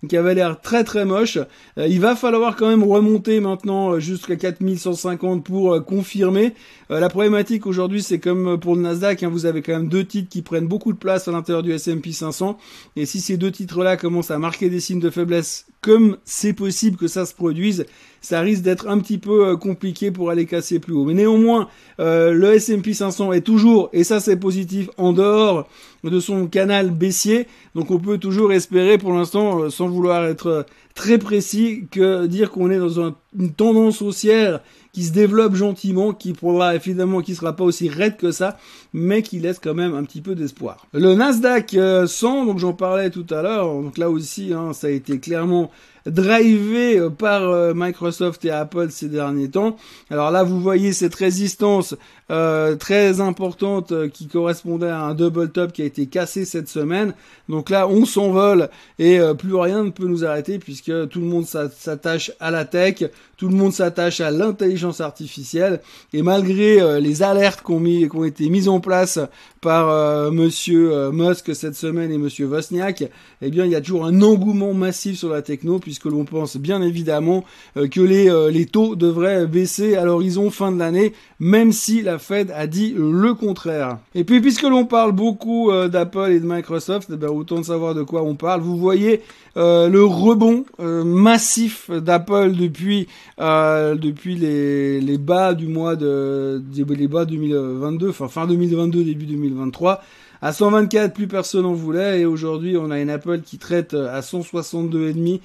qui 0.08 0.16
avait 0.16 0.34
l'air 0.34 0.60
très 0.60 0.84
très 0.84 1.04
moche. 1.04 1.38
Euh, 1.78 1.86
il 1.88 2.00
va 2.00 2.16
falloir 2.16 2.56
quand 2.56 2.68
même 2.68 2.82
remonter 2.82 3.40
maintenant 3.40 3.98
jusqu'à 3.98 4.36
4150 4.36 5.44
pour 5.44 5.84
confirmer. 5.84 6.54
la 6.90 7.08
problématique 7.08 7.66
aujourd'hui 7.66 8.02
c'est 8.02 8.18
comme 8.18 8.58
pour 8.58 8.76
le 8.76 8.82
Nasdaq, 8.82 9.22
hein, 9.22 9.28
vous 9.28 9.46
avez 9.46 9.62
quand 9.62 9.72
même 9.72 9.88
deux 9.88 10.04
titres 10.04 10.28
qui 10.28 10.42
prennent 10.42 10.68
beaucoup 10.68 10.92
de 10.92 10.98
place 10.98 11.28
à 11.28 11.32
l'intérieur 11.32 11.62
du 11.62 11.72
S&P 11.72 12.12
500. 12.12 12.58
Et 12.96 13.06
si 13.06 13.20
ces 13.20 13.36
deux 13.36 13.50
titres 13.50 13.82
là 13.82 13.96
commencent 13.96 14.30
à 14.30 14.38
marquer 14.38 14.68
des 14.68 14.80
signes 14.80 15.00
de 15.00 15.10
faiblesse 15.10 15.66
comme 15.80 16.16
c'est 16.24 16.52
possible 16.52 16.96
que 16.96 17.08
ça 17.08 17.26
se 17.26 17.34
produise, 17.34 17.86
ça 18.20 18.40
risque 18.40 18.62
d'être 18.62 18.88
un 18.88 19.00
petit 19.00 19.18
peu 19.18 19.56
compliqué 19.56 20.12
pour 20.12 20.30
aller 20.30 20.46
casser 20.46 20.78
plus 20.78 20.92
haut. 20.92 21.04
Mais 21.04 21.14
néanmoins, 21.14 21.68
le 21.98 22.52
S&P 22.52 22.71
500 22.92 23.32
est 23.32 23.40
toujours, 23.40 23.88
et 23.92 24.04
ça 24.04 24.20
c'est 24.20 24.36
positif, 24.36 24.88
en 24.96 25.12
dehors 25.12 25.66
de 26.04 26.20
son 26.20 26.46
canal 26.46 26.90
baissier. 26.90 27.46
Donc 27.74 27.90
on 27.90 27.98
peut 27.98 28.18
toujours 28.18 28.52
espérer 28.52 28.98
pour 28.98 29.12
l'instant, 29.12 29.70
sans 29.70 29.88
vouloir 29.88 30.24
être 30.24 30.66
très 30.94 31.18
précis, 31.18 31.86
que 31.90 32.26
dire 32.26 32.50
qu'on 32.50 32.70
est 32.70 32.78
dans 32.78 33.14
une 33.38 33.52
tendance 33.52 34.02
haussière 34.02 34.60
qui 34.92 35.04
se 35.04 35.12
développe 35.12 35.54
gentiment, 35.54 36.12
qui 36.12 36.34
pourra 36.34 36.74
évidemment 36.74 37.22
qui 37.22 37.34
sera 37.34 37.54
pas 37.56 37.64
aussi 37.64 37.88
raide 37.88 38.16
que 38.16 38.30
ça, 38.30 38.58
mais 38.92 39.22
qui 39.22 39.38
laisse 39.38 39.58
quand 39.58 39.74
même 39.74 39.94
un 39.94 40.04
petit 40.04 40.20
peu 40.20 40.34
d'espoir. 40.34 40.86
Le 40.92 41.14
Nasdaq 41.14 41.70
100, 41.70 41.76
euh, 41.78 42.44
donc 42.44 42.58
j'en 42.58 42.74
parlais 42.74 43.10
tout 43.10 43.26
à 43.30 43.42
l'heure, 43.42 43.72
donc 43.72 43.96
là 43.96 44.10
aussi 44.10 44.52
hein, 44.52 44.72
ça 44.74 44.88
a 44.88 44.90
été 44.90 45.18
clairement 45.18 45.70
drivé 46.04 46.98
euh, 46.98 47.10
par 47.10 47.42
euh, 47.42 47.72
Microsoft 47.74 48.44
et 48.44 48.50
Apple 48.50 48.88
ces 48.90 49.08
derniers 49.08 49.48
temps. 49.48 49.76
Alors 50.10 50.30
là, 50.30 50.42
vous 50.42 50.60
voyez 50.60 50.92
cette 50.92 51.14
résistance 51.14 51.94
euh, 52.32 52.76
très 52.76 53.20
importante 53.20 53.92
qui 54.10 54.26
correspondait 54.26 54.88
à 54.88 55.02
un 55.02 55.14
double 55.14 55.50
top 55.50 55.72
qui 55.72 55.82
a 55.82 55.84
été 55.84 56.06
cassé 56.06 56.44
cette 56.44 56.68
semaine. 56.68 57.14
Donc 57.48 57.70
là, 57.70 57.86
on 57.86 58.04
s'envole 58.06 58.70
et 58.98 59.20
plus 59.38 59.54
rien 59.54 59.84
ne 59.84 59.90
peut 59.90 60.06
nous 60.06 60.24
arrêter 60.24 60.58
puisque 60.58 61.08
tout 61.08 61.20
le 61.20 61.26
monde 61.26 61.44
s'attache 61.44 62.32
à 62.40 62.50
la 62.50 62.64
tech, 62.64 63.04
tout 63.36 63.48
le 63.48 63.54
monde 63.54 63.72
s'attache 63.72 64.20
à 64.20 64.30
l'intelligence 64.30 65.00
artificielle 65.00 65.80
et 66.12 66.22
malgré 66.22 67.00
les 67.00 67.22
alertes 67.22 67.62
qu'on 67.62 67.82
ont 67.82 68.24
été 68.24 68.48
mises 68.48 68.68
en 68.68 68.80
place 68.80 69.18
par 69.60 70.32
Monsieur 70.32 71.10
Musk 71.10 71.54
cette 71.54 71.74
semaine 71.74 72.10
et 72.10 72.18
Monsieur 72.18 72.46
Wozniak, 72.46 73.04
eh 73.42 73.50
bien, 73.50 73.64
il 73.64 73.72
y 73.72 73.76
a 73.76 73.80
toujours 73.80 74.06
un 74.06 74.22
engouement 74.22 74.72
massif 74.72 75.18
sur 75.18 75.28
la 75.28 75.42
techno 75.42 75.78
puisque 75.78 76.06
l'on 76.06 76.24
pense 76.24 76.56
bien 76.56 76.80
évidemment 76.80 77.44
euh, 77.76 77.88
que 77.88 78.00
les, 78.00 78.30
euh, 78.30 78.50
les 78.50 78.66
taux 78.66 78.96
devraient 78.96 79.46
baisser 79.46 79.96
à 79.96 80.04
l'horizon 80.04 80.50
fin 80.50 80.72
de 80.72 80.78
l'année, 80.78 81.12
même 81.40 81.72
si 81.72 82.02
la 82.02 82.18
Fed 82.22 82.52
a 82.56 82.66
dit 82.66 82.94
le 82.96 83.34
contraire. 83.34 83.98
Et 84.14 84.24
puis 84.24 84.40
puisque 84.40 84.62
l'on 84.62 84.86
parle 84.86 85.12
beaucoup 85.12 85.70
euh, 85.70 85.88
d'Apple 85.88 86.30
et 86.30 86.40
de 86.40 86.46
Microsoft, 86.46 87.10
eh 87.12 87.16
ben, 87.16 87.28
autant 87.28 87.58
de 87.58 87.64
savoir 87.64 87.94
de 87.94 88.02
quoi 88.02 88.22
on 88.22 88.34
parle. 88.34 88.60
Vous 88.60 88.76
voyez 88.76 89.20
le 89.54 90.02
rebond 90.02 90.64
massif 90.78 91.90
d'Apple 91.90 92.52
depuis 92.52 93.06
les 93.38 95.18
bas 95.18 95.52
du 95.52 95.66
mois 95.66 95.94
de 95.94 96.62
les 96.74 97.08
bas 97.08 97.26
2022, 97.26 98.08
enfin 98.08 98.28
fin 98.28 98.46
2022 98.46 99.04
début 99.04 99.26
2023. 99.26 100.02
À 100.40 100.52
124, 100.52 101.12
plus 101.12 101.28
personne 101.28 101.66
en 101.66 101.72
voulait 101.74 102.20
et 102.20 102.26
aujourd'hui 102.26 102.76
on 102.76 102.90
a 102.90 102.98
une 102.98 103.10
Apple 103.10 103.42
qui 103.42 103.58
traite 103.58 103.94
à 103.94 104.20
162,5 104.20 105.40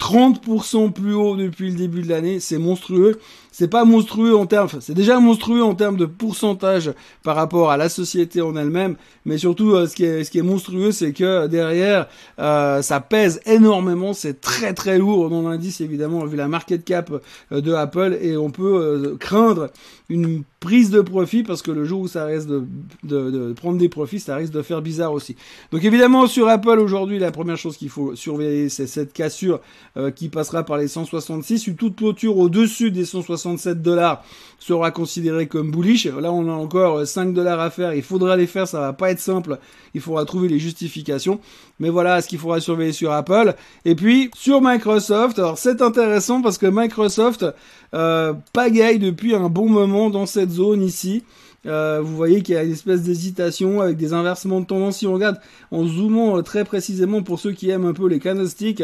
30% 0.00 0.92
plus 0.92 1.14
haut 1.14 1.36
depuis 1.36 1.70
le 1.70 1.76
début 1.76 2.02
de 2.02 2.08
l'année, 2.08 2.40
c'est 2.40 2.58
monstrueux. 2.58 3.20
C'est 3.52 3.68
pas 3.68 3.84
monstrueux 3.84 4.34
en 4.34 4.46
termes, 4.46 4.68
c'est 4.80 4.94
déjà 4.94 5.18
monstrueux 5.18 5.62
en 5.62 5.74
termes 5.74 5.96
de 5.96 6.06
pourcentage 6.06 6.92
par 7.22 7.36
rapport 7.36 7.70
à 7.70 7.76
la 7.76 7.88
société 7.88 8.40
en 8.40 8.56
elle-même, 8.56 8.96
mais 9.24 9.38
surtout 9.38 9.72
euh, 9.72 9.86
ce 9.86 9.94
qui 9.94 10.38
est 10.38 10.42
monstrueux, 10.42 10.92
c'est 10.92 11.12
que 11.12 11.48
derrière 11.48 12.06
euh, 12.38 12.80
ça 12.80 13.00
pèse 13.00 13.40
énormément, 13.46 14.14
c'est 14.14 14.40
très 14.40 14.72
très 14.72 14.98
lourd 14.98 15.28
dans 15.28 15.42
l'indice 15.42 15.80
évidemment 15.80 16.24
vu 16.24 16.36
la 16.36 16.48
market 16.48 16.84
cap 16.84 17.10
euh, 17.52 17.60
de 17.60 17.72
Apple. 17.74 18.18
Et 18.22 18.36
on 18.36 18.50
peut 18.50 19.16
craindre 19.18 19.70
une 20.08 20.44
prise 20.60 20.90
de 20.90 21.00
profit 21.00 21.42
parce 21.42 21.62
que 21.62 21.70
le 21.70 21.84
jour 21.84 22.02
où 22.02 22.08
ça 22.08 22.26
risque 22.26 22.46
de, 22.46 22.64
de, 23.02 23.30
de, 23.30 23.52
prendre 23.54 23.78
des 23.78 23.88
profits, 23.88 24.20
ça 24.20 24.36
risque 24.36 24.52
de 24.52 24.62
faire 24.62 24.82
bizarre 24.82 25.12
aussi. 25.12 25.34
Donc 25.72 25.82
évidemment 25.84 26.26
sur 26.26 26.48
Apple 26.48 26.78
aujourd'hui, 26.78 27.18
la 27.18 27.32
première 27.32 27.56
chose 27.56 27.76
qu'il 27.76 27.88
faut 27.88 28.14
surveiller, 28.14 28.68
c'est 28.68 28.86
cette 28.86 29.12
cassure 29.12 29.60
qui 30.14 30.28
passera 30.28 30.62
par 30.62 30.76
les 30.76 30.88
166, 30.88 31.66
une 31.66 31.76
toute 31.76 31.96
clôture 31.96 32.36
au-dessus 32.36 32.90
des 32.90 33.04
166 33.04 33.30
67 33.40 33.82
dollars 33.82 34.24
sera 34.58 34.90
considéré 34.90 35.46
comme 35.46 35.70
bullish. 35.70 36.06
Là, 36.06 36.32
on 36.32 36.48
a 36.48 36.52
encore 36.52 37.06
5 37.06 37.32
dollars 37.32 37.60
à 37.60 37.70
faire. 37.70 37.94
Il 37.94 38.02
faudra 38.02 38.36
les 38.36 38.46
faire. 38.46 38.68
Ça 38.68 38.80
va 38.80 38.92
pas 38.92 39.10
être 39.10 39.20
simple. 39.20 39.58
Il 39.94 40.00
faudra 40.00 40.24
trouver 40.24 40.48
les 40.48 40.58
justifications. 40.58 41.40
Mais 41.78 41.88
voilà 41.88 42.20
ce 42.20 42.28
qu'il 42.28 42.38
faudra 42.38 42.60
surveiller 42.60 42.92
sur 42.92 43.12
Apple. 43.12 43.54
Et 43.84 43.94
puis, 43.94 44.30
sur 44.36 44.60
Microsoft. 44.60 45.38
Alors, 45.38 45.56
c'est 45.56 45.80
intéressant 45.80 46.42
parce 46.42 46.58
que 46.58 46.66
Microsoft 46.66 47.46
euh, 47.94 48.34
pagaille 48.52 48.98
depuis 48.98 49.34
un 49.34 49.48
bon 49.48 49.68
moment 49.68 50.10
dans 50.10 50.26
cette 50.26 50.49
zone 50.50 50.82
ici. 50.82 51.24
Euh, 51.66 52.00
vous 52.02 52.16
voyez 52.16 52.42
qu'il 52.42 52.54
y 52.54 52.58
a 52.58 52.62
une 52.62 52.72
espèce 52.72 53.02
d'hésitation 53.02 53.80
avec 53.80 53.96
des 53.96 54.12
inversements 54.14 54.60
de 54.60 54.66
tendance. 54.66 54.98
Si 54.98 55.06
on 55.06 55.12
regarde 55.12 55.38
en 55.70 55.86
zoomant 55.86 56.38
euh, 56.38 56.42
très 56.42 56.64
précisément 56.64 57.22
pour 57.22 57.38
ceux 57.38 57.52
qui 57.52 57.68
aiment 57.68 57.84
un 57.84 57.92
peu 57.92 58.08
les 58.08 58.18
candlesticks, 58.18 58.82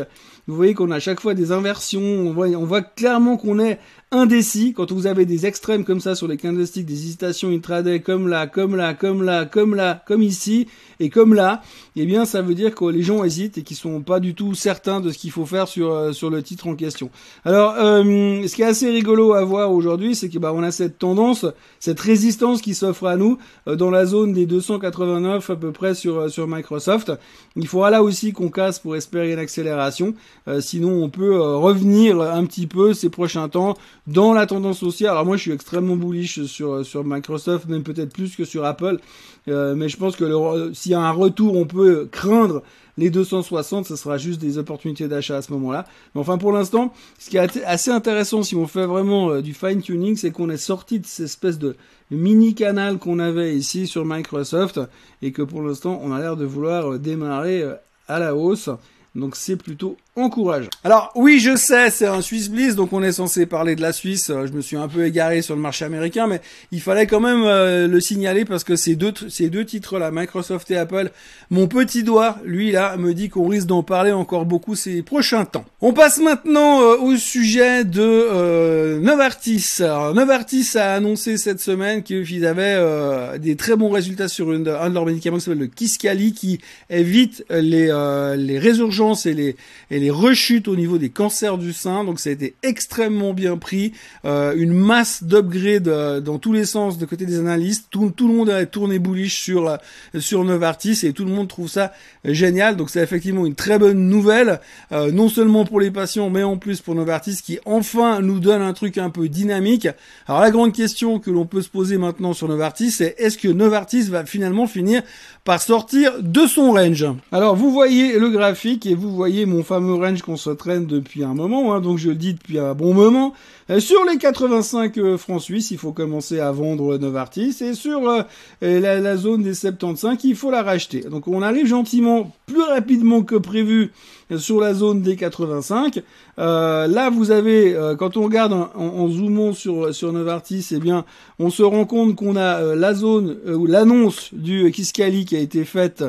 vous 0.49 0.55
voyez 0.55 0.75
qu'on 0.75 0.93
a 0.93 0.97
à 0.97 1.01
chaque 1.01 1.21
fois 1.21 1.35
des 1.35 1.51
inversions. 1.51 2.01
On 2.01 2.33
voit, 2.33 2.49
on 2.49 2.65
voit 2.65 2.83
clairement 2.83 3.37
qu'on 3.37 3.59
est 3.59 3.81
indécis. 4.13 4.73
Quand 4.73 4.93
vous 4.93 5.09
avez 5.09 5.27
des 5.27 5.45
extrêmes 5.47 5.85
comme 5.85 6.01
ça 6.01 6.15
sur 6.15 6.29
les 6.29 6.37
candlesticks, 6.37 6.87
des 6.87 6.95
hésitations 6.95 7.51
intraday 7.51 8.01
comme 8.01 8.29
là, 8.29 8.47
comme 8.47 8.77
là, 8.77 8.95
comme 8.95 9.25
là, 9.25 9.45
comme 9.45 9.75
là, 9.75 10.05
comme 10.07 10.23
ici 10.23 10.69
et 11.01 11.11
comme 11.11 11.35
là, 11.35 11.63
eh 11.97 12.07
bien 12.07 12.25
ça 12.25 12.43
veut 12.43 12.55
dire 12.55 12.75
que 12.75 12.85
les 12.85 13.03
gens 13.03 13.25
hésitent 13.25 13.59
et 13.59 13.63
qu'ils 13.63 13.77
sont 13.77 14.01
pas 14.03 14.21
du 14.21 14.35
tout 14.35 14.55
certains 14.55 15.01
de 15.01 15.11
ce 15.11 15.19
qu'il 15.19 15.33
faut 15.33 15.47
faire 15.47 15.67
sur 15.67 15.93
euh, 15.93 16.13
sur 16.13 16.31
le 16.31 16.43
titre 16.43 16.69
en 16.69 16.77
question. 16.77 17.11
Alors 17.45 17.75
euh, 17.79 18.47
ce 18.47 18.55
qui 18.55 18.63
est 18.63 18.67
assez 18.67 18.89
rigolo 18.89 19.33
à 19.33 19.45
voir 19.45 19.73
aujourd'hui, 19.73 20.15
c'est 20.15 20.29
que 20.29 20.39
bah 20.39 20.53
on 20.55 20.63
a 20.63 20.71
cette 20.71 20.99
tendance, 20.99 21.45
cette 21.81 21.99
résistance 21.99 22.63
qui 22.63 22.75
s'offre 22.75 23.07
à 23.07 23.17
nous 23.17 23.39
euh, 23.67 23.75
dans 23.75 23.91
la 23.91 24.07
zone 24.07 24.33
des 24.33 24.47
289 24.47 25.51
à 25.51 25.57
peu 25.57 25.73
près 25.73 25.95
sur 25.95 26.31
sur 26.31 26.47
Microsoft. 26.47 27.13
Il 27.57 27.67
faudra 27.67 27.91
là 27.91 28.05
aussi 28.05 28.33
qu'on 28.33 28.51
casse 28.51 28.79
pour 28.79 28.95
espérer 28.95 29.33
une 29.33 29.41
accélération. 29.41 30.15
Sinon 30.61 31.03
on 31.03 31.09
peut 31.09 31.41
revenir 31.41 32.21
un 32.21 32.45
petit 32.45 32.67
peu 32.67 32.95
ces 32.95 33.11
prochains 33.11 33.49
temps 33.49 33.77
dans 34.07 34.33
la 34.33 34.47
tendance 34.47 34.83
haussière. 34.83 35.13
Alors 35.13 35.27
moi 35.27 35.37
je 35.37 35.43
suis 35.43 35.53
extrêmement 35.53 35.97
bullish 35.97 36.45
sur 36.45 36.85
sur 36.87 37.05
Microsoft, 37.05 37.67
même 37.69 37.83
peut-être 37.83 38.13
plus 38.13 38.37
que 38.37 38.45
sur 38.45 38.65
Apple, 38.65 39.01
euh, 39.49 39.75
mais 39.75 39.89
je 39.89 39.97
pense 39.97 40.17
que 40.17 40.73
s'il 40.75 40.93
y 40.93 40.95
a 40.95 41.01
un 41.01 41.13
retour, 41.13 41.57
on 41.57 41.67
peut 41.67 42.09
craindre 42.11 42.63
les 42.99 43.11
260, 43.11 43.87
ce 43.87 43.95
sera 43.95 44.17
juste 44.17 44.41
des 44.41 44.59
opportunités 44.59 45.07
d'achat 45.07 45.37
à 45.37 45.43
ce 45.43 45.53
moment-là. 45.53 45.87
Mais 46.15 46.21
enfin, 46.21 46.39
pour 46.39 46.53
l'instant, 46.53 46.93
ce 47.19 47.29
qui 47.29 47.37
est 47.37 47.65
assez 47.65 47.91
intéressant 47.91 48.43
si 48.43 48.57
on 48.57 48.67
fait 48.67 48.87
vraiment 48.87 49.31
euh, 49.31 49.43
du 49.43 49.53
fine-tuning, 49.53 50.17
c'est 50.17 50.31
qu'on 50.31 50.49
est 50.49 50.57
sorti 50.57 50.99
de 50.99 51.07
cette 51.07 51.27
espèce 51.27 51.59
de 51.59 51.77
mini 52.11 52.55
canal 52.55 52.99
qu'on 52.99 53.19
avait 53.19 53.55
ici 53.55 53.87
sur 53.87 54.05
Microsoft 54.05 54.81
et 55.21 55.31
que 55.33 55.43
pour 55.43 55.63
l'instant, 55.63 56.01
on 56.03 56.13
a 56.13 56.21
l'air 56.21 56.37
de 56.37 56.47
vouloir 56.47 56.93
euh, 56.93 56.99
démarrer 56.99 57.65
à 58.09 58.19
la 58.19 58.35
hausse. 58.35 58.71
Donc 59.17 59.35
c'est 59.35 59.57
plutôt 59.57 59.97
encourageant. 60.15 60.71
Alors 60.85 61.11
oui, 61.15 61.41
je 61.41 61.57
sais, 61.57 61.91
c'est 61.91 62.07
un 62.07 62.21
Swiss 62.21 62.49
Bliss, 62.49 62.75
donc 62.75 62.93
on 62.93 63.03
est 63.03 63.13
censé 63.13 63.47
parler 63.47 63.77
de 63.77 63.83
la 63.83 63.93
Suisse. 63.93 64.29
Je 64.29 64.53
me 64.53 64.61
suis 64.61 64.77
un 64.77 64.89
peu 64.89 65.07
égaré 65.07 65.43
sur 65.43 65.55
le 65.55 65.61
marché 65.61 65.85
américain, 65.85 66.27
mais 66.27 66.41
il 66.73 66.81
fallait 66.81 67.07
quand 67.07 67.21
même 67.21 67.43
euh, 67.45 67.87
le 67.87 68.01
signaler 68.01 68.45
parce 68.45 68.65
que 68.65 68.77
ces 68.77 68.97
deux, 68.97 69.13
titres-là, 69.13 70.11
Microsoft 70.11 70.71
et 70.71 70.77
Apple, 70.77 71.11
mon 71.51 71.67
petit 71.67 72.03
doigt, 72.03 72.39
lui 72.45 72.73
là, 72.73 72.97
me 72.97 73.15
dit 73.15 73.29
qu'on 73.29 73.49
risque 73.49 73.67
d'en 73.67 73.83
parler 73.83 74.13
encore 74.13 74.47
beaucoup 74.47 74.75
ces 74.75 75.03
prochains 75.03 75.45
temps. 75.45 75.65
On 75.81 75.93
passe 75.93 76.19
maintenant 76.19 76.81
euh, 76.81 76.97
au 76.97 77.17
sujet 77.17 77.85
de 77.85 78.01
euh, 78.03 79.01
Novartis. 79.01 79.79
Novartis 80.15 80.77
a 80.77 80.95
annoncé 80.95 81.37
cette 81.37 81.61
semaine 81.61 82.03
qu'ils 82.03 82.47
avaient 82.47 83.39
des 83.39 83.57
très 83.57 83.77
bons 83.77 83.91
résultats 83.91 84.29
sur 84.29 84.51
un 84.51 84.59
de 84.61 84.95
leurs 84.95 85.07
médicaments 85.07 85.37
qui 85.37 85.45
s'appelle 85.45 85.61
le 85.61 85.67
Kisqali, 85.67 86.33
qui 86.33 86.61
évite 86.91 87.45
les 87.51 88.59
résurgences 88.59 89.06
et 89.15 89.35
les, 89.35 89.57
et 89.91 90.01
les 90.01 90.11
rechutes 90.11 90.67
au 90.69 90.75
niveau 90.75 90.99
des 90.99 91.11
cancers 91.11 91.59
du 91.59 91.73
sein. 91.73 92.03
Donc 92.05 92.19
ça 92.19 92.31
a 92.31 92.33
été 92.33 92.55
extrêmement 92.63 93.33
bien 93.33 93.57
pris. 93.57 93.93
Euh, 94.25 94.55
une 94.57 94.73
masse 94.73 95.23
d'upgrade 95.23 95.89
euh, 95.89 96.21
dans 96.21 96.39
tous 96.39 96.53
les 96.53 96.65
sens 96.65 96.99
de 96.99 97.07
côté 97.07 97.27
des 97.27 97.39
analystes. 97.39 97.87
Tout, 97.91 98.11
tout 98.11 98.29
le 98.29 98.35
monde 98.35 98.51
a 98.51 98.67
tourné 98.67 98.99
bullish 98.99 99.41
sur, 99.41 99.69
euh, 99.69 99.77
sur 100.19 100.45
Novartis 100.45 100.99
et 101.05 101.13
tout 101.13 101.25
le 101.25 101.31
monde 101.31 101.49
trouve 101.49 101.69
ça 101.69 101.93
génial. 102.25 102.77
Donc 102.77 102.91
c'est 102.91 103.03
effectivement 103.03 103.47
une 103.47 103.55
très 103.55 103.79
bonne 103.79 104.09
nouvelle, 104.09 104.61
non 104.91 105.29
seulement 105.29 105.65
pour 105.65 105.81
les 105.81 105.91
patients, 105.91 106.31
mais 106.31 106.43
en 106.43 106.57
plus 106.57 106.81
pour 106.81 106.95
Novartis 106.95 107.39
qui 107.45 107.59
enfin 107.65 108.21
nous 108.21 108.41
donne 108.41 108.63
un 108.63 108.73
truc 108.73 108.99
un 108.99 109.11
peu 109.11 109.29
dynamique. 109.29 109.87
Alors 110.27 110.41
la 110.41 110.51
grande 110.51 110.73
question 110.73 111.21
que 111.21 111.31
l'on 111.31 111.47
peut 111.47 111.63
se 111.63 111.69
poser 111.69 111.99
maintenant 111.99 112.33
sur 112.33 112.49
Novartis, 112.49 112.91
c'est 112.91 113.15
est-ce 113.19 113.39
que 113.39 113.49
Novartis 113.49 114.09
va 114.09 114.25
finalement 114.25 114.67
finir 114.67 115.03
par 115.45 115.63
sortir 115.63 116.15
de 116.21 116.47
son 116.47 116.73
range? 116.73 117.07
Alors 117.31 117.55
vous 117.55 117.71
voyez 117.71 118.19
le 118.19 118.31
graphique 118.31 118.87
et 118.87 118.95
vous 118.97 119.15
voyez 119.15 119.47
mon 119.47 119.63
fameux 119.63 119.95
range 119.95 120.23
qu'on 120.23 120.37
se 120.37 120.51
traîne 120.51 120.87
depuis 120.87 121.23
un 121.23 121.35
moment, 121.35 121.75
hein, 121.75 121.81
donc 121.81 121.99
je 121.99 122.09
le 122.09 122.15
dis 122.15 122.35
depuis 122.35 122.59
un 122.59 122.75
bon 122.75 122.95
moment. 122.95 123.33
Euh, 123.71 123.81
sur 123.81 124.05
les 124.05 124.17
85 124.17 124.99
euh, 124.99 125.17
francs 125.17 125.43
suisses, 125.43 125.71
il 125.71 125.79
faut 125.79 125.93
commencer 125.93 126.41
à 126.41 126.53
vendre 126.53 126.99
Novartis, 126.99 127.57
et 127.61 127.75
sur 127.75 128.09
euh, 128.09 128.23
la, 128.61 129.17
zone 129.17 129.43
des 129.43 129.55
75, 129.55 130.19
il 130.25 130.37
faut 130.37 130.51
la 130.51 130.63
racheter. 130.63 131.01
Donc 131.01 131.29
on 131.29 131.43
arrive 131.43 131.67
gentiment, 131.67 132.33
plus 132.47 132.63
rapidement 132.63 133.23
que 133.23 133.37
prévu, 133.37 133.93
sur 134.39 134.61
la 134.61 134.75
zone 134.75 135.03
des 135.03 135.15
85. 135.15 136.03
là, 136.37 137.11
vous 137.11 137.31
avez, 137.31 137.77
quand 137.97 138.17
on 138.17 138.25
regarde 138.25 138.53
en, 138.53 139.09
zoomant 139.09 139.53
sur 139.53 139.95
sur 139.95 140.13
Novartis, 140.13 140.67
eh 140.73 140.79
bien, 140.79 141.05
on 141.39 141.49
se 141.49 141.63
rend 141.63 141.85
compte 141.85 142.17
qu'on 142.17 142.35
a 142.35 142.75
la 142.75 142.93
zone 142.93 143.37
ou 143.47 143.67
l'annonce 143.67 144.31
du 144.33 144.73
Kiscali 144.73 145.27
qui 145.27 145.37
a 145.37 145.39
été 145.39 145.65
faite 145.65 146.03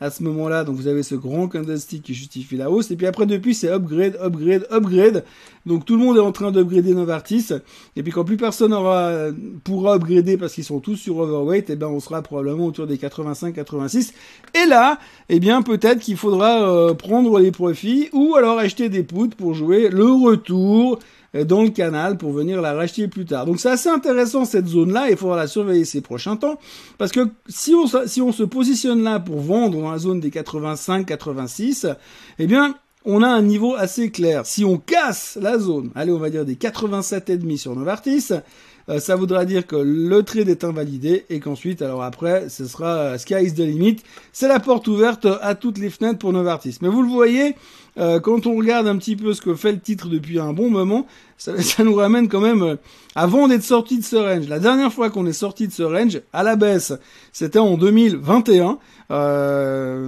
à 0.00 0.10
ce 0.10 0.22
moment-là. 0.22 0.64
Donc 0.64 0.76
vous 0.76 0.88
avez 0.88 1.02
ce 1.02 1.14
grand 1.14 1.48
candlestick 1.48 2.02
qui 2.02 2.14
justifie 2.14 2.56
la 2.56 2.70
hausse. 2.70 2.90
Et 2.90 2.96
puis 2.96 3.06
après, 3.06 3.26
depuis, 3.26 3.54
c'est 3.54 3.68
upgrade, 3.68 4.18
upgrade, 4.22 4.66
upgrade. 4.70 5.24
Donc 5.64 5.84
tout 5.84 5.96
le 5.96 6.04
monde 6.04 6.16
est 6.16 6.20
en 6.20 6.32
train 6.32 6.50
d'upgrader 6.50 6.94
Novartis. 6.94 7.48
Et 7.96 8.02
puis 8.02 8.12
quand 8.12 8.24
plus 8.24 8.36
personne 8.36 8.72
aura 8.72 9.12
pourra 9.64 9.94
upgrader 9.94 10.36
parce 10.36 10.54
qu'ils 10.54 10.64
sont 10.64 10.80
tous 10.80 10.96
sur 10.96 11.18
overweight, 11.18 11.70
eh 11.70 11.76
ben 11.76 11.88
on 11.88 12.00
sera 12.00 12.22
probablement 12.22 12.66
autour 12.66 12.86
des 12.86 12.96
85-86. 12.96 14.12
Et 14.54 14.68
là, 14.68 14.98
eh 15.28 15.40
bien 15.40 15.62
peut-être 15.62 16.00
qu'il 16.00 16.16
faudra 16.16 16.68
euh, 16.68 16.94
prendre 16.94 17.38
les 17.38 17.50
profits 17.50 18.08
ou 18.12 18.36
alors 18.36 18.58
acheter 18.58 18.88
des 18.88 19.02
poutres 19.02 19.36
pour 19.36 19.54
jouer 19.54 19.88
le 19.88 20.04
retour 20.04 20.98
dans 21.44 21.62
le 21.62 21.70
canal 21.70 22.16
pour 22.16 22.32
venir 22.32 22.60
la 22.60 22.74
racheter 22.74 23.08
plus 23.08 23.24
tard. 23.24 23.46
Donc 23.46 23.60
c'est 23.60 23.70
assez 23.70 23.88
intéressant 23.88 24.44
cette 24.44 24.66
zone-là, 24.66 25.10
il 25.10 25.16
faudra 25.16 25.36
la 25.36 25.46
surveiller 25.46 25.84
ces 25.84 26.00
prochains 26.00 26.36
temps, 26.36 26.58
parce 26.98 27.12
que 27.12 27.28
si 27.48 27.74
on, 27.74 27.86
si 28.06 28.22
on 28.22 28.32
se 28.32 28.42
positionne 28.42 29.02
là 29.02 29.20
pour 29.20 29.40
vendre 29.40 29.80
dans 29.80 29.90
la 29.90 29.98
zone 29.98 30.20
des 30.20 30.30
85-86, 30.30 31.94
eh 32.38 32.46
bien 32.46 32.74
on 33.04 33.22
a 33.22 33.28
un 33.28 33.42
niveau 33.42 33.74
assez 33.76 34.10
clair. 34.10 34.46
Si 34.46 34.64
on 34.64 34.78
casse 34.78 35.38
la 35.40 35.58
zone, 35.58 35.90
allez 35.94 36.12
on 36.12 36.18
va 36.18 36.30
dire 36.30 36.44
des 36.44 36.56
87,5 36.56 37.56
sur 37.56 37.76
Novartis, 37.76 38.30
euh, 38.88 39.00
ça 39.00 39.16
voudra 39.16 39.44
dire 39.44 39.66
que 39.66 39.76
le 39.76 40.22
trade 40.22 40.48
est 40.48 40.64
invalidé 40.64 41.24
et 41.28 41.40
qu'ensuite, 41.40 41.82
alors 41.82 42.02
après, 42.02 42.48
ce 42.48 42.66
sera 42.66 42.86
euh, 42.86 43.18
Sky 43.18 43.42
is 43.42 43.54
the 43.54 43.60
limit. 43.60 43.96
C'est 44.32 44.48
la 44.48 44.60
porte 44.60 44.86
ouverte 44.86 45.26
à 45.42 45.54
toutes 45.54 45.78
les 45.78 45.90
fenêtres 45.90 46.18
pour 46.18 46.32
Novartis. 46.32 46.78
Mais 46.82 46.88
vous 46.88 47.02
le 47.02 47.08
voyez, 47.08 47.56
euh, 47.98 48.20
quand 48.20 48.46
on 48.46 48.56
regarde 48.56 48.86
un 48.86 48.96
petit 48.96 49.16
peu 49.16 49.32
ce 49.32 49.40
que 49.40 49.54
fait 49.54 49.72
le 49.72 49.80
titre 49.80 50.08
depuis 50.08 50.38
un 50.38 50.52
bon 50.52 50.70
moment, 50.70 51.06
ça, 51.38 51.52
nous 51.84 51.94
ramène 51.94 52.28
quand 52.28 52.40
même 52.40 52.76
avant 53.14 53.48
d'être 53.48 53.62
sorti 53.62 53.98
de 53.98 54.04
ce 54.04 54.16
range. 54.16 54.48
La 54.48 54.58
dernière 54.58 54.92
fois 54.92 55.10
qu'on 55.10 55.26
est 55.26 55.32
sorti 55.32 55.68
de 55.68 55.72
ce 55.72 55.82
range 55.82 56.20
à 56.32 56.42
la 56.42 56.56
baisse, 56.56 56.92
c'était 57.32 57.58
en 57.58 57.76
2021, 57.76 58.78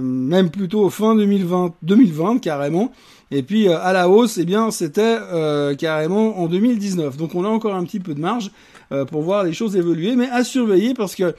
même 0.01 0.49
plutôt 0.49 0.89
fin 0.89 1.15
2020, 1.15 1.73
2020 1.83 2.39
carrément. 2.39 2.91
Et 3.31 3.43
puis 3.43 3.67
à 3.67 3.93
la 3.93 4.09
hausse, 4.09 4.37
eh 4.39 4.45
bien, 4.45 4.71
c'était 4.71 5.17
carrément 5.77 6.39
en 6.39 6.47
2019. 6.47 7.17
Donc 7.17 7.35
on 7.35 7.45
a 7.45 7.49
encore 7.49 7.75
un 7.75 7.83
petit 7.83 7.99
peu 7.99 8.13
de 8.13 8.19
marge. 8.19 8.51
Euh, 8.91 9.05
pour 9.05 9.21
voir 9.21 9.43
les 9.43 9.53
choses 9.53 9.75
évoluer, 9.75 10.15
mais 10.15 10.27
à 10.29 10.43
surveiller 10.43 10.95
parce 10.95 11.13
que 11.13 11.35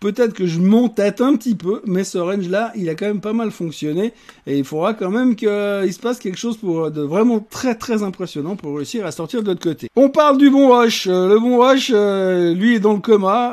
peut-être 0.00 0.32
que 0.32 0.46
je 0.46 0.58
m'entête 0.58 1.20
un 1.20 1.36
petit 1.36 1.54
peu, 1.54 1.82
mais 1.86 2.04
ce 2.04 2.18
range-là, 2.18 2.72
il 2.74 2.88
a 2.88 2.94
quand 2.94 3.06
même 3.06 3.20
pas 3.20 3.32
mal 3.32 3.50
fonctionné, 3.50 4.12
et 4.46 4.58
il 4.58 4.64
faudra 4.64 4.94
quand 4.94 5.10
même 5.10 5.36
qu'il 5.36 5.48
se 5.48 5.98
passe 6.00 6.18
quelque 6.18 6.38
chose 6.38 6.56
pour 6.56 6.86
euh, 6.86 6.90
de 6.90 7.02
vraiment 7.02 7.46
très 7.48 7.74
très 7.74 8.02
impressionnant 8.02 8.56
pour 8.56 8.76
réussir 8.76 9.06
à 9.06 9.12
sortir 9.12 9.42
de 9.42 9.48
l'autre 9.48 9.62
côté. 9.62 9.88
On 9.96 10.08
parle 10.08 10.38
du 10.38 10.50
bon 10.50 10.74
rush. 10.74 11.06
Euh, 11.06 11.28
le 11.28 11.38
bon 11.38 11.58
rush, 11.58 11.90
lui 11.90 12.76
est 12.76 12.80
dans 12.80 12.94
le 12.94 13.00
coma. 13.00 13.52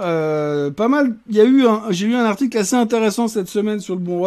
pas 0.76 0.88
mal. 0.88 1.16
Il 1.30 1.36
y 1.36 1.42
a 1.42 1.46
eu, 1.46 1.66
j'ai 1.90 2.08
eu 2.08 2.16
un 2.16 2.26
article 2.26 2.58
assez 2.58 2.76
intéressant 2.76 3.28
cette 3.28 3.50
semaine 3.50 3.80
sur 3.80 3.96
le 3.96 4.02
bon 4.02 4.22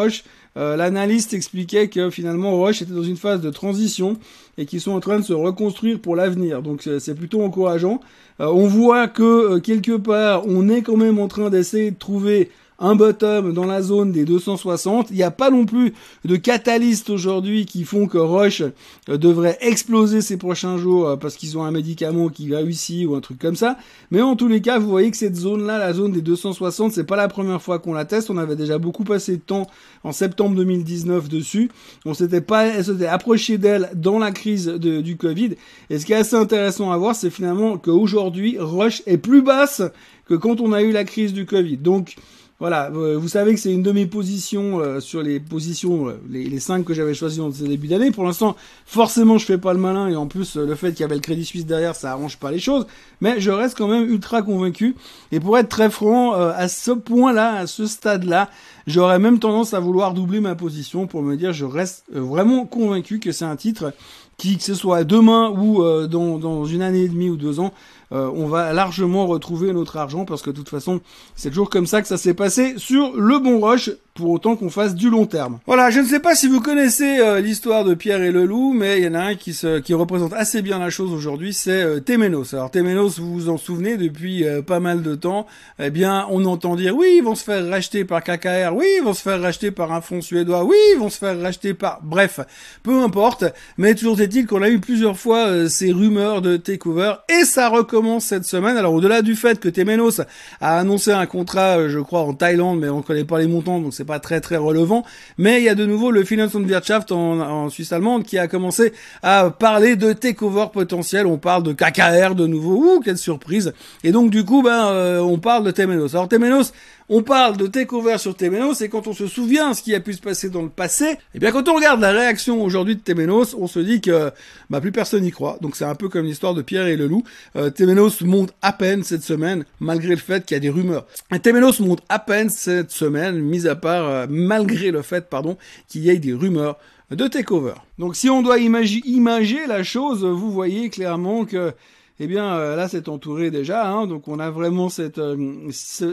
rush. 0.57 0.77
L'analyste 0.77 1.35
expliquait 1.35 1.89
que 1.89 2.11
finalement 2.11 2.61
Rush 2.61 2.83
était 2.83 2.93
dans 2.93 3.03
une 3.03 3.17
phase 3.17 3.41
de 3.41 3.51
transition 3.51 4.17
et 4.59 4.67
qu'ils 4.67 4.81
sont 4.81 4.93
en 4.93 5.01
train 5.01 5.19
de 5.19 5.25
se 5.25 5.33
reconstruire 5.33 6.01
pour 6.01 6.17
l'avenir. 6.17 6.63
Donc 6.63 6.89
c'est 6.99 7.15
plutôt 7.15 7.43
encourageant. 7.43 8.01
Euh, 8.41 8.47
on 8.47 8.67
voit 8.67 9.09
que 9.09 9.23
euh, 9.23 9.61
quelque 9.61 9.97
part, 9.97 10.47
on 10.47 10.69
est 10.69 10.83
quand 10.83 10.97
même 10.97 11.19
en 11.19 11.29
train 11.29 11.51
d'essayer 11.51 11.91
de 11.91 11.99
trouver 11.99 12.51
un 12.81 12.95
bottom 12.95 13.53
dans 13.53 13.67
la 13.67 13.83
zone 13.83 14.11
des 14.11 14.25
260. 14.25 15.09
Il 15.11 15.17
n'y 15.17 15.23
a 15.23 15.31
pas 15.31 15.51
non 15.51 15.67
plus 15.67 15.93
de 16.25 16.37
catalystes 16.37 17.11
aujourd'hui 17.11 17.67
qui 17.67 17.85
font 17.85 18.07
que 18.07 18.19
Roche 18.19 18.63
euh, 19.09 19.17
devrait 19.17 19.59
exploser 19.61 20.23
ces 20.23 20.39
prochains 20.39 20.79
jours 20.79 21.09
euh, 21.09 21.17
parce 21.17 21.37
qu'ils 21.37 21.59
ont 21.59 21.65
un 21.65 21.71
médicament 21.71 22.29
qui 22.29 22.49
va 22.49 22.63
ici 22.63 23.05
ou 23.05 23.15
un 23.15 23.21
truc 23.21 23.39
comme 23.39 23.57
ça. 23.57 23.77
Mais 24.11 24.23
en 24.23 24.35
tous 24.35 24.49
les 24.49 24.61
cas, 24.61 24.79
vous 24.79 24.89
voyez 24.89 25.11
que 25.11 25.17
cette 25.17 25.37
zone-là, 25.37 25.79
la 25.79 25.93
zone 25.93 26.13
des 26.13 26.23
260, 26.23 26.93
c'est 26.93 27.05
pas 27.05 27.17
la 27.17 27.29
première 27.29 27.61
fois 27.61 27.79
qu'on 27.79 27.93
la 27.93 28.07
teste. 28.07 28.31
On 28.31 28.39
avait 28.39 28.57
déjà 28.57 28.79
beaucoup 28.79 29.05
passé 29.05 29.37
de 29.37 29.43
temps 29.43 29.67
en 30.03 30.13
septembre 30.13 30.57
2019 30.57 31.29
dessus. 31.29 31.71
On 32.07 32.15
s'était 32.15 32.41
pas, 32.41 32.83
s'était 32.83 33.07
approché 33.07 33.59
d'elle 33.59 33.91
dans 33.95 34.19
la 34.19 34.33
crise 34.33 34.67
du 34.67 35.17
Covid. 35.17 35.57
Et 35.91 35.99
ce 35.99 36.07
qui 36.07 36.13
est 36.13 36.17
assez 36.17 36.37
intéressant 36.37 36.91
à 36.91 36.97
voir, 36.97 37.15
c'est 37.15 37.31
finalement 37.31 37.77
qu'aujourd'hui, 37.77 38.57
Roche 38.59 39.03
est 39.07 39.19
plus 39.19 39.43
basse 39.43 39.83
que 40.27 40.35
quand 40.35 40.61
on 40.61 40.73
a 40.73 40.83
eu 40.83 40.93
la 40.93 41.05
crise 41.05 41.33
du 41.33 41.45
Covid. 41.45 41.77
Donc, 41.77 42.15
voilà, 42.61 42.91
euh, 42.95 43.17
vous 43.17 43.29
savez 43.29 43.55
que 43.55 43.59
c'est 43.59 43.73
une 43.73 43.83
de 43.83 43.91
mes 43.91 44.05
positions 44.05 44.81
euh, 44.81 45.01
sur 45.01 45.23
les 45.23 45.41
positions, 45.41 46.09
euh, 46.09 46.21
les, 46.29 46.45
les 46.45 46.61
cinq 46.61 46.85
que 46.85 46.93
j'avais 46.93 47.15
choisies 47.15 47.41
en 47.41 47.51
ce 47.51 47.65
début 47.65 47.89
d'année. 47.89 48.11
Pour 48.11 48.25
l'instant, 48.25 48.55
forcément, 48.85 49.39
je 49.39 49.47
fais 49.47 49.57
pas 49.57 49.73
le 49.73 49.79
malin 49.79 50.09
et 50.09 50.15
en 50.15 50.27
plus, 50.27 50.57
le 50.57 50.75
fait 50.75 50.93
qu'il 50.93 51.01
y 51.01 51.05
avait 51.05 51.15
le 51.15 51.23
Crédit 51.23 51.47
Suisse 51.47 51.65
derrière, 51.65 51.97
ça 51.97 52.13
arrange 52.13 52.37
pas 52.37 52.51
les 52.51 52.59
choses. 52.59 52.87
Mais 53.23 53.41
je 53.41 53.51
reste 53.51 53.79
quand 53.79 53.89
même 53.89 54.07
ultra 54.11 54.43
convaincu. 54.43 54.95
Et 55.33 55.41
pour 55.41 55.57
être 55.57 55.71
très 55.71 55.89
franc, 55.89 56.35
à 56.35 56.69
ce 56.69 56.91
point-là, 56.91 57.55
à 57.55 57.67
ce 57.67 57.87
stade-là, 57.87 58.51
j'aurais 58.87 59.19
même 59.19 59.39
tendance 59.39 59.73
à 59.73 59.81
vouloir 59.81 60.13
doubler 60.13 60.41
ma 60.41 60.55
position 60.55 61.07
pour 61.07 61.23
me 61.23 61.37
dire, 61.37 61.55
je 61.55 61.65
reste 61.65 62.05
vraiment 62.13 62.67
convaincu 62.67 63.21
que 63.21 63.33
c'est 63.33 63.47
un 63.47 63.57
titre 63.57 63.95
qui, 64.37 64.59
que 64.59 64.63
ce 64.63 64.75
soit 64.75 65.05
demain 65.05 65.49
ou 65.51 65.83
dans, 66.09 66.39
dans 66.39 66.67
une 66.67 66.83
année 66.83 67.05
et 67.05 67.09
demie 67.09 67.31
ou 67.31 67.37
deux 67.37 67.59
ans, 67.59 67.73
euh, 68.13 68.31
on 68.35 68.47
va 68.47 68.73
largement 68.73 69.27
retrouver 69.27 69.73
notre 69.73 69.97
argent 69.97 70.25
parce 70.25 70.43
que 70.43 70.51
de 70.51 70.57
toute 70.57 70.69
façon, 70.69 71.01
c'est 71.37 71.51
toujours 71.51 71.71
comme 71.71 71.87
ça 71.87 72.03
que 72.03 72.09
ça 72.09 72.17
s'est 72.17 72.35
passé 72.35 72.75
sur 72.77 73.17
le 73.17 73.39
bon 73.39 73.61
rush 73.61 73.91
pour 74.15 74.31
autant 74.31 74.57
qu'on 74.57 74.71
fasse 74.71 74.95
du 74.95 75.11
long 75.11 75.27
terme. 75.27 75.59
Voilà, 75.67 75.91
je 75.91 76.01
ne 76.01 76.07
sais 76.07 76.21
pas 76.21 76.35
si 76.35 76.49
vous 76.49 76.61
connaissez 76.61 77.19
euh, 77.21 77.41
l'histoire 77.41 77.85
de 77.85 77.95
Pierre 77.95 78.23
et 78.23 78.33
le 78.33 78.45
loup, 78.45 78.73
mais 78.73 78.99
il 78.99 79.05
y 79.05 79.09
en 79.09 79.15
a 79.15 79.21
un 79.21 79.35
qui, 79.35 79.55
se, 79.55 79.79
qui 79.79 79.95
représente 79.95 80.33
assez 80.33 80.63
bien 80.63 80.79
la 80.79 80.91
chose 80.91 81.13
aujourd'hui, 81.13 81.53
c'est 81.53 81.83
euh, 81.83 82.01
Téménos. 82.01 82.55
Alors 82.55 82.71
Téménos, 82.71 83.19
vous 83.19 83.33
vous 83.33 83.49
en 83.49 83.57
souvenez, 83.57 83.97
depuis 83.97 84.45
pas 84.67 84.81
mal 84.81 85.03
de 85.03 85.15
temps, 85.15 85.47
eh 85.79 85.91
bien, 85.91 86.27
on 86.31 86.45
entend 86.45 86.77
dire, 86.77 86.97
oui, 86.97 87.15
ils 87.19 87.23
vont 87.23 87.35
se 87.35 87.45
faire 87.45 87.69
racheter 87.69 88.05
par 88.05 88.23
KKR, 88.23 88.75
oui, 88.75 88.87
ils 88.99 89.05
vont 89.05 89.15
se 89.15 89.23
faire 89.23 89.41
racheter 89.41 89.71
par 89.71 89.93
un 89.93 90.01
fonds 90.01 90.21
suédois, 90.21 90.65
oui, 90.65 90.77
ils 90.95 90.99
vont 90.99 91.11
se 91.11 91.19
faire 91.19 91.41
racheter 91.41 91.75
par... 91.75 92.01
Bref, 92.03 92.41
peu 92.83 93.03
importe, 93.03 93.45
mais 93.79 93.95
toujours 93.95 94.21
est-il 94.21 94.47
qu'on 94.47 94.63
a 94.63 94.69
eu 94.69 94.81
plusieurs 94.81 95.17
fois 95.17 95.69
ces 95.69 95.93
rumeurs 95.93 96.43
de 96.43 96.57
takeover, 96.57 97.15
et 97.29 97.45
ça 97.45 97.69
recommence 97.69 98.25
cette 98.25 98.45
semaine. 98.45 98.77
Alors 98.77 98.95
au-delà 98.95 99.23
du 99.23 99.37
fait 99.37 99.59
que 99.59 99.69
Temenos 99.69 100.21
a 100.61 100.79
annoncé 100.79 101.13
un 101.13 101.27
contrat, 101.27 101.79
euh, 101.79 101.89
je 101.89 101.99
crois, 101.99 102.21
en 102.23 102.35
Thaïlande, 102.35 102.81
mais 102.81 102.89
on 102.89 103.03
connaît 103.03 103.25
pas 103.25 103.39
les 103.39 103.47
montants, 103.47 103.81
donc 103.81 103.95
c'est 104.01 104.07
pas 104.07 104.19
très 104.19 104.41
très 104.41 104.57
relevant. 104.57 105.05
Mais 105.37 105.61
il 105.61 105.65
y 105.65 105.69
a 105.69 105.75
de 105.75 105.85
nouveau 105.85 106.11
le 106.11 106.25
Finance 106.25 106.55
und 106.55 106.65
Wirtschaft 106.65 107.13
en, 107.13 107.69
Suisse 107.69 107.93
allemande 107.93 108.25
qui 108.25 108.39
a 108.39 108.49
commencé 108.49 108.95
à 109.23 109.51
parler 109.51 109.95
de 109.95 110.15
takeover 110.15 110.69
potentiel. 110.73 111.27
On 111.27 111.37
parle 111.37 111.65
de 111.65 111.75
KKR 111.75 112.35
de 112.35 112.47
nouveau. 112.47 112.77
Ouh, 112.77 113.01
quelle 113.01 113.19
surprise 113.19 113.75
Et 114.03 114.11
donc 114.11 114.31
du 114.31 114.43
coup, 114.47 114.63
ben, 114.63 114.87
euh, 114.87 115.21
on 115.21 115.37
parle 115.37 115.65
de 115.65 115.71
Temenos. 115.71 116.15
Alors 116.15 116.29
Temenos, 116.29 116.73
on 117.13 117.25
parle 117.25 117.57
de 117.57 117.67
takeover 117.67 118.19
sur 118.19 118.37
Temenos 118.37 118.81
et 118.83 118.89
quand 118.89 119.09
on 119.09 119.13
se 119.13 119.27
souvient 119.27 119.75
ce 119.75 119.83
qui 119.83 119.97
a 119.97 120.01
pu 120.01 120.13
se 120.13 120.21
passer 120.21 120.49
dans 120.49 120.63
le 120.63 120.69
passé, 120.69 121.17
eh 121.35 121.41
bien 121.41 121.51
quand 121.51 121.69
on 121.69 121.75
regarde 121.75 122.01
la 122.01 122.13
réaction 122.13 122.63
aujourd'hui 122.63 122.95
de 122.95 123.01
Temenos, 123.01 123.57
on 123.59 123.67
se 123.67 123.81
dit 123.81 124.01
que 124.01 124.31
bah, 124.71 124.81
plus 124.81 124.93
personne 124.93 125.25
n'y 125.25 125.33
croit. 125.33 125.59
Donc 125.61 125.75
c'est 125.75 125.85
un 125.85 125.97
peu 125.97 126.09
comme 126.09 126.25
l'histoire 126.25 126.55
de 126.55 126.63
Pierre 126.63 126.87
et 126.87 126.97
le 126.97 127.09
loup. 127.09 127.25
Euh, 127.57 127.69
Temenos 127.69 128.21
monte 128.21 128.55
à 128.63 128.73
peine 128.73 129.03
cette 129.03 129.25
semaine, 129.25 129.65
malgré 129.81 130.11
le 130.11 130.17
fait 130.17 130.47
qu'il 130.47 130.55
y 130.55 130.59
a 130.59 130.61
des 130.61 130.71
rumeurs. 130.71 131.05
Et 131.35 131.41
Temenos 131.41 131.81
monte 131.81 132.03
à 132.09 132.21
peine 132.21 132.49
cette 132.49 132.93
semaine, 132.93 133.41
mis 133.41 133.67
à 133.67 133.75
part, 133.75 134.09
euh, 134.09 134.27
malgré 134.31 134.93
le 134.93 135.03
fait, 135.03 135.29
pardon, 135.29 135.59
qu'il 135.89 136.03
y 136.03 136.11
ait 136.11 136.19
des 136.19 136.33
rumeurs 136.33 136.79
de 137.11 137.27
takeover. 137.27 137.75
Donc 137.99 138.15
si 138.15 138.31
on 138.31 138.41
doit 138.41 138.59
imaginer 138.59 139.67
la 139.67 139.83
chose, 139.83 140.25
vous 140.25 140.53
voyez 140.53 140.91
clairement 140.91 141.45
que 141.45 141.73
eh 142.23 142.27
bien 142.27 142.55
euh, 142.55 142.77
là 142.77 142.87
c'est 142.87 143.09
entouré 143.09 143.51
déjà, 143.51 143.91
hein, 143.91 144.07
donc 144.07 144.29
on 144.29 144.39
a 144.39 144.51
vraiment 144.51 144.91
cette, 144.91 145.19
euh, 145.19 145.71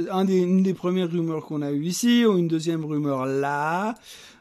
un 0.10 0.26
des, 0.26 0.38
une 0.38 0.64
des 0.64 0.74
premières 0.74 1.12
rumeurs 1.12 1.46
qu'on 1.46 1.62
a 1.62 1.72
eu 1.72 1.84
ici, 1.84 2.26
ou 2.26 2.38
une 2.38 2.48
deuxième 2.48 2.86
rumeur 2.86 3.26
là, 3.26 3.94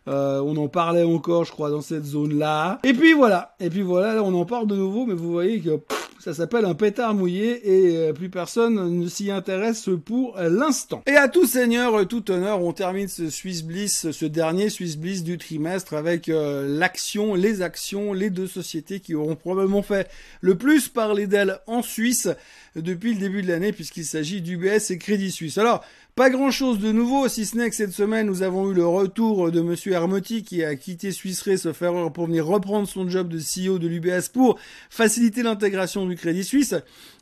euh, 0.09 0.41
on 0.41 0.57
en 0.57 0.69
parlait 0.69 1.03
encore, 1.03 1.45
je 1.45 1.51
crois, 1.51 1.71
dans 1.71 1.81
cette 1.81 2.05
zone-là. 2.05 2.79
Et 2.85 2.93
puis 2.93 3.13
voilà, 3.13 3.57
et 3.59 3.69
puis 3.69 3.83
voilà, 3.83 4.23
on 4.23 4.33
en 4.35 4.45
parle 4.45 4.69
de 4.69 4.77
nouveau, 4.77 5.05
mais 5.05 5.15
vous 5.15 5.33
voyez 5.33 5.61
que 5.61 5.81
ça 6.21 6.35
s'appelle 6.35 6.65
un 6.65 6.75
pétard 6.75 7.15
mouillé 7.15 7.69
et 7.69 7.97
euh, 7.97 8.13
plus 8.13 8.29
personne 8.29 8.99
ne 8.99 9.09
s'y 9.09 9.31
intéresse 9.31 9.89
pour 10.05 10.37
l'instant. 10.39 11.03
Et 11.07 11.17
à 11.17 11.29
tout 11.29 11.47
seigneur, 11.47 12.07
tout 12.09 12.31
honneur, 12.31 12.63
on 12.63 12.73
termine 12.73 13.09
ce 13.09 13.31
Swiss 13.31 13.63
Bliss, 13.63 14.11
ce 14.11 14.25
dernier 14.25 14.71
Swiss 14.71 14.97
Bliss 14.97 15.23
du 15.23 15.39
trimestre 15.39 15.95
avec 15.95 16.29
euh, 16.29 16.67
l'action, 16.69 17.35
les 17.35 17.63
actions, 17.63 18.13
les 18.13 18.31
deux 18.31 18.47
sociétés 18.47 19.01
qui 19.01 19.15
auront 19.15 19.37
probablement 19.37 19.83
fait 19.83 20.11
le 20.41 20.57
plus 20.57 20.89
parler 20.89 21.27
d'elles 21.27 21.59
en 21.67 21.83
Suisse 21.83 22.29
depuis 22.75 23.15
le 23.15 23.21
début 23.21 23.43
de 23.43 23.49
l'année 23.49 23.73
puisqu'il 23.73 24.05
s'agit 24.05 24.41
d'UBS 24.41 24.91
et 24.91 24.99
Crédit 24.99 25.31
Suisse. 25.31 25.59
Alors, 25.59 25.85
pas 26.17 26.31
grand 26.31 26.51
chose 26.51 26.79
de 26.79 26.93
nouveau, 26.93 27.29
si 27.29 27.45
ce 27.45 27.59
n'est 27.59 27.69
que 27.69 27.77
cette 27.77 27.93
semaine, 27.93 28.27
nous 28.27 28.41
avons 28.43 28.71
eu 28.71 28.75
le 28.75 28.87
retour 28.87 29.53
de 29.53 29.61
monsieur 29.61 29.93
Hermotti 29.93 30.45
qui 30.45 30.65
a 30.65 30.75
quitté 30.75 31.13
Swiss 31.13 31.43
Re, 31.43 31.59
sauf 31.59 31.83
erreur, 31.83 32.11
pour 32.11 32.25
venir 32.25 32.47
reprendre 32.47 32.89
son 32.89 33.07
job 33.07 33.29
de 33.29 33.39
CEO 33.39 33.79
de 33.79 33.87
l'UBS 33.87 34.31
pour 34.33 34.59
faciliter 34.89 35.43
l'intégration 35.43 36.07
du 36.07 36.17
Crédit 36.17 36.43
Suisse. 36.43 36.75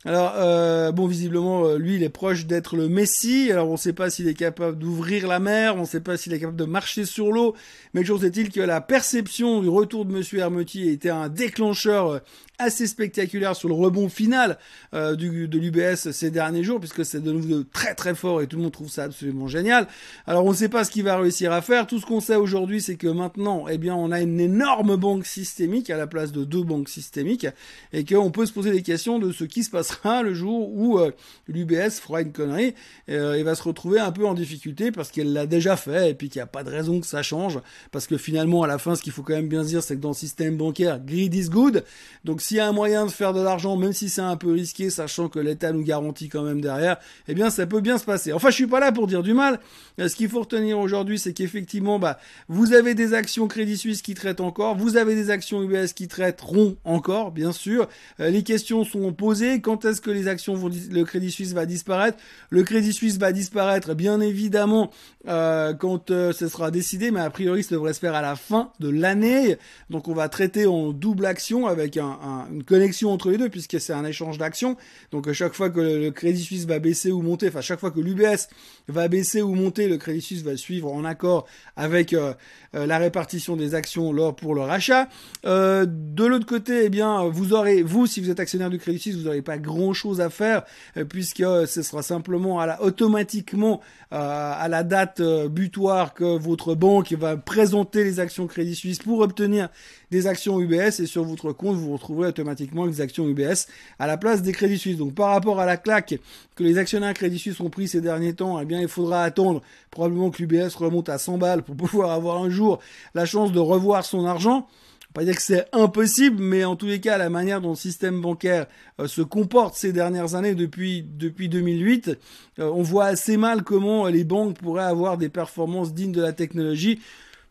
Alors, 0.05 0.35
euh, 0.37 0.93
bon, 0.93 1.07
visiblement, 1.07 1.65
euh, 1.65 1.77
lui, 1.77 1.95
il 1.95 2.03
est 2.03 2.09
proche 2.09 2.45
d'être 2.45 2.77
le 2.77 2.87
Messi. 2.87 3.51
Alors, 3.51 3.67
on 3.67 3.73
ne 3.73 3.77
sait 3.77 3.91
pas 3.91 4.09
s'il 4.09 4.29
est 4.29 4.33
capable 4.33 4.77
d'ouvrir 4.77 5.27
la 5.27 5.39
mer, 5.39 5.75
on 5.75 5.81
ne 5.81 5.85
sait 5.85 5.99
pas 5.99 6.15
s'il 6.15 6.31
est 6.31 6.39
capable 6.39 6.57
de 6.57 6.63
marcher 6.63 7.03
sur 7.03 7.33
l'eau, 7.33 7.53
mais 7.93 8.05
jour 8.05 8.23
est-il 8.23 8.49
que 8.49 8.61
la 8.61 8.79
perception 8.79 9.61
du 9.61 9.67
retour 9.67 10.05
de 10.05 10.13
monsieur 10.13 10.39
Hermotti 10.39 10.87
était 10.87 11.09
un 11.09 11.27
déclencheur 11.27 12.07
euh, 12.11 12.19
assez 12.59 12.87
spectaculaire 12.87 13.57
sur 13.57 13.67
le 13.67 13.75
rebond 13.75 14.07
final 14.07 14.57
du, 14.93 15.49
de 15.49 15.59
l'UBS 15.59 16.11
ces 16.11 16.31
derniers 16.31 16.63
jours, 16.63 16.79
puisque 16.79 17.03
c'est 17.03 17.21
de 17.21 17.33
nouveau 17.33 17.63
très 17.63 17.95
très 17.95 18.15
fort 18.15 18.41
et 18.41 18.47
tout 18.47 18.55
le 18.55 18.63
monde 18.63 18.71
trouve 18.71 18.84
trouve 18.85 18.93
ça 18.93 19.03
absolument 19.03 19.47
génial. 19.47 19.87
Alors 20.27 20.45
on 20.45 20.51
ne 20.51 20.55
sait 20.55 20.69
pas 20.69 20.83
ce 20.83 20.91
qu'il 20.91 21.03
va 21.03 21.17
réussir 21.17 21.51
à 21.51 21.61
faire. 21.61 21.87
Tout 21.87 21.99
ce 21.99 22.05
qu'on 22.05 22.19
sait 22.19 22.35
aujourd'hui, 22.35 22.81
c'est 22.81 22.95
que 22.95 23.07
maintenant, 23.07 23.67
eh 23.67 23.77
bien, 23.77 23.95
on 23.95 24.11
a 24.11 24.21
une 24.21 24.39
énorme 24.39 24.95
banque 24.95 25.25
systémique 25.25 25.89
à 25.89 25.97
la 25.97 26.07
place 26.07 26.31
de 26.31 26.43
deux 26.43 26.63
banques 26.63 26.89
systémiques 26.89 27.47
et 27.93 28.05
qu'on 28.05 28.29
peut 28.31 28.45
se 28.45 28.53
poser 28.53 28.71
des 28.71 28.83
questions 28.83 29.17
de 29.17 29.31
ce 29.31 29.43
qui 29.43 29.63
se 29.63 29.71
passera 29.71 30.21
le 30.21 30.33
jour 30.33 30.69
où 30.71 30.99
euh, 30.99 31.11
l'UBS 31.47 31.99
fera 31.99 32.21
une 32.21 32.31
connerie 32.31 32.75
euh, 33.09 33.33
et 33.33 33.43
va 33.43 33.55
se 33.55 33.63
retrouver 33.63 33.99
un 33.99 34.11
peu 34.11 34.25
en 34.25 34.33
difficulté 34.33 34.91
parce 34.91 35.11
qu'elle 35.11 35.33
l'a 35.33 35.47
déjà 35.47 35.75
fait 35.75 36.11
et 36.11 36.13
puis 36.13 36.29
qu'il 36.29 36.39
n'y 36.39 36.43
a 36.43 36.47
pas 36.47 36.63
de 36.63 36.69
raison 36.69 36.99
que 36.99 37.07
ça 37.07 37.23
change 37.23 37.59
parce 37.91 38.05
que 38.05 38.17
finalement, 38.17 38.63
à 38.63 38.67
la 38.67 38.77
fin, 38.77 38.95
ce 38.95 39.01
qu'il 39.01 39.13
faut 39.13 39.23
quand 39.23 39.33
même 39.33 39.47
bien 39.47 39.63
dire, 39.63 39.81
c'est 39.81 39.95
que 39.95 40.01
dans 40.01 40.09
le 40.09 40.15
système 40.15 40.57
bancaire, 40.57 40.99
greed 40.99 41.33
is 41.33 41.49
good. 41.49 41.83
Donc 42.23 42.41
s'il 42.41 42.57
y 42.57 42.59
a 42.59 42.67
un 42.67 42.71
moyen 42.71 43.05
de 43.05 43.11
faire 43.11 43.33
de 43.33 43.41
l'argent, 43.41 43.77
même 43.77 43.93
si 43.93 44.09
c'est 44.09 44.21
un 44.21 44.37
peu 44.37 44.51
risqué, 44.51 44.89
sachant 44.89 45.29
que 45.29 45.39
l'État 45.39 45.71
nous 45.71 45.83
garantit 45.83 46.29
quand 46.29 46.43
même 46.43 46.61
derrière, 46.61 46.97
eh 47.27 47.33
bien 47.33 47.49
ça 47.49 47.65
peut 47.65 47.81
bien 47.81 47.97
se 47.97 48.05
passer. 48.05 48.33
Enfin, 48.33 48.49
je 48.49 48.55
suis 48.55 48.67
pas 48.67 48.74
là 48.79 48.91
pour 48.91 49.07
dire 49.07 49.23
du 49.23 49.33
mal. 49.33 49.59
Euh, 49.99 50.07
ce 50.07 50.15
qu'il 50.15 50.29
faut 50.29 50.41
retenir 50.41 50.79
aujourd'hui, 50.79 51.19
c'est 51.19 51.33
qu'effectivement, 51.33 51.99
bah, 51.99 52.19
vous 52.47 52.73
avez 52.73 52.95
des 52.95 53.13
actions 53.13 53.47
Crédit 53.47 53.77
Suisse 53.77 54.01
qui 54.01 54.13
traitent 54.13 54.41
encore, 54.41 54.75
vous 54.75 54.97
avez 54.97 55.15
des 55.15 55.29
actions 55.29 55.63
UBS 55.63 55.93
qui 55.93 56.07
traiteront 56.07 56.77
encore, 56.83 57.31
bien 57.31 57.51
sûr. 57.51 57.87
Euh, 58.19 58.29
les 58.29 58.43
questions 58.43 58.83
sont 58.83 59.13
posées. 59.13 59.61
Quand 59.61 59.85
est-ce 59.85 60.01
que 60.01 60.11
les 60.11 60.27
actions 60.27 60.55
vont, 60.55 60.69
le 60.69 61.03
Crédit 61.03 61.31
Suisse 61.31 61.53
va 61.53 61.65
disparaître? 61.65 62.17
Le 62.49 62.63
Crédit 62.63 62.93
Suisse 62.93 63.17
va 63.17 63.31
disparaître, 63.31 63.93
bien 63.93 64.19
évidemment, 64.19 64.91
euh, 65.27 65.73
quand 65.73 66.09
ce 66.09 66.47
sera 66.47 66.71
décidé, 66.71 67.11
mais 67.11 67.21
a 67.21 67.29
priori, 67.29 67.63
ça 67.63 67.75
devrait 67.75 67.93
se 67.93 67.99
faire 67.99 68.15
à 68.15 68.21
la 68.21 68.35
fin 68.35 68.71
de 68.79 68.89
l'année. 68.89 69.57
Donc, 69.89 70.07
on 70.07 70.13
va 70.13 70.29
traiter 70.29 70.65
en 70.65 70.91
double 70.91 71.25
action 71.25 71.67
avec 71.67 71.97
une 71.97 72.63
connexion 72.63 73.11
entre 73.11 73.31
les 73.31 73.37
deux, 73.37 73.49
puisque 73.49 73.79
c'est 73.79 73.93
un 73.93 74.05
échange 74.05 74.37
d'actions. 74.37 74.75
Donc, 75.11 75.27
à 75.27 75.33
chaque 75.33 75.53
fois 75.53 75.69
que 75.69 75.79
le 75.79 76.11
Crédit 76.11 76.41
Suisse 76.41 76.65
va 76.65 76.79
baisser 76.79 77.11
ou 77.11 77.21
monter, 77.21 77.47
enfin, 77.47 77.61
chaque 77.61 77.79
fois 77.79 77.91
que 77.91 77.99
l'UBS 77.99 78.47
va 78.87 79.07
baisser 79.07 79.41
ou 79.41 79.55
monter, 79.55 79.87
le 79.87 79.97
Crédit 79.97 80.21
Suisse 80.21 80.43
va 80.43 80.57
suivre 80.57 80.91
en 80.91 81.05
accord 81.05 81.47
avec 81.75 82.13
euh, 82.13 82.33
euh, 82.75 82.85
la 82.85 82.97
répartition 82.97 83.55
des 83.55 83.75
actions 83.75 84.11
lors 84.11 84.35
pour 84.35 84.55
le 84.55 84.61
rachat. 84.61 85.07
Euh, 85.45 85.85
de 85.87 86.25
l'autre 86.25 86.45
côté, 86.45 86.85
eh 86.85 86.89
bien, 86.89 87.25
vous 87.25 87.53
aurez, 87.53 87.81
vous, 87.81 88.07
si 88.07 88.21
vous 88.21 88.29
êtes 88.29 88.39
actionnaire 88.39 88.69
du 88.69 88.77
Crédit 88.77 88.99
Suisse, 88.99 89.15
vous 89.15 89.23
n'aurez 89.23 89.41
pas 89.41 89.57
grand-chose 89.57 90.21
à 90.21 90.29
faire 90.29 90.63
puisque 91.09 91.43
ce 91.67 91.81
sera 91.81 92.03
simplement 92.03 92.59
à 92.59 92.65
la, 92.65 92.81
automatiquement 92.81 93.81
à 94.11 94.67
la 94.69 94.83
date 94.83 95.21
butoir 95.49 96.13
que 96.13 96.37
votre 96.37 96.75
banque 96.75 97.11
va 97.13 97.35
présenter 97.37 98.03
les 98.03 98.19
actions 98.19 98.47
Crédit 98.47 98.75
Suisse 98.75 98.99
pour 98.99 99.19
obtenir 99.19 99.69
des 100.11 100.27
actions 100.27 100.59
UBS 100.59 100.99
et 100.99 101.05
sur 101.05 101.23
votre 101.23 101.51
compte, 101.51 101.75
vous 101.75 101.93
retrouverez 101.93 102.29
automatiquement 102.29 102.85
les 102.85 103.01
actions 103.01 103.27
UBS 103.27 103.67
à 103.99 104.07
la 104.07 104.17
place 104.17 104.41
des 104.41 104.51
Crédits 104.51 104.77
Suisses. 104.77 104.97
Donc 104.97 105.13
par 105.13 105.29
rapport 105.29 105.59
à 105.59 105.65
la 105.65 105.77
claque 105.77 106.15
que 106.55 106.63
les 106.63 106.77
actionnaires 106.77 107.13
Crédit 107.13 107.39
Suisse 107.39 107.59
ont 107.59 107.69
pris 107.69 107.87
ces 107.87 108.01
derniers 108.01 108.33
temps, 108.33 108.54
eh 108.61 108.65
bien 108.65 108.81
il 108.81 108.87
faudra 108.87 109.23
attendre 109.23 109.61
probablement 109.91 110.29
que 110.29 110.43
l'UBS 110.43 110.75
remonte 110.75 111.09
à 111.09 111.17
100 111.17 111.37
balles 111.37 111.63
pour 111.63 111.75
pouvoir 111.77 112.11
avoir 112.11 112.41
un 112.43 112.49
jour 112.49 112.79
la 113.13 113.25
chance 113.25 113.51
de 113.51 113.59
revoir 113.59 114.05
son 114.05 114.25
argent 114.25 114.67
pas 115.15 115.23
dire 115.23 115.37
que 115.37 115.41
c'est 115.41 115.65
impossible, 115.71 116.43
mais 116.43 116.65
en 116.65 116.75
tous 116.75 116.87
les 116.87 116.99
cas, 116.99 117.17
la 117.17 117.29
manière 117.29 117.61
dont 117.61 117.69
le 117.69 117.75
système 117.75 118.21
bancaire 118.21 118.67
euh, 118.99 119.07
se 119.07 119.21
comporte 119.21 119.75
ces 119.75 119.93
dernières 119.93 120.35
années 120.35 120.55
depuis 120.55 121.03
depuis 121.03 121.47
2008, 121.47 122.19
euh, 122.59 122.69
on 122.69 122.81
voit 122.81 123.05
assez 123.05 123.37
mal 123.37 123.63
comment 123.63 124.07
les 124.07 124.25
banques 124.25 124.57
pourraient 124.57 124.83
avoir 124.83 125.17
des 125.17 125.29
performances 125.29 125.93
dignes 125.93 126.11
de 126.11 126.21
la 126.21 126.33
technologie. 126.33 126.99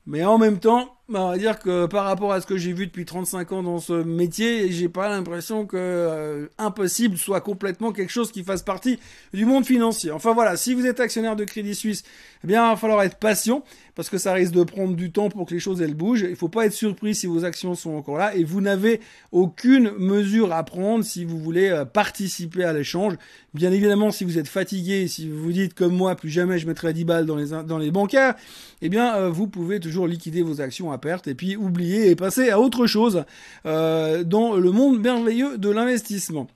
Mais 0.06 0.24
en 0.24 0.36
même 0.36 0.58
temps, 0.60 0.93
bah, 1.06 1.20
on 1.22 1.28
va 1.28 1.36
dire 1.36 1.58
que 1.58 1.84
par 1.84 2.06
rapport 2.06 2.32
à 2.32 2.40
ce 2.40 2.46
que 2.46 2.56
j'ai 2.56 2.72
vu 2.72 2.86
depuis 2.86 3.04
35 3.04 3.52
ans 3.52 3.62
dans 3.62 3.78
ce 3.78 3.92
métier, 3.92 4.72
j'ai 4.72 4.88
pas 4.88 5.10
l'impression 5.10 5.66
que 5.66 5.76
euh, 5.76 6.46
impossible 6.56 7.18
soit 7.18 7.42
complètement 7.42 7.92
quelque 7.92 8.10
chose 8.10 8.32
qui 8.32 8.42
fasse 8.42 8.62
partie 8.62 8.98
du 9.34 9.44
monde 9.44 9.66
financier. 9.66 10.10
Enfin 10.12 10.32
voilà, 10.32 10.56
si 10.56 10.72
vous 10.72 10.86
êtes 10.86 11.00
actionnaire 11.00 11.36
de 11.36 11.44
Crédit 11.44 11.74
Suisse, 11.74 12.04
eh 12.42 12.46
bien 12.46 12.66
il 12.66 12.70
va 12.70 12.76
falloir 12.76 13.02
être 13.02 13.18
patient 13.18 13.62
parce 13.94 14.08
que 14.08 14.16
ça 14.16 14.32
risque 14.32 14.52
de 14.52 14.64
prendre 14.64 14.96
du 14.96 15.12
temps 15.12 15.28
pour 15.28 15.46
que 15.46 15.52
les 15.54 15.60
choses 15.60 15.82
elles 15.82 15.94
bougent. 15.94 16.26
Il 16.28 16.36
faut 16.36 16.48
pas 16.48 16.64
être 16.64 16.72
surpris 16.72 17.14
si 17.14 17.26
vos 17.26 17.44
actions 17.44 17.74
sont 17.74 17.92
encore 17.92 18.16
là 18.16 18.34
et 18.34 18.42
vous 18.42 18.62
n'avez 18.62 19.00
aucune 19.30 19.90
mesure 19.98 20.52
à 20.52 20.62
prendre 20.64 21.04
si 21.04 21.26
vous 21.26 21.38
voulez 21.38 21.68
euh, 21.68 21.84
participer 21.84 22.64
à 22.64 22.72
l'échange. 22.72 23.14
Bien 23.52 23.72
évidemment, 23.72 24.10
si 24.10 24.24
vous 24.24 24.38
êtes 24.38 24.48
fatigué, 24.48 25.06
si 25.06 25.28
vous 25.28 25.42
vous 25.42 25.52
dites 25.52 25.74
comme 25.74 25.94
moi, 25.94 26.16
plus 26.16 26.30
jamais 26.30 26.58
je 26.58 26.66
mettrai 26.66 26.94
10 26.94 27.04
balles 27.04 27.26
dans 27.26 27.36
les 27.36 27.48
dans 27.66 27.78
les 27.78 27.90
bancaires, 27.90 28.34
eh 28.80 28.88
bien 28.88 29.14
euh, 29.16 29.28
vous 29.28 29.46
pouvez 29.46 29.80
toujours 29.80 30.06
liquider 30.06 30.42
vos 30.42 30.62
actions 30.62 30.93
perte 30.98 31.26
et 31.26 31.34
puis 31.34 31.56
oublier 31.56 32.10
et 32.10 32.16
passer 32.16 32.50
à 32.50 32.60
autre 32.60 32.86
chose 32.86 33.24
euh, 33.66 34.24
dans 34.24 34.54
le 34.54 34.70
monde 34.70 35.00
merveilleux 35.00 35.58
de 35.58 35.70
l'investissement. 35.70 36.48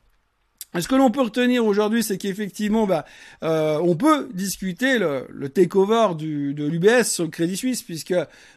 Ce 0.75 0.87
que 0.87 0.95
l'on 0.95 1.11
peut 1.11 1.23
retenir 1.23 1.65
aujourd'hui, 1.65 2.03
c'est 2.03 2.19
qu'effectivement, 2.19 2.87
bah, 2.87 3.07
euh, 3.43 3.81
on 3.83 3.97
peut 3.97 4.29
discuter 4.35 4.99
le, 4.99 5.27
le 5.31 5.49
takeover 5.49 6.15
du, 6.15 6.53
de 6.53 6.67
l'UBS 6.67 7.05
sur 7.05 7.25
le 7.25 7.31
Crédit 7.31 7.57
Suisse, 7.57 7.83
puisque 7.83 8.15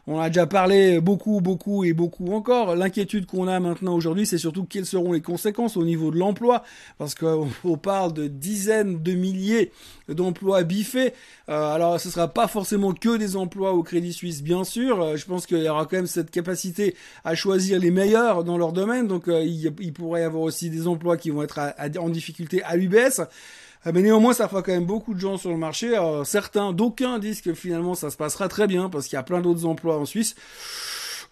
on 0.08 0.20
a 0.20 0.28
déjà 0.28 0.46
parlé 0.46 1.00
beaucoup, 1.00 1.40
beaucoup 1.40 1.86
et 1.86 1.94
beaucoup 1.94 2.34
encore. 2.34 2.76
L'inquiétude 2.76 3.26
qu'on 3.26 3.48
a 3.48 3.62
maintenant 3.62 3.96
aujourd'hui, 3.96 4.26
c'est 4.26 4.38
surtout 4.38 4.66
quelles 4.66 4.86
seront 4.86 5.14
les 5.14 5.22
conséquences 5.22 5.78
au 5.78 5.86
niveau 5.86 6.12
de 6.12 6.18
l'emploi, 6.18 6.64
parce 6.98 7.16
qu'on 7.16 7.48
parle 7.82 8.12
de 8.12 8.28
dizaines 8.28 9.02
de 9.02 9.14
milliers 9.14 9.72
d'emplois 10.10 10.64
biffés. 10.64 11.14
Euh, 11.50 11.74
alors, 11.74 12.00
ce 12.00 12.10
sera 12.10 12.28
pas 12.28 12.48
forcément 12.48 12.94
que 12.94 13.18
des 13.18 13.36
emplois 13.36 13.74
au 13.74 13.84
Crédit 13.84 14.14
Suisse, 14.14 14.44
bien 14.44 14.64
sûr. 14.64 15.02
Euh, 15.02 15.18
je 15.18 15.26
pense 15.26 15.46
qu'il 15.46 15.64
y 15.64 15.70
aura 15.70 15.86
quand 15.86 15.98
même 15.98 16.08
cette 16.08 16.32
capacité 16.32 16.96
à 17.24 17.36
choisir 17.36 17.80
les 17.80 17.92
meilleurs 17.92 18.44
dans 18.44 18.58
leur 18.58 18.74
domaine. 18.74 19.08
Donc, 19.08 19.28
euh, 19.28 19.44
il, 19.44 19.74
il, 19.80 19.94
pourrait 19.94 20.22
y 20.22 20.24
avoir 20.24 20.44
aussi 20.44 20.70
des 20.70 20.88
emplois 20.88 21.18
qui 21.18 21.30
vont 21.30 21.44
être 21.44 21.60
à, 21.60 21.90
en 22.02 22.10
difficulté 22.10 22.64
à 22.64 22.76
l'UBS. 22.76 23.22
Euh, 23.88 23.92
mais 23.94 24.02
néanmoins, 24.02 24.34
ça 24.34 24.48
fera 24.48 24.62
quand 24.62 24.74
même 24.74 24.86
beaucoup 24.86 25.14
de 25.14 25.20
gens 25.20 25.38
sur 25.38 25.50
le 25.50 25.58
marché. 25.58 25.98
certains, 26.26 26.74
d'aucuns 26.74 27.20
disent 27.20 27.42
que 27.42 27.54
finalement, 27.54 27.96
ça 27.96 28.10
se 28.10 28.18
passera 28.18 28.48
très 28.48 28.68
bien 28.68 28.90
parce 28.90 29.08
qu'il 29.08 29.16
y 29.16 29.20
a 29.20 29.24
plein 29.24 29.42
d'autres 29.42 29.66
emplois 29.66 29.98
en 29.98 30.06
Suisse. 30.06 30.36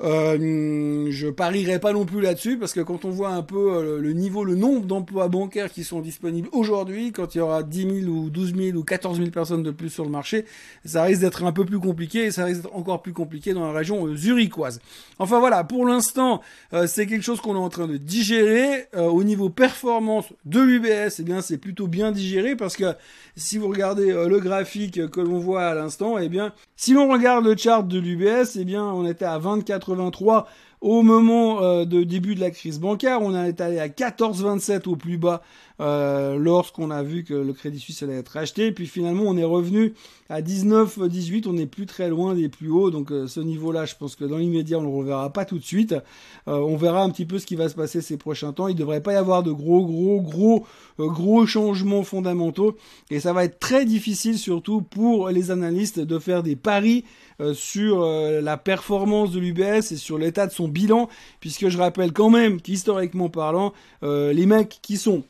Euh, 0.01 1.07
je 1.09 1.27
parierai 1.27 1.77
pas 1.79 1.91
non 1.91 2.05
plus 2.05 2.21
là-dessus 2.21 2.57
parce 2.57 2.71
que 2.71 2.79
quand 2.79 3.03
on 3.03 3.09
voit 3.09 3.31
un 3.31 3.41
peu 3.41 3.73
euh, 3.73 3.99
le 3.99 4.13
niveau, 4.13 4.45
le 4.45 4.55
nombre 4.55 4.85
d'emplois 4.85 5.27
bancaires 5.27 5.69
qui 5.69 5.83
sont 5.83 5.99
disponibles 5.99 6.47
aujourd'hui, 6.53 7.11
quand 7.11 7.35
il 7.35 7.39
y 7.39 7.41
aura 7.41 7.63
10 7.63 8.03
000 8.05 8.11
ou 8.11 8.29
12 8.29 8.55
000 8.55 8.77
ou 8.77 8.83
14 8.83 9.17
000 9.17 9.29
personnes 9.29 9.61
de 9.61 9.71
plus 9.71 9.89
sur 9.89 10.05
le 10.05 10.09
marché, 10.09 10.45
ça 10.85 11.03
risque 11.03 11.21
d'être 11.21 11.43
un 11.43 11.51
peu 11.51 11.65
plus 11.65 11.79
compliqué 11.79 12.25
et 12.25 12.31
ça 12.31 12.45
risque 12.45 12.61
d'être 12.61 12.75
encore 12.75 13.01
plus 13.01 13.11
compliqué 13.11 13.53
dans 13.53 13.65
la 13.65 13.77
région 13.77 14.07
euh, 14.07 14.15
zurichoise. 14.15 14.79
Enfin 15.19 15.39
voilà, 15.39 15.65
pour 15.65 15.85
l'instant, 15.85 16.41
c'est 16.87 17.05
quelque 17.05 17.23
chose 17.23 17.41
qu'on 17.41 17.55
est 17.55 17.59
en 17.59 17.69
train 17.69 17.87
de 17.87 17.97
digérer. 17.97 18.87
au 18.95 19.23
niveau 19.23 19.49
performance 19.49 20.25
de 20.45 20.61
l'UBS, 20.61 21.19
eh 21.19 21.23
bien 21.23 21.41
c'est 21.41 21.57
plutôt 21.57 21.87
bien 21.87 22.11
digéré 22.11 22.55
parce 22.55 22.77
que 22.77 22.93
si 23.35 23.57
vous 23.57 23.67
regardez 23.67 24.07
le 24.07 24.39
graphique 24.39 25.09
que 25.09 25.19
l'on 25.19 25.39
voit 25.39 25.65
à 25.65 25.75
l'instant, 25.75 26.17
eh 26.17 26.29
bien 26.29 26.53
si 26.77 26.93
l'on 26.93 27.11
regarde 27.11 27.45
le 27.45 27.57
chart 27.57 27.85
de 27.85 27.99
l'UBS, 27.99 28.55
eh 28.57 28.63
bien 28.63 28.85
on 28.85 29.05
était 29.05 29.25
à 29.25 29.37
24 29.37 29.88
83 29.89 30.47
au 30.81 31.01
moment 31.01 31.61
euh, 31.61 31.85
de 31.85 32.03
début 32.03 32.35
de 32.35 32.39
la 32.39 32.51
crise 32.51 32.79
bancaire. 32.79 33.21
On 33.21 33.35
est 33.35 33.59
allé 33.61 33.79
à 33.79 33.87
14,27 33.87 34.87
au 34.87 34.95
plus 34.95 35.17
bas 35.17 35.41
euh, 35.79 36.37
lorsqu'on 36.37 36.91
a 36.91 37.03
vu 37.03 37.23
que 37.23 37.33
le 37.33 37.53
Crédit 37.53 37.79
Suisse 37.79 38.03
allait 38.03 38.17
être 38.17 38.35
acheté. 38.37 38.71
Puis 38.71 38.87
finalement, 38.87 39.23
on 39.25 39.37
est 39.37 39.43
revenu 39.43 39.93
à 40.29 40.41
19,18. 40.41 41.47
On 41.47 41.53
n'est 41.53 41.65
plus 41.65 41.85
très 41.85 42.09
loin 42.09 42.35
des 42.35 42.49
plus 42.49 42.69
hauts. 42.69 42.91
Donc 42.91 43.11
euh, 43.11 43.27
ce 43.27 43.39
niveau-là, 43.39 43.85
je 43.85 43.95
pense 43.95 44.15
que 44.15 44.25
dans 44.25 44.37
l'immédiat, 44.37 44.77
on 44.79 44.81
ne 44.81 44.87
le 44.87 44.93
reverra 44.93 45.31
pas 45.31 45.45
tout 45.45 45.59
de 45.59 45.63
suite. 45.63 45.95
on 46.47 46.75
verra 46.75 47.03
un 47.03 47.09
petit 47.09 47.25
peu 47.25 47.39
ce 47.39 47.45
qui 47.45 47.55
va 47.55 47.69
se 47.69 47.75
passer 47.75 48.01
ces 48.01 48.17
prochains 48.17 48.53
temps. 48.53 48.67
Il 48.67 48.75
ne 48.75 48.79
devrait 48.79 49.01
pas 49.01 49.13
y 49.13 49.17
avoir 49.17 49.43
de 49.43 49.51
gros, 49.51 49.85
gros, 49.85 50.21
gros, 50.21 50.65
gros 50.97 51.45
changements 51.45 52.03
fondamentaux. 52.03 52.77
Et 53.09 53.19
ça 53.19 53.33
va 53.33 53.43
être 53.43 53.59
très 53.59 53.85
difficile, 53.85 54.37
surtout 54.37 54.81
pour 54.81 55.29
les 55.29 55.51
analystes, 55.51 55.99
de 55.99 56.19
faire 56.19 56.43
des 56.43 56.55
paris 56.55 57.03
euh, 57.41 57.53
sur 57.53 58.03
euh, 58.03 58.41
la 58.41 58.57
performance 58.57 59.31
de 59.31 59.39
l'UBS 59.39 59.93
et 59.93 59.95
sur 59.95 60.17
l'état 60.17 60.45
de 60.45 60.51
son 60.51 60.67
bilan, 60.67 61.07
puisque 61.39 61.69
je 61.69 61.77
rappelle 61.77 62.11
quand 62.11 62.29
même 62.29 62.59
qu'historiquement 62.59 63.29
parlant, 63.29 63.71
euh, 64.03 64.33
les 64.33 64.45
mecs 64.45 64.79
qui 64.81 64.97
sont 64.97 65.23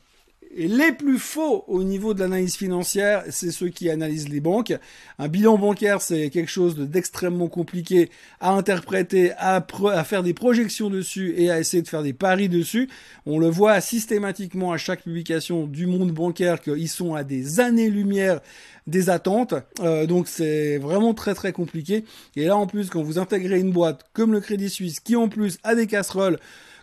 les 0.56 0.92
plus 0.92 1.20
faux 1.20 1.64
au 1.68 1.84
niveau 1.84 2.14
de 2.14 2.20
l'analyse 2.20 2.56
financière, 2.56 3.24
c'est 3.30 3.52
ceux 3.52 3.70
qui 3.70 3.90
analysent 3.90 4.30
les 4.30 4.40
banques. 4.40 4.74
Un 5.20 5.28
bilan 5.28 5.58
bancaire, 5.58 6.02
c'est 6.02 6.30
quelque 6.30 6.50
chose 6.50 6.76
d'extrêmement 6.76 7.48
compliqué 7.48 8.10
à 8.40 8.52
interpréter, 8.52 9.32
à, 9.38 9.66
à, 9.94 10.04
faire 10.04 10.24
des 10.24 10.34
projections 10.34 10.90
dessus 10.90 11.36
et 11.38 11.52
à 11.52 11.60
essayer 11.60 11.84
de 11.84 11.88
faire 11.88 12.04
des 12.04 12.14
paris 12.14 12.50
dessus. 12.50 12.90
On 13.26 13.38
le 13.38 13.48
voit 13.48 13.80
systématiquement 13.80 14.72
à 14.72 14.78
chaque 14.78 15.04
publication 15.04 15.68
du 15.68 15.86
monde 15.86 16.12
bancaire 16.12 16.62
qu'ils 16.62 16.90
sont 16.90 17.14
à 17.14 17.24
des 17.24 17.60
années-lumière 17.60 18.40
des 18.88 19.10
attentes. 19.10 19.54
Euh, 19.82 20.08
donc 20.08 20.28
c'est 20.28 20.78
vraiment 20.78 21.14
très 21.14 21.36
très 21.36 21.52
compliqué. 21.52 22.06
Et 22.36 22.46
là 22.46 22.58
en 22.58 22.66
plus 22.66 22.90
quand 22.90 23.04
vous 23.04 23.20
intégrez 23.20 23.60
une 23.60 23.72
boîte 23.72 24.06
comme 24.14 24.32
le 24.32 24.40
Crédit 24.40 24.70
Suisse 24.70 25.00
qui 25.00 25.16
en 25.16 25.30
plus 25.30 25.60
a 25.64 25.76
des 25.76 25.86
casseroles 25.86 26.40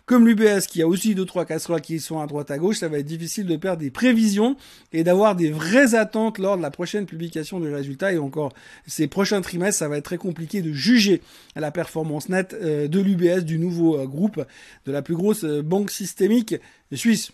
comme 0.07 0.25
l'UBS 0.25 0.67
qui 0.67 0.81
a 0.81 0.87
aussi 0.87 1.13
deux 1.15 1.25
trois 1.25 1.45
casseroles 1.45 1.81
qui 1.81 1.99
sont 1.99 2.19
à 2.19 2.27
droite 2.27 2.49
à 2.49 2.57
gauche, 2.57 2.77
ça 2.77 2.87
va 2.87 2.97
être 2.97 3.05
difficile 3.05 3.45
de 3.45 3.57
perdre 3.57 3.81
des 3.81 3.91
prévisions 3.91 4.55
et 4.93 5.03
d'avoir 5.03 5.35
des 5.35 5.51
vraies 5.51 5.95
attentes 5.95 6.39
lors 6.39 6.55
de 6.57 6.61
la 6.61 6.71
prochaine 6.71 7.05
publication 7.05 7.59
du 7.59 7.67
résultat 7.71 8.13
et 8.13 8.17
encore 8.17 8.53
ces 8.87 9.07
prochains 9.07 9.41
trimestres, 9.41 9.79
ça 9.79 9.89
va 9.89 9.97
être 9.97 10.05
très 10.05 10.17
compliqué 10.17 10.61
de 10.61 10.71
juger 10.71 11.21
la 11.57 11.71
performance 11.71 12.29
nette 12.29 12.53
euh, 12.53 12.87
de 12.87 13.01
l'UBS 13.01 13.43
du 13.43 13.59
nouveau 13.59 13.99
euh, 13.99 14.05
groupe 14.05 14.43
de 14.85 14.91
la 14.93 15.01
plus 15.01 15.15
grosse 15.15 15.43
banque 15.43 15.91
systémique 15.91 16.55
suisse, 16.93 17.33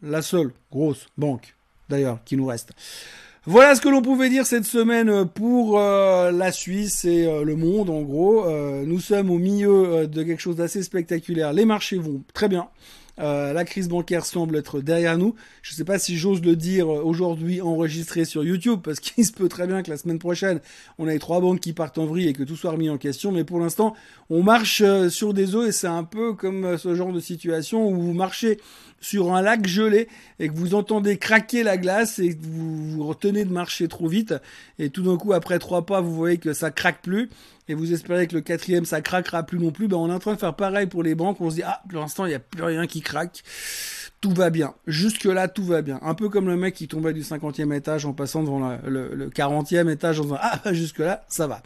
la 0.00 0.22
seule 0.22 0.52
grosse 0.70 1.08
banque 1.18 1.56
d'ailleurs 1.88 2.20
qui 2.24 2.36
nous 2.36 2.46
reste. 2.46 2.70
Voilà 3.44 3.74
ce 3.74 3.80
que 3.80 3.88
l'on 3.88 4.02
pouvait 4.02 4.28
dire 4.28 4.46
cette 4.46 4.66
semaine 4.66 5.26
pour 5.26 5.76
euh, 5.76 6.30
la 6.30 6.52
Suisse 6.52 7.04
et 7.04 7.26
euh, 7.26 7.42
le 7.42 7.56
monde 7.56 7.90
en 7.90 8.02
gros. 8.02 8.46
Euh, 8.46 8.84
nous 8.86 9.00
sommes 9.00 9.32
au 9.32 9.38
milieu 9.38 10.06
de 10.06 10.22
quelque 10.22 10.38
chose 10.40 10.56
d'assez 10.56 10.84
spectaculaire. 10.84 11.52
Les 11.52 11.64
marchés 11.64 11.98
vont 11.98 12.22
très 12.34 12.48
bien. 12.48 12.68
Euh, 13.18 13.52
la 13.52 13.64
crise 13.64 13.88
bancaire 13.88 14.24
semble 14.24 14.56
être 14.56 14.80
derrière 14.80 15.18
nous. 15.18 15.34
Je 15.62 15.72
ne 15.72 15.76
sais 15.76 15.84
pas 15.84 15.98
si 15.98 16.16
j'ose 16.16 16.42
le 16.42 16.56
dire 16.56 16.88
aujourd'hui 16.88 17.60
enregistré 17.60 18.24
sur 18.24 18.42
YouTube, 18.42 18.80
parce 18.82 19.00
qu'il 19.00 19.24
se 19.24 19.32
peut 19.32 19.48
très 19.48 19.66
bien 19.66 19.82
que 19.82 19.90
la 19.90 19.96
semaine 19.96 20.18
prochaine, 20.18 20.60
on 20.98 21.08
ait 21.08 21.18
trois 21.18 21.40
banques 21.40 21.60
qui 21.60 21.72
partent 21.72 21.98
en 21.98 22.06
vrille 22.06 22.28
et 22.28 22.32
que 22.32 22.42
tout 22.42 22.56
soit 22.56 22.72
remis 22.72 22.88
en 22.90 22.98
question. 22.98 23.32
Mais 23.32 23.44
pour 23.44 23.60
l'instant, 23.60 23.94
on 24.30 24.42
marche 24.42 24.80
euh, 24.80 25.08
sur 25.08 25.34
des 25.34 25.54
eaux 25.54 25.64
et 25.64 25.72
c'est 25.72 25.86
un 25.86 26.04
peu 26.04 26.34
comme 26.34 26.64
euh, 26.64 26.78
ce 26.78 26.94
genre 26.94 27.12
de 27.12 27.20
situation 27.20 27.86
où 27.86 28.00
vous 28.00 28.14
marchez 28.14 28.58
sur 29.02 29.34
un 29.34 29.42
lac 29.42 29.66
gelé 29.66 30.08
et 30.38 30.48
que 30.48 30.54
vous 30.54 30.74
entendez 30.74 31.18
craquer 31.18 31.64
la 31.64 31.76
glace 31.76 32.18
et 32.18 32.36
que 32.36 32.42
vous 32.42 32.92
vous 32.92 33.06
retenez 33.06 33.44
de 33.44 33.52
marcher 33.52 33.88
trop 33.88 34.06
vite 34.06 34.34
et 34.78 34.90
tout 34.90 35.02
d'un 35.02 35.16
coup 35.16 35.32
après 35.32 35.58
trois 35.58 35.84
pas 35.84 36.00
vous 36.00 36.14
voyez 36.14 36.38
que 36.38 36.52
ça 36.52 36.70
craque 36.70 37.02
plus 37.02 37.28
et 37.72 37.74
vous 37.74 37.94
espérez 37.94 38.26
que 38.26 38.34
le 38.34 38.42
quatrième 38.42 38.84
ça 38.84 39.00
craquera 39.00 39.42
plus 39.42 39.58
non 39.58 39.70
plus, 39.70 39.88
ben 39.88 39.96
on 39.96 40.10
est 40.10 40.12
en 40.12 40.18
train 40.18 40.34
de 40.34 40.38
faire 40.38 40.54
pareil 40.54 40.86
pour 40.86 41.02
les 41.02 41.14
banques. 41.14 41.40
On 41.40 41.50
se 41.50 41.56
dit 41.56 41.62
ah 41.64 41.82
pour 41.88 42.00
l'instant 42.00 42.26
il 42.26 42.28
n'y 42.28 42.34
a 42.34 42.38
plus 42.38 42.62
rien 42.62 42.86
qui 42.86 43.00
craque, 43.00 43.42
tout 44.20 44.32
va 44.32 44.50
bien. 44.50 44.74
Jusque 44.86 45.24
là 45.24 45.48
tout 45.48 45.64
va 45.64 45.80
bien. 45.80 45.98
Un 46.02 46.14
peu 46.14 46.28
comme 46.28 46.46
le 46.48 46.56
mec 46.56 46.74
qui 46.74 46.86
tombait 46.86 47.14
du 47.14 47.22
50e 47.22 47.74
étage 47.74 48.04
en 48.04 48.12
passant 48.12 48.42
devant 48.42 48.76
le, 48.86 49.14
le 49.14 49.30
40e 49.30 49.90
étage 49.90 50.20
en 50.20 50.24
disant 50.24 50.38
ah 50.40 50.72
jusque 50.72 50.98
là 50.98 51.24
ça 51.28 51.46
va. 51.46 51.62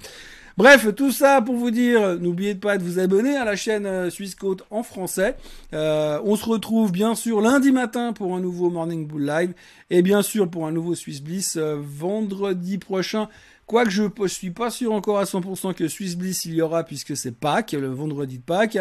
Bref, 0.57 0.95
tout 0.95 1.13
ça 1.13 1.43
pour 1.43 1.55
vous 1.55 1.71
dire, 1.71 2.19
n'oubliez 2.19 2.55
pas 2.55 2.79
de 2.79 2.83
vous 2.83 2.99
abonner 2.99 3.37
à 3.37 3.45
la 3.45 3.57
chaîne 3.57 3.85
euh, 3.85 4.09
Suisse 4.09 4.35
Côte 4.35 4.63
en 4.71 4.83
français. 4.83 5.37
Euh, 5.75 6.19
on 6.25 6.35
se 6.35 6.47
retrouve 6.47 6.93
bien 6.93 7.15
sûr 7.15 7.43
lundi 7.43 7.73
matin 7.73 8.15
pour 8.15 8.35
un 8.35 8.41
nouveau 8.41 8.71
Morning 8.71 9.07
Bull 9.07 9.27
Live 9.27 9.53
et 9.91 10.01
bien 10.01 10.23
sûr 10.23 10.49
pour 10.49 10.67
un 10.67 10.73
nouveau 10.73 10.95
Swiss 10.95 11.21
Bliss 11.21 11.59
euh, 11.59 11.77
vendredi 11.79 12.79
prochain 12.79 13.29
Quoique 13.67 13.91
je 13.91 14.05
ne 14.05 14.29
suis 14.29 14.51
pas 14.51 14.71
sûr 14.71 14.93
encore 14.93 15.19
à 15.19 15.25
100% 15.25 15.75
que 15.75 15.89
Swiss 15.89 16.17
Bliss 16.17 16.45
il 16.45 16.55
y 16.55 16.63
aura 16.63 16.85
puisque 16.85 17.17
c'est 17.17 17.33
Pâques, 17.33 17.73
le 17.73 17.89
vendredi 17.89 18.39
de 18.39 18.43
Pâques, 18.43 18.79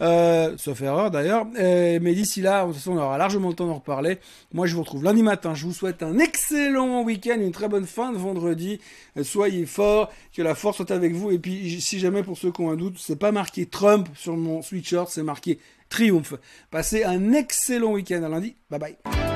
euh, 0.00 0.54
sauf 0.56 0.82
erreur 0.82 1.12
d'ailleurs. 1.12 1.46
Mais 1.54 2.14
d'ici 2.14 2.40
là, 2.40 2.62
de 2.62 2.68
toute 2.68 2.78
façon, 2.78 2.92
on 2.92 2.98
aura 2.98 3.16
largement 3.16 3.48
le 3.48 3.54
temps 3.54 3.66
d'en 3.66 3.74
reparler. 3.74 4.18
Moi, 4.52 4.66
je 4.66 4.74
vous 4.74 4.82
retrouve 4.82 5.04
lundi 5.04 5.22
matin. 5.22 5.54
Je 5.54 5.64
vous 5.66 5.72
souhaite 5.72 6.02
un 6.02 6.18
excellent 6.18 7.02
week-end, 7.02 7.36
une 7.40 7.52
très 7.52 7.68
bonne 7.68 7.86
fin 7.86 8.12
de 8.12 8.18
vendredi. 8.18 8.80
Soyez 9.22 9.66
forts, 9.66 10.10
que 10.34 10.42
la 10.42 10.54
force 10.54 10.76
soit 10.76 10.90
avec 10.90 11.12
vous. 11.14 11.30
Et 11.30 11.38
puis, 11.38 11.80
si 11.80 12.00
jamais 12.00 12.22
pour 12.22 12.36
ceux 12.36 12.50
qui 12.50 12.60
ont 12.60 12.70
un 12.70 12.76
doute, 12.76 12.96
c'est 12.98 13.18
pas 13.18 13.32
marqué 13.32 13.66
Trump 13.66 14.08
sur 14.14 14.36
mon 14.36 14.62
sweatshirt, 14.62 15.08
c'est 15.08 15.22
marqué 15.22 15.58
Triomphe. 15.88 16.34
Passez 16.70 17.04
un 17.04 17.32
excellent 17.32 17.92
week-end 17.92 18.22
à 18.22 18.28
lundi. 18.28 18.56
Bye 18.70 18.80
bye. 18.80 19.33